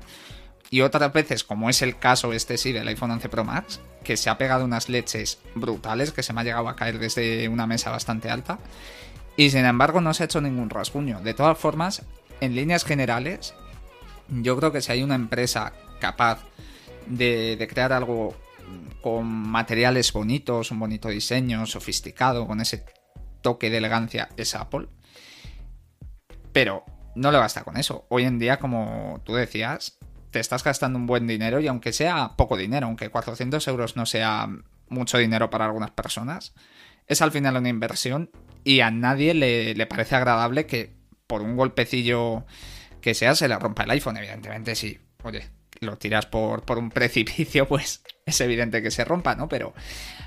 [0.69, 4.17] Y otras veces, como es el caso este sí del iPhone 11 Pro Max, que
[4.17, 7.67] se ha pegado unas leches brutales, que se me ha llegado a caer desde una
[7.67, 8.59] mesa bastante alta.
[9.37, 11.21] Y sin embargo no se ha hecho ningún rasguño.
[11.21, 12.03] De todas formas,
[12.41, 13.53] en líneas generales,
[14.29, 16.39] yo creo que si hay una empresa capaz
[17.09, 18.35] de, crear algo
[19.01, 22.83] con materiales bonitos, un bonito diseño, sofisticado, con ese
[23.41, 24.87] toque de elegancia, es Apple.
[26.51, 26.83] Pero
[27.15, 28.05] no le basta con eso.
[28.09, 29.97] Hoy en día, como tú decías,
[30.31, 34.05] te estás gastando un buen dinero y aunque sea poco dinero, aunque 400 euros no
[34.05, 34.49] sea
[34.89, 36.53] mucho dinero para algunas personas,
[37.07, 38.31] es al final una inversión
[38.63, 40.93] y a nadie le, le parece agradable que
[41.27, 42.45] por un golpecillo
[43.01, 44.99] que sea se le rompa el iPhone, evidentemente sí.
[45.23, 45.49] Oye,
[45.79, 49.47] lo tiras por, por un precipicio, pues es evidente que se rompa, ¿no?
[49.47, 49.73] Pero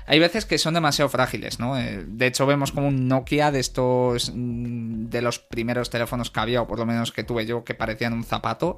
[0.07, 1.77] hay veces que son demasiado frágiles, ¿no?
[1.77, 4.31] Eh, de hecho, vemos como un Nokia de estos.
[4.33, 7.75] Mm, de los primeros teléfonos que había, o por lo menos que tuve yo, que
[7.75, 8.75] parecían un zapato.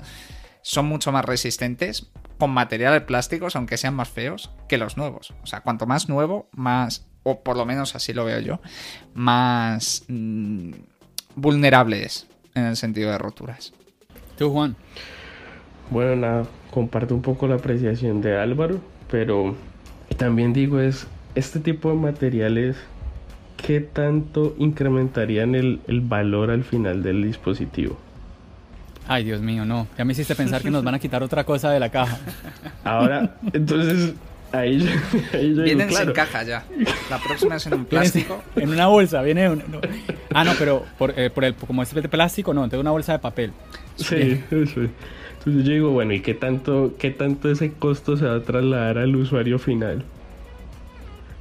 [0.61, 5.33] Son mucho más resistentes con materiales plásticos, aunque sean más feos, que los nuevos.
[5.43, 7.05] O sea, cuanto más nuevo, más.
[7.23, 8.59] O por lo menos así lo veo yo.
[9.13, 10.03] Más.
[10.07, 10.71] Mm,
[11.35, 13.73] vulnerable es en el sentido de roturas.
[14.37, 14.75] Tú, Juan.
[15.89, 18.79] Bueno, nada, comparto un poco la apreciación de Álvaro,
[19.09, 19.55] pero
[20.17, 22.77] también digo es, este tipo de materiales,
[23.57, 27.97] ¿qué tanto incrementarían el, valor al final del dispositivo?
[29.07, 29.87] Ay, Dios mío, no.
[29.97, 32.17] Ya me hiciste pensar que nos van a quitar otra cosa de la caja.
[32.83, 34.13] Ahora, entonces,
[34.53, 34.87] ahí,
[35.33, 36.63] ahí Vienen sin caja ya.
[37.09, 38.41] La próxima es en un plástico.
[38.55, 39.49] En una bolsa, viene
[40.33, 43.13] Ah, no, pero por, eh, por el, como es de plástico, no, tengo una bolsa
[43.13, 43.51] de papel.
[43.97, 44.89] Sí, sí.
[45.45, 48.97] Entonces yo digo, bueno, ¿y qué tanto, qué tanto ese costo se va a trasladar
[48.97, 50.01] al usuario final?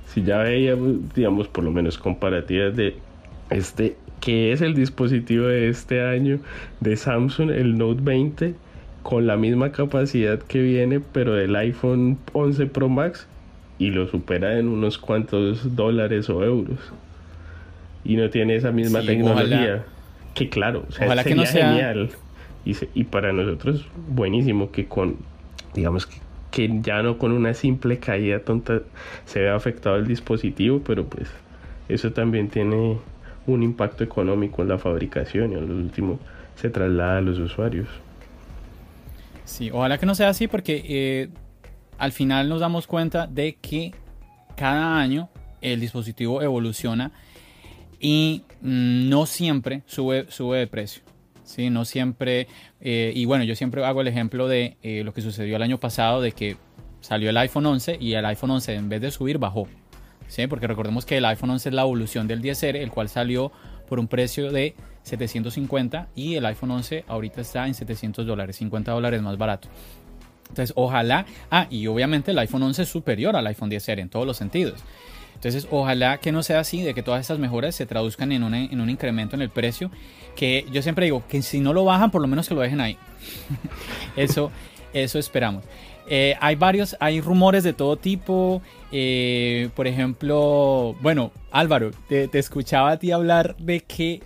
[0.09, 2.97] Si ya veíamos, digamos, por lo menos comparativas de
[3.51, 6.41] este, que es el dispositivo de este año
[6.81, 8.55] de Samsung, el Note 20,
[9.05, 13.29] con la misma capacidad que viene, pero del iPhone 11 Pro Max
[13.79, 16.79] y lo supera en unos cuantos dólares o euros.
[18.05, 19.85] Y no tiene esa misma tecnología.
[20.35, 22.11] que claro, o sea, sería genial.
[22.65, 25.17] Y, para nosotros buenísimo que con,
[25.75, 26.19] digamos que,
[26.53, 28.83] que ya no con una simple caída tonta
[29.25, 31.29] se vea afectado el dispositivo, pero pues
[31.89, 32.99] eso también tiene
[33.47, 36.21] un impacto económico en la fabricación y en lo último
[36.55, 37.89] se traslada a los usuarios.
[39.45, 41.29] Sí, ojalá que no sea así porque eh,
[41.99, 43.93] al final nos damos cuenta de que
[44.57, 45.29] cada año
[45.61, 47.13] el dispositivo evoluciona
[48.01, 51.03] y mm, no siempre sube, sube de precio.
[51.45, 51.71] ¿Sí?
[51.71, 52.49] No siempre,
[52.81, 55.79] eh, y bueno, yo siempre hago el ejemplo de eh, lo que sucedió el año
[55.79, 56.57] pasado, de que
[57.01, 59.69] salió el iPhone 11 y el iPhone 11 en vez de subir bajó.
[60.29, 60.47] ¿sí?
[60.47, 63.53] Porque recordemos que el iPhone 11 es la evolución del 10R, el cual salió
[63.89, 68.93] por un precio de 750 y el iPhone 11 ahorita está en 700 dólares, 50
[68.93, 69.69] dólares más barato.
[70.49, 74.27] Entonces, ojalá, ah, y obviamente el iPhone 11 es superior al iPhone 10R en todos
[74.27, 74.81] los sentidos.
[75.43, 78.91] Entonces, ojalá que no sea así, de que todas estas mejoras se traduzcan en, un
[78.91, 79.91] incremento en el precio,
[80.37, 82.81] que yo siempre digo que si no lo bajan, por lo menos que lo dejen
[82.81, 82.97] ahí.
[84.17, 84.53] eso,
[84.93, 85.65] eso esperamos.
[86.07, 88.63] Eh, hay varios, hay rumores de todo tipo.
[88.93, 94.23] Eh, por ejemplo, bueno, Álvaro, te, escuchaba a ti hablar de que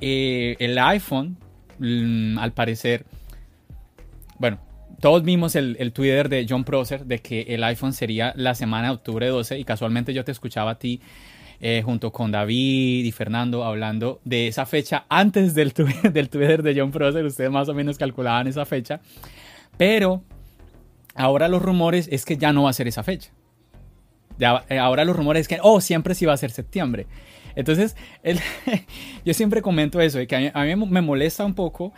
[0.00, 1.38] eh, el iPhone,
[1.80, 3.04] mm, al parecer,
[4.38, 4.60] bueno,
[5.02, 8.94] todos vimos el, Twitter de John Prosser de que el iPhone sería la semana de
[8.94, 11.02] octubre 12 y casualmente yo te escuchaba a ti
[11.84, 15.72] junto con David y Fernando hablando de esa fecha antes del,
[16.12, 17.24] del Twitter de John Prosser.
[17.24, 19.00] Ustedes más o menos calculaban esa fecha.
[19.76, 20.22] Pero
[21.14, 23.30] Ahora los rumores es que ya no va a ser esa fecha.
[24.68, 27.06] Eh, ahora los rumores es que, oh, siempre sí va a ser septiembre.
[27.54, 27.96] Entonces,
[29.24, 31.92] yo siempre comento eso, que a mí, me molesta un poco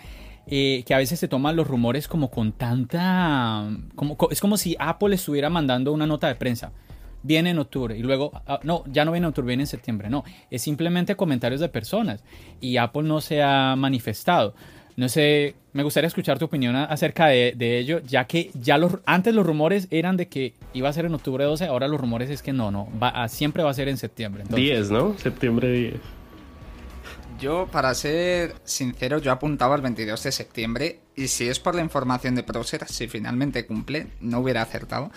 [0.47, 3.69] eh, que a veces se toman los rumores como con tanta...
[3.95, 6.73] Como, es como si Apple estuviera mandando una nota de prensa.
[7.23, 10.11] Viene en octubre y luego, ah, no, ya no viene en octubre, viene en septiembre.
[10.11, 12.23] No, es simplemente comentarios de personas
[12.61, 14.55] y Apple no se ha manifestado.
[14.97, 19.35] No sé, me gustaría escuchar tu opinión acerca de, ello, ya que ya los, antes
[19.35, 22.43] los rumores eran de que iba a ser en octubre 12, ahora los rumores es
[22.43, 24.45] que no, no, va, siempre va a ser en septiembre.
[24.49, 25.19] 10, ¿no?
[25.19, 25.95] Septiembre 10.
[27.39, 31.83] Yo, para ser sincero, yo apuntaba al 22 de septiembre y si es por la
[31.83, 35.11] información de Procer, si finalmente cumple, no hubiera acertado.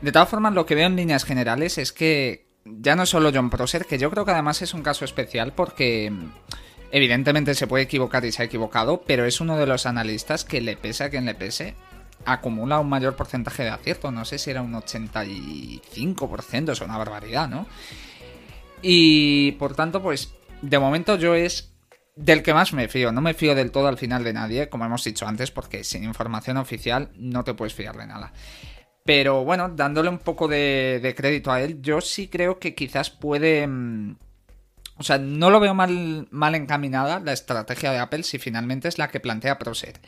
[0.00, 3.50] De todas formas, lo que veo en líneas generales es que ya no solo John
[3.50, 6.12] Procer, que yo creo que además es un caso especial porque
[6.92, 10.60] Evidentemente se puede equivocar y se ha equivocado, pero es uno de los analistas que
[10.60, 11.76] le pese a quien le pese,
[12.24, 14.10] acumula un mayor porcentaje de acierto.
[14.10, 17.66] No sé si era un 85%, es una barbaridad, ¿no?
[18.82, 21.72] Y por tanto, pues de momento yo es
[22.16, 23.12] del que más me fío.
[23.12, 26.04] No me fío del todo al final de nadie, como hemos dicho antes, porque sin
[26.04, 28.32] información oficial no te puedes fiar de nada.
[29.04, 33.66] Pero bueno, dándole un poco de, crédito a él, yo sí creo que quizás puede
[33.66, 34.16] mm,
[35.00, 38.98] o sea, no lo veo mal, mal encaminada la estrategia de Apple si finalmente es
[38.98, 39.98] la que plantea Proset.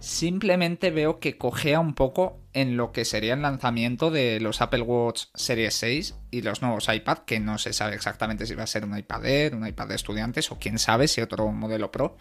[0.00, 4.82] Simplemente veo que cojea un poco en lo que sería el lanzamiento de los Apple
[4.82, 8.66] Watch Series 6 y los nuevos iPad, que no se sabe exactamente si va a
[8.66, 12.16] ser un iPad Air, un iPad de estudiantes o quién sabe si otro modelo Pro,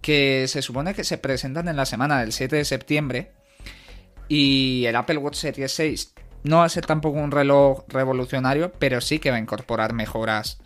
[0.00, 3.32] que se supone que se presentan en la semana del 7 de septiembre
[4.28, 6.14] y el Apple Watch Series 6
[6.44, 10.58] no va a ser tampoco un reloj revolucionario, pero sí que va a incorporar mejoras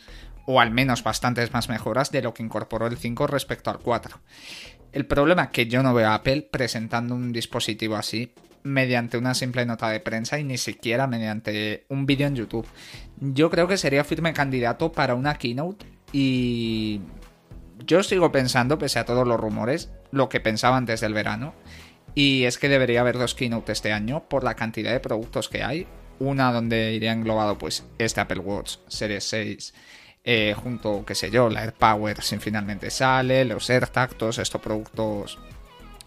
[0.47, 4.21] o al menos bastantes más mejoras de lo que incorporó el 5 respecto al 4.
[4.95, 9.35] El problema es que yo no veo a Apple presentando un dispositivo así mediante una
[9.35, 12.65] simple nota de prensa y ni siquiera mediante un vídeo en YouTube.
[13.19, 17.01] Yo creo que sería firme candidato para una keynote y
[17.85, 21.55] yo sigo pensando, pese a todos los rumores, lo que pensaba antes del verano.
[22.15, 25.65] Y es que debería haber dos keynote este año por la cantidad de productos que
[25.65, 25.89] hay.
[26.21, 29.75] Una donde iría englobado pues este Apple Watch Series 6
[30.25, 35.39] eh, junto, qué sé yo, la AirPower si finalmente sale, los AirTactos, estos productos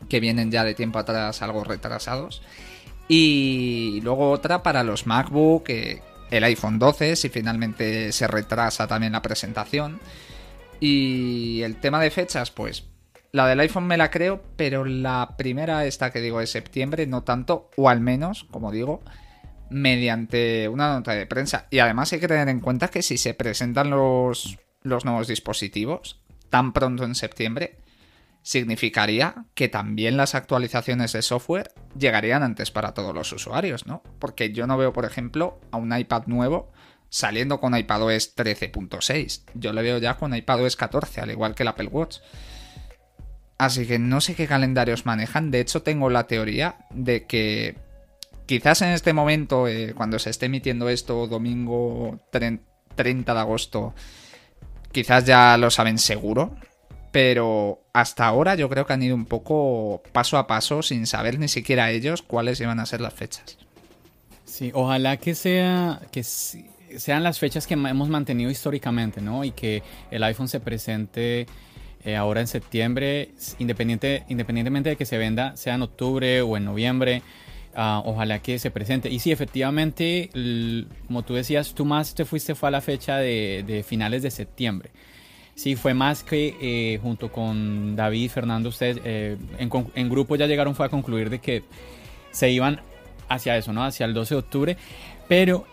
[0.09, 2.41] que vienen ya de tiempo atrás algo retrasados.
[3.07, 9.13] Y luego otra para los MacBook, eh, el iPhone 12 si finalmente se retrasa también
[9.13, 9.99] la presentación.
[10.79, 12.85] Y el tema de fechas, pues
[13.31, 17.23] la del iPhone me la creo, pero la primera, esta que digo de septiembre, no
[17.23, 19.01] tanto, o al menos, como digo,
[19.69, 21.67] mediante una nota de prensa.
[21.69, 26.21] Y además hay que tener en cuenta que si se presentan los, los nuevos dispositivos
[26.49, 27.77] tan pronto en septiembre,
[28.41, 34.01] significaría que también las actualizaciones de software llegarían antes para todos los usuarios, ¿no?
[34.19, 36.71] Porque yo no veo, por ejemplo, a un iPad nuevo
[37.09, 39.43] saliendo con iPadOS 13.6.
[39.53, 42.19] Yo le veo ya con iPadOS 14, al igual que el Apple Watch.
[43.57, 45.51] Así que no sé qué calendarios manejan.
[45.51, 47.75] De hecho, tengo la teoría de que
[48.47, 53.93] quizás en este momento, eh, cuando se esté emitiendo esto, domingo 30 de agosto,
[54.91, 56.55] quizás ya lo saben seguro.
[57.11, 61.39] Pero hasta ahora yo creo que han ido un poco paso a paso sin saber
[61.39, 63.57] ni siquiera ellos cuáles iban a ser las fechas.
[64.45, 69.43] Sí, ojalá que sea que sean las fechas que hemos mantenido históricamente, ¿no?
[69.43, 71.47] Y que el iPhone se presente
[72.03, 76.65] eh, ahora en septiembre, independiente, independientemente de que se venda, sea en octubre o en
[76.65, 77.23] noviembre,
[77.77, 79.09] ojalá que se presente.
[79.09, 80.29] Y sí, efectivamente,
[81.07, 84.89] como tú decías, tú más te fuiste fue a la fecha de, finales de septiembre.
[85.55, 90.45] Sí, fue más que eh, junto con David y Fernando, ustedes eh, en, grupo ya
[90.45, 91.63] llegaron fue a concluir de que
[92.31, 92.79] se iban
[93.27, 93.83] hacia eso, ¿no?
[93.83, 94.77] Hacia el 12 de octubre.
[95.27, 95.65] Pero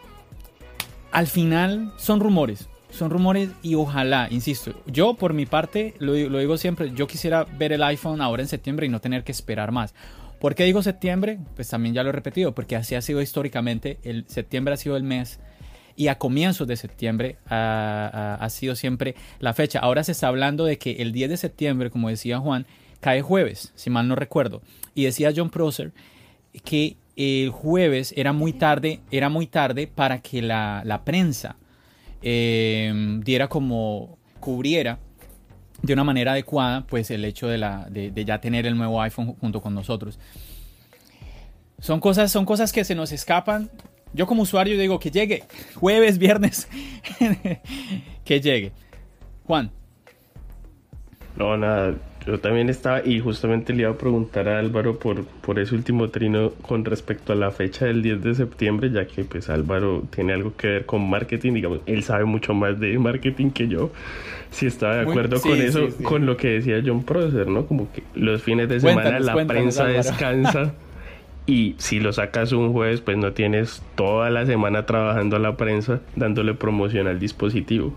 [1.13, 6.57] al final son rumores son rumores y ojalá, insisto, yo por mi parte, lo, digo
[6.57, 9.95] siempre, yo quisiera ver el iPhone ahora en septiembre y no tener que esperar más.
[10.41, 11.39] ¿Por qué digo septiembre?
[11.57, 14.97] Pues también ya lo he repetido, porque así ha sido históricamente, el septiembre ha sido
[14.97, 15.41] el mes
[15.97, 19.79] y a comienzos de septiembre ha, sido siempre la fecha.
[19.79, 22.67] Ahora se está hablando de que el 10 de septiembre, como decía Juan,
[23.01, 24.61] cae jueves, si mal no recuerdo.
[24.95, 25.93] Y decía John Prosser
[26.65, 31.57] que el jueves era muy tarde, era muy tarde para que la, prensa
[32.27, 34.99] Em, diera como cubriera
[35.85, 39.35] de una manera adecuada pues el hecho de, la, de, ya tener el nuevo iPhone
[39.35, 40.19] junto con nosotros.
[41.79, 43.71] Son cosas, son cosas que se nos escapan.
[44.15, 45.45] Yo como usuario digo que llegue
[45.75, 46.69] jueves, viernes,
[48.25, 48.73] que llegue.
[49.45, 49.71] Juan.
[51.37, 51.95] No, nada,
[52.27, 56.09] yo también estaba, y justamente le iba a preguntar a Álvaro por, por ese último
[56.09, 60.33] trino con respecto a la fecha del 10 de septiembre, ya que pues Álvaro tiene
[60.33, 63.91] algo que ver con marketing, digamos, él sabe mucho más de marketing que yo.
[64.51, 67.67] Si estaba de acuerdo con eso, con lo que decía John Prosser, ¿no?
[67.67, 70.75] Como que los fines de semana la prensa descansa.
[71.47, 75.59] Y si lo sacas un jueves, pues no tienes toda la semana trabajando a la
[75.59, 77.95] prensa dándole promoción al dispositivo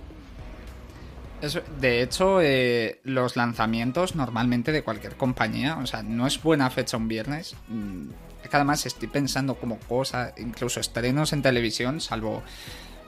[1.80, 6.97] de hecho, eh, los lanzamientos normalmente de cualquier compañía, o sea, no es buena fecha
[6.97, 7.55] un viernes.
[7.68, 8.09] Mm,
[8.43, 12.43] es que además estoy pensando como cosas, incluso estrenos en televisión, salvo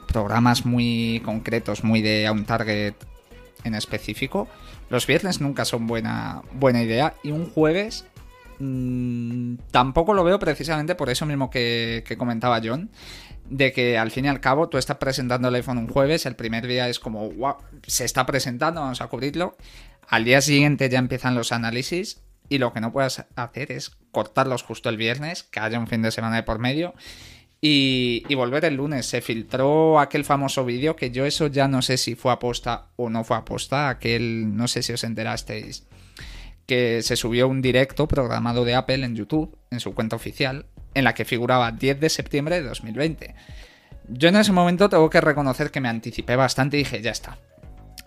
[0.07, 2.95] programas muy concretos, muy de a un target
[3.63, 4.47] en específico.
[4.89, 7.13] Los viernes nunca son buena, buena idea.
[7.23, 8.05] Y un jueves
[8.59, 12.89] mmm, tampoco lo veo precisamente por eso mismo que comentaba John
[13.49, 16.35] de que al fin y al cabo tú estás presentando el iPhone un jueves, el
[16.35, 17.55] primer día es como, wow,
[17.85, 19.57] se está presentando, vamos a cubrirlo.
[20.07, 24.63] Al día siguiente ya empiezan los análisis y lo que no puedes hacer es cortarlos
[24.63, 26.93] justo el viernes, que haya un fin de semana de por medio
[27.61, 29.05] y, y volver el lunes.
[29.05, 33.09] Se filtró aquel famoso vídeo que yo eso ya no sé si fue aposta o
[33.09, 35.87] no fue aposta, aquel, no sé si os enterasteis,
[36.65, 40.65] que se subió un directo programado de Apple en YouTube, en su cuenta oficial,
[40.99, 43.35] en la que figuraba 10 de septiembre de 2020.
[44.07, 47.37] Yo en ese momento tengo que reconocer que me anticipé bastante y dije, ya está.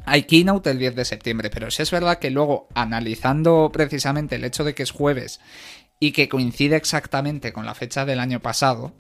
[0.05, 4.45] Hay keynote el 10 de septiembre, pero si es verdad que luego, analizando precisamente el
[4.45, 5.41] hecho de que es jueves
[6.01, 8.93] y que coincide exactamente con la fecha del año pasado,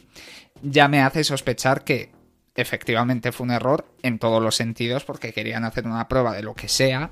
[0.62, 2.12] ya me hace sospechar que
[2.54, 6.54] efectivamente fue un error en todos los sentidos porque querían hacer una prueba de lo
[6.54, 7.10] que sea,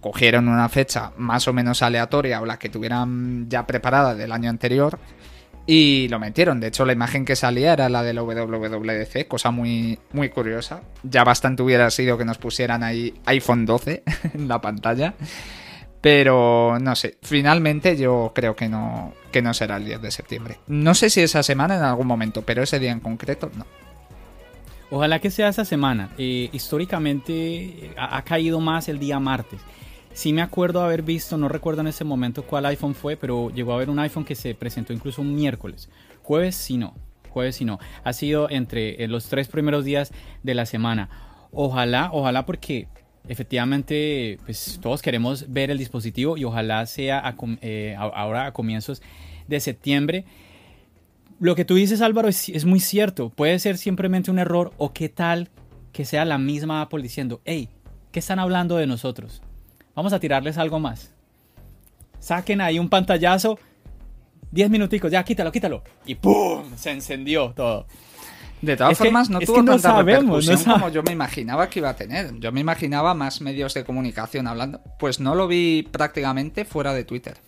[0.00, 4.50] cogieron una fecha más o menos aleatoria o la que tuvieran ya preparada del año
[4.50, 4.98] anterior
[5.66, 6.60] y lo metieron.
[6.60, 10.82] De hecho, la imagen que salía era la del WWDC, cosa muy, muy curiosa.
[11.02, 14.02] Ya bastante hubiera sido que nos pusieran ahí iPhone 12
[14.34, 15.14] en la pantalla.
[16.00, 20.58] Pero no sé, finalmente yo creo que no, que no será el 10 de septiembre.
[20.66, 23.66] No sé si esa semana en algún momento, pero ese día en concreto no.
[24.90, 26.10] Ojalá que sea esa semana.
[26.18, 29.60] Eh, históricamente ha, ha caído más el día martes.
[30.14, 33.72] Sí me acuerdo haber visto, no recuerdo en ese momento cuál iPhone fue, pero llegó
[33.72, 35.88] a haber un iPhone que se presentó incluso un miércoles.
[36.22, 36.94] Jueves sí no,
[37.30, 37.78] jueves sí no.
[38.04, 40.12] Ha sido entre eh, los tres primeros días
[40.42, 41.08] de la semana.
[41.50, 42.88] Ojalá, ojalá porque
[43.26, 49.00] efectivamente pues todos queremos ver el dispositivo y ojalá sea eh, ahora a comienzos
[49.48, 50.26] de septiembre.
[51.40, 54.92] Lo que tú dices Álvaro es, es muy cierto, puede ser simplemente un error o
[54.92, 55.48] qué tal
[55.92, 57.70] que sea la misma Apple diciendo, hey,
[58.12, 59.42] ¿qué están hablando de nosotros?
[59.94, 61.12] Vamos a tirarles algo más.
[62.18, 63.58] Saquen ahí un pantallazo.
[64.52, 65.82] 10 minuticos, ya quítalo, quítalo.
[66.06, 66.64] Y ¡pum!
[66.76, 67.86] Se encendió todo.
[68.60, 71.96] De todas formas, no tuvo tanta sabemos, repercusión como yo me imaginaba que iba a
[71.96, 72.38] tener.
[72.38, 74.80] Yo me imaginaba más medios de comunicación hablando.
[75.00, 77.38] Pues no lo vi prácticamente fuera de Twitter.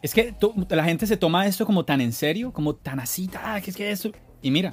[0.00, 0.34] Es que
[0.70, 3.76] la gente se toma esto como tan en serio, como tan así, ah, que es
[3.76, 4.12] que eso.
[4.40, 4.72] Y mira,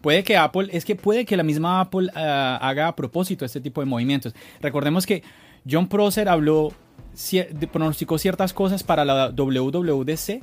[0.00, 3.60] puede que Apple, es que puede que la misma Apple ah, haga a propósito este
[3.60, 4.34] tipo de movimientos.
[4.62, 5.22] Recordemos que
[5.68, 6.72] John Prosser habló
[7.70, 10.42] pronosticó ciertas cosas para la WWDC,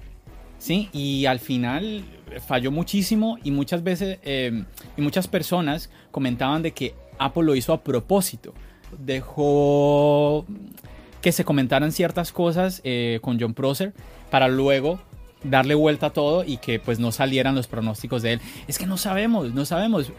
[0.58, 0.90] ¿sí?
[0.94, 2.04] Y al final
[2.46, 4.66] falló muchísimo y muchas veces, em,
[4.96, 8.54] y muchas personas comentaban de que Apple lo hizo a propósito.
[8.98, 10.46] Dejó
[11.22, 13.94] que se comentaran ciertas cosas eh, con John Prosser
[14.30, 15.00] para luego
[15.44, 18.42] darle vuelta a todo y que pues no salieran los pronósticos de él.
[18.68, 20.12] Es que no sabemos, no sabemos.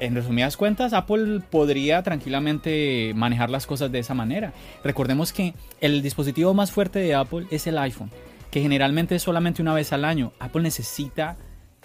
[0.00, 4.52] En resumidas cuentas, Apple podría tranquilamente manejar las cosas de esa manera.
[4.84, 8.10] Recordemos que el dispositivo más fuerte de Apple es el iPhone,
[8.50, 10.32] que generalmente es solamente una vez al año.
[10.38, 11.36] Apple necesita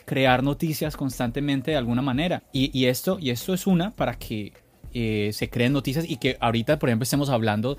[0.05, 2.43] crear noticias constantemente de alguna manera.
[2.51, 4.53] Y, esto, y esto es una para que
[4.93, 7.77] eh, se creen noticias y que ahorita, por ejemplo, estemos hablando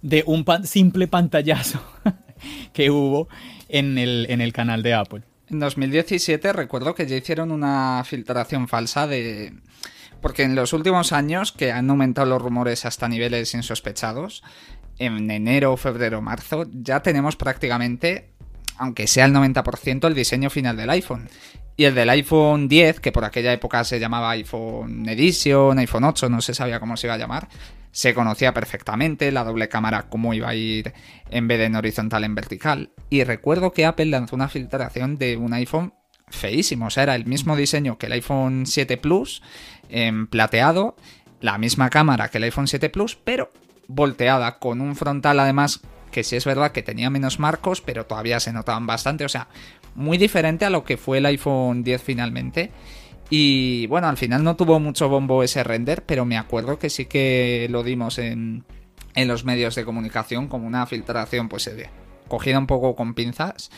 [0.00, 1.80] de un simple pantallazo
[2.72, 3.28] que hubo
[3.68, 5.22] en el, en el canal de Apple.
[5.48, 9.54] En 2017 recuerdo que ya hicieron una filtración falsa de...
[10.20, 14.42] Porque en los últimos años, que han aumentado los rumores hasta niveles insospechados,
[14.98, 18.30] en enero, febrero, marzo, ya tenemos prácticamente,
[18.78, 21.28] aunque sea el 90%, el diseño final del iPhone.
[21.76, 26.30] Y el del iPhone 10, que por aquella época se llamaba iPhone Edition, iPhone 8,
[26.30, 27.48] no se sabía cómo se iba a llamar,
[27.96, 30.92] se conocía perfectamente la doble cámara, cómo iba a ir
[31.30, 32.90] en vez de en horizontal en vertical.
[33.08, 35.94] Y recuerdo que Apple lanzó una filtración de un iPhone
[36.28, 39.42] feísimo, o sea, era el mismo diseño que el iPhone 7 Plus,
[39.88, 40.94] en plateado,
[41.40, 43.50] la misma cámara que el iPhone 7 Plus, pero
[43.88, 48.40] volteada, con un frontal además que sí es verdad que tenía menos marcos, pero todavía
[48.40, 49.48] se notaban bastante, o sea,
[49.94, 52.72] muy diferente a lo que fue el iPhone 10 finalmente.
[53.28, 57.06] Y bueno, al final no tuvo mucho bombo ese render, pero me acuerdo que sí
[57.06, 58.64] que lo dimos en,
[59.14, 61.90] en los medios de comunicación como una filtración, pues eh,
[62.28, 63.70] cogida un poco con pinzas.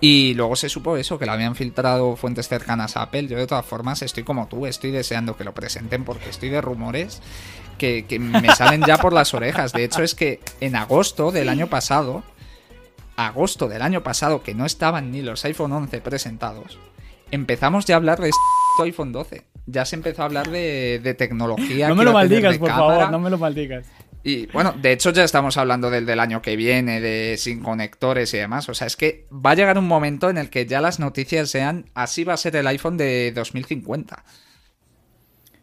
[0.00, 3.26] Y luego se supo eso, que lo habían filtrado fuentes cercanas a Apple.
[3.26, 6.60] Yo de todas formas estoy como tú, estoy deseando que lo presenten porque estoy de
[6.60, 7.20] rumores
[7.78, 9.72] que, que me salen ya por las orejas.
[9.72, 12.22] De hecho es que en agosto del año pasado,
[13.16, 16.78] agosto del año pasado, que no estaban ni los iPhone 11 presentados,
[17.30, 18.30] empezamos ya a hablar de
[18.82, 19.44] iPhone 12.
[19.66, 21.88] Ya se empezó a hablar de, tecnología.
[21.88, 23.86] No me lo maldigas, por favor, no me lo maldigas.
[24.24, 28.34] Y bueno, de hecho ya estamos hablando del del año que viene, de sin conectores
[28.34, 28.68] y demás.
[28.68, 31.50] O sea, es que va a llegar un momento en el que ya las noticias
[31.50, 34.24] sean, así va a ser el iPhone de 2050.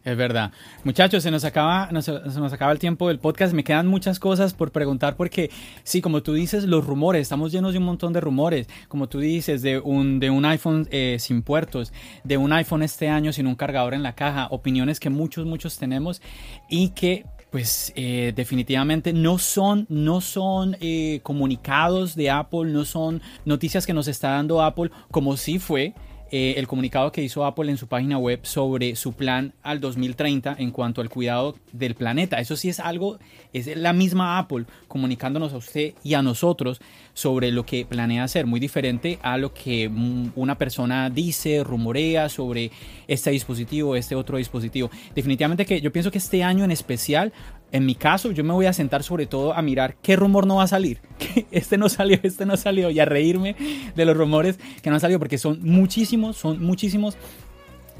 [0.05, 0.51] Es verdad.
[0.83, 3.55] Muchachos, se nos acaba, se nos acaba el tiempo del podcast.
[3.55, 5.49] Me quedan muchas cosas por preguntar porque,
[5.83, 8.67] sí, como tú dices, los rumores, estamos llenos de un montón de rumores.
[8.87, 11.91] Como tú dices, de un, de un iPhone eh, sin puertos,
[12.23, 15.79] de un iPhone este año sin un cargador en la caja, opiniones que muchos, muchos
[15.79, 16.21] tenemos
[16.69, 23.23] y que pues eh, definitivamente no son, no son eh, comunicados de Apple, no son
[23.43, 25.95] noticias que nos está dando Apple, como sí fue
[26.31, 30.55] eh, el comunicado que hizo Apple en su página web sobre su plan al 2030
[30.57, 32.39] en cuanto al cuidado del planeta.
[32.39, 33.19] Eso sí es algo,
[33.53, 36.81] es la misma Apple comunicándonos a usted y a nosotros
[37.13, 39.89] sobre lo que planea hacer, muy diferente a lo que
[40.35, 42.71] una persona dice, rumorea sobre
[43.07, 44.89] este dispositivo, este otro dispositivo.
[45.13, 47.33] Definitivamente que yo pienso que este año en especial
[47.71, 50.57] en mi caso, yo me voy a sentar sobre todo a mirar qué rumor no
[50.57, 50.99] va a salir.
[51.51, 52.89] Este no salió, este no salió.
[52.89, 53.55] Y a reírme
[53.95, 57.17] de los rumores que no han salido porque son muchísimos, son muchísimos.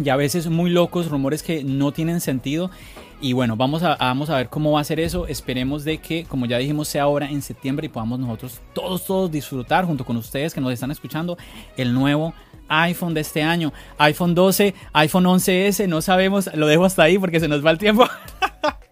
[0.03, 2.71] Y a veces muy locos, rumores que no tienen sentido.
[3.21, 5.27] Y bueno, vamos a, vamos a ver cómo va a ser eso.
[5.27, 9.31] Esperemos de que, como ya dijimos, sea ahora en septiembre y podamos nosotros todos, todos
[9.31, 11.37] disfrutar junto con ustedes que nos están escuchando
[11.77, 12.33] el nuevo
[12.67, 13.73] iPhone de este año.
[13.97, 17.77] iPhone 12, iPhone 11S, no sabemos, lo dejo hasta ahí porque se nos va el
[17.77, 18.05] tiempo.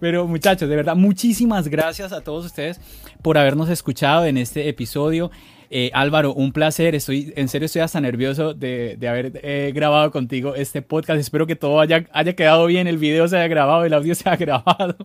[0.00, 2.80] Pero muchachos, de verdad, muchísimas gracias a todos ustedes
[3.22, 5.30] por habernos escuchado en este episodio.
[5.72, 6.94] Eh, Álvaro, un placer.
[6.94, 11.20] Estoy, en serio, estoy hasta nervioso de, haber eh, grabado contigo este podcast.
[11.20, 14.28] Espero que todo haya, haya quedado bien, el video se haya grabado, el audio se
[14.28, 14.96] haya grabado.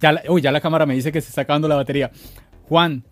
[0.00, 2.12] ya, uy, ya la cámara me dice que se está acabando la batería.
[2.68, 3.02] Juan,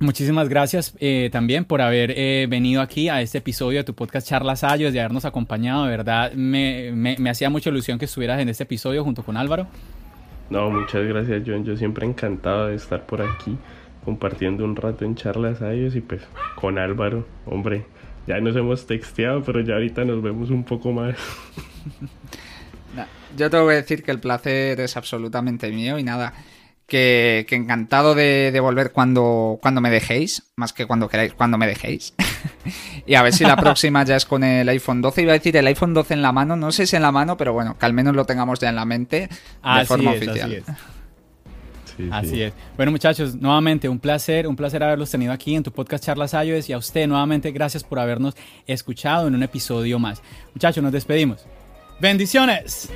[0.00, 4.28] Muchísimas gracias eh, también por haber eh, venido aquí a este episodio de tu podcast
[4.28, 5.84] Charlas Ayos, de habernos acompañado.
[5.84, 9.66] De verdad, me, me, hacía mucha ilusión que estuvieras en este episodio junto con Álvaro.
[10.50, 11.64] No, muchas gracias, John.
[11.64, 13.58] Yo siempre encantado de estar por aquí
[14.04, 16.22] compartiendo un rato en Charlas Ayos y pues
[16.54, 17.26] con Álvaro.
[17.44, 17.84] Hombre,
[18.28, 21.16] ya nos hemos texteado, pero ya ahorita nos vemos un poco más.
[23.36, 26.32] yo tengo que decir que el placer es absolutamente mío y nada
[26.88, 32.14] que, encantado de, volver cuando, cuando me dejéis, más que cuando queráis, cuando me dejéis.
[33.06, 35.22] y a ver si la próxima ya es con el iPhone 12.
[35.22, 37.36] Iba a decir el iPhone 12 en la mano, no sé si en la mano,
[37.36, 40.64] pero bueno, que al menos lo tengamos ya en la mente de forma oficial.
[42.10, 42.54] Así es.
[42.76, 46.70] Bueno, muchachos, nuevamente un placer, un placer haberlos tenido aquí en tu podcast Charlas iOS
[46.70, 48.34] y a usted nuevamente gracias por habernos
[48.66, 50.22] escuchado en un episodio más.
[50.54, 51.44] Muchachos, nos despedimos.
[52.00, 52.88] Bendiciones.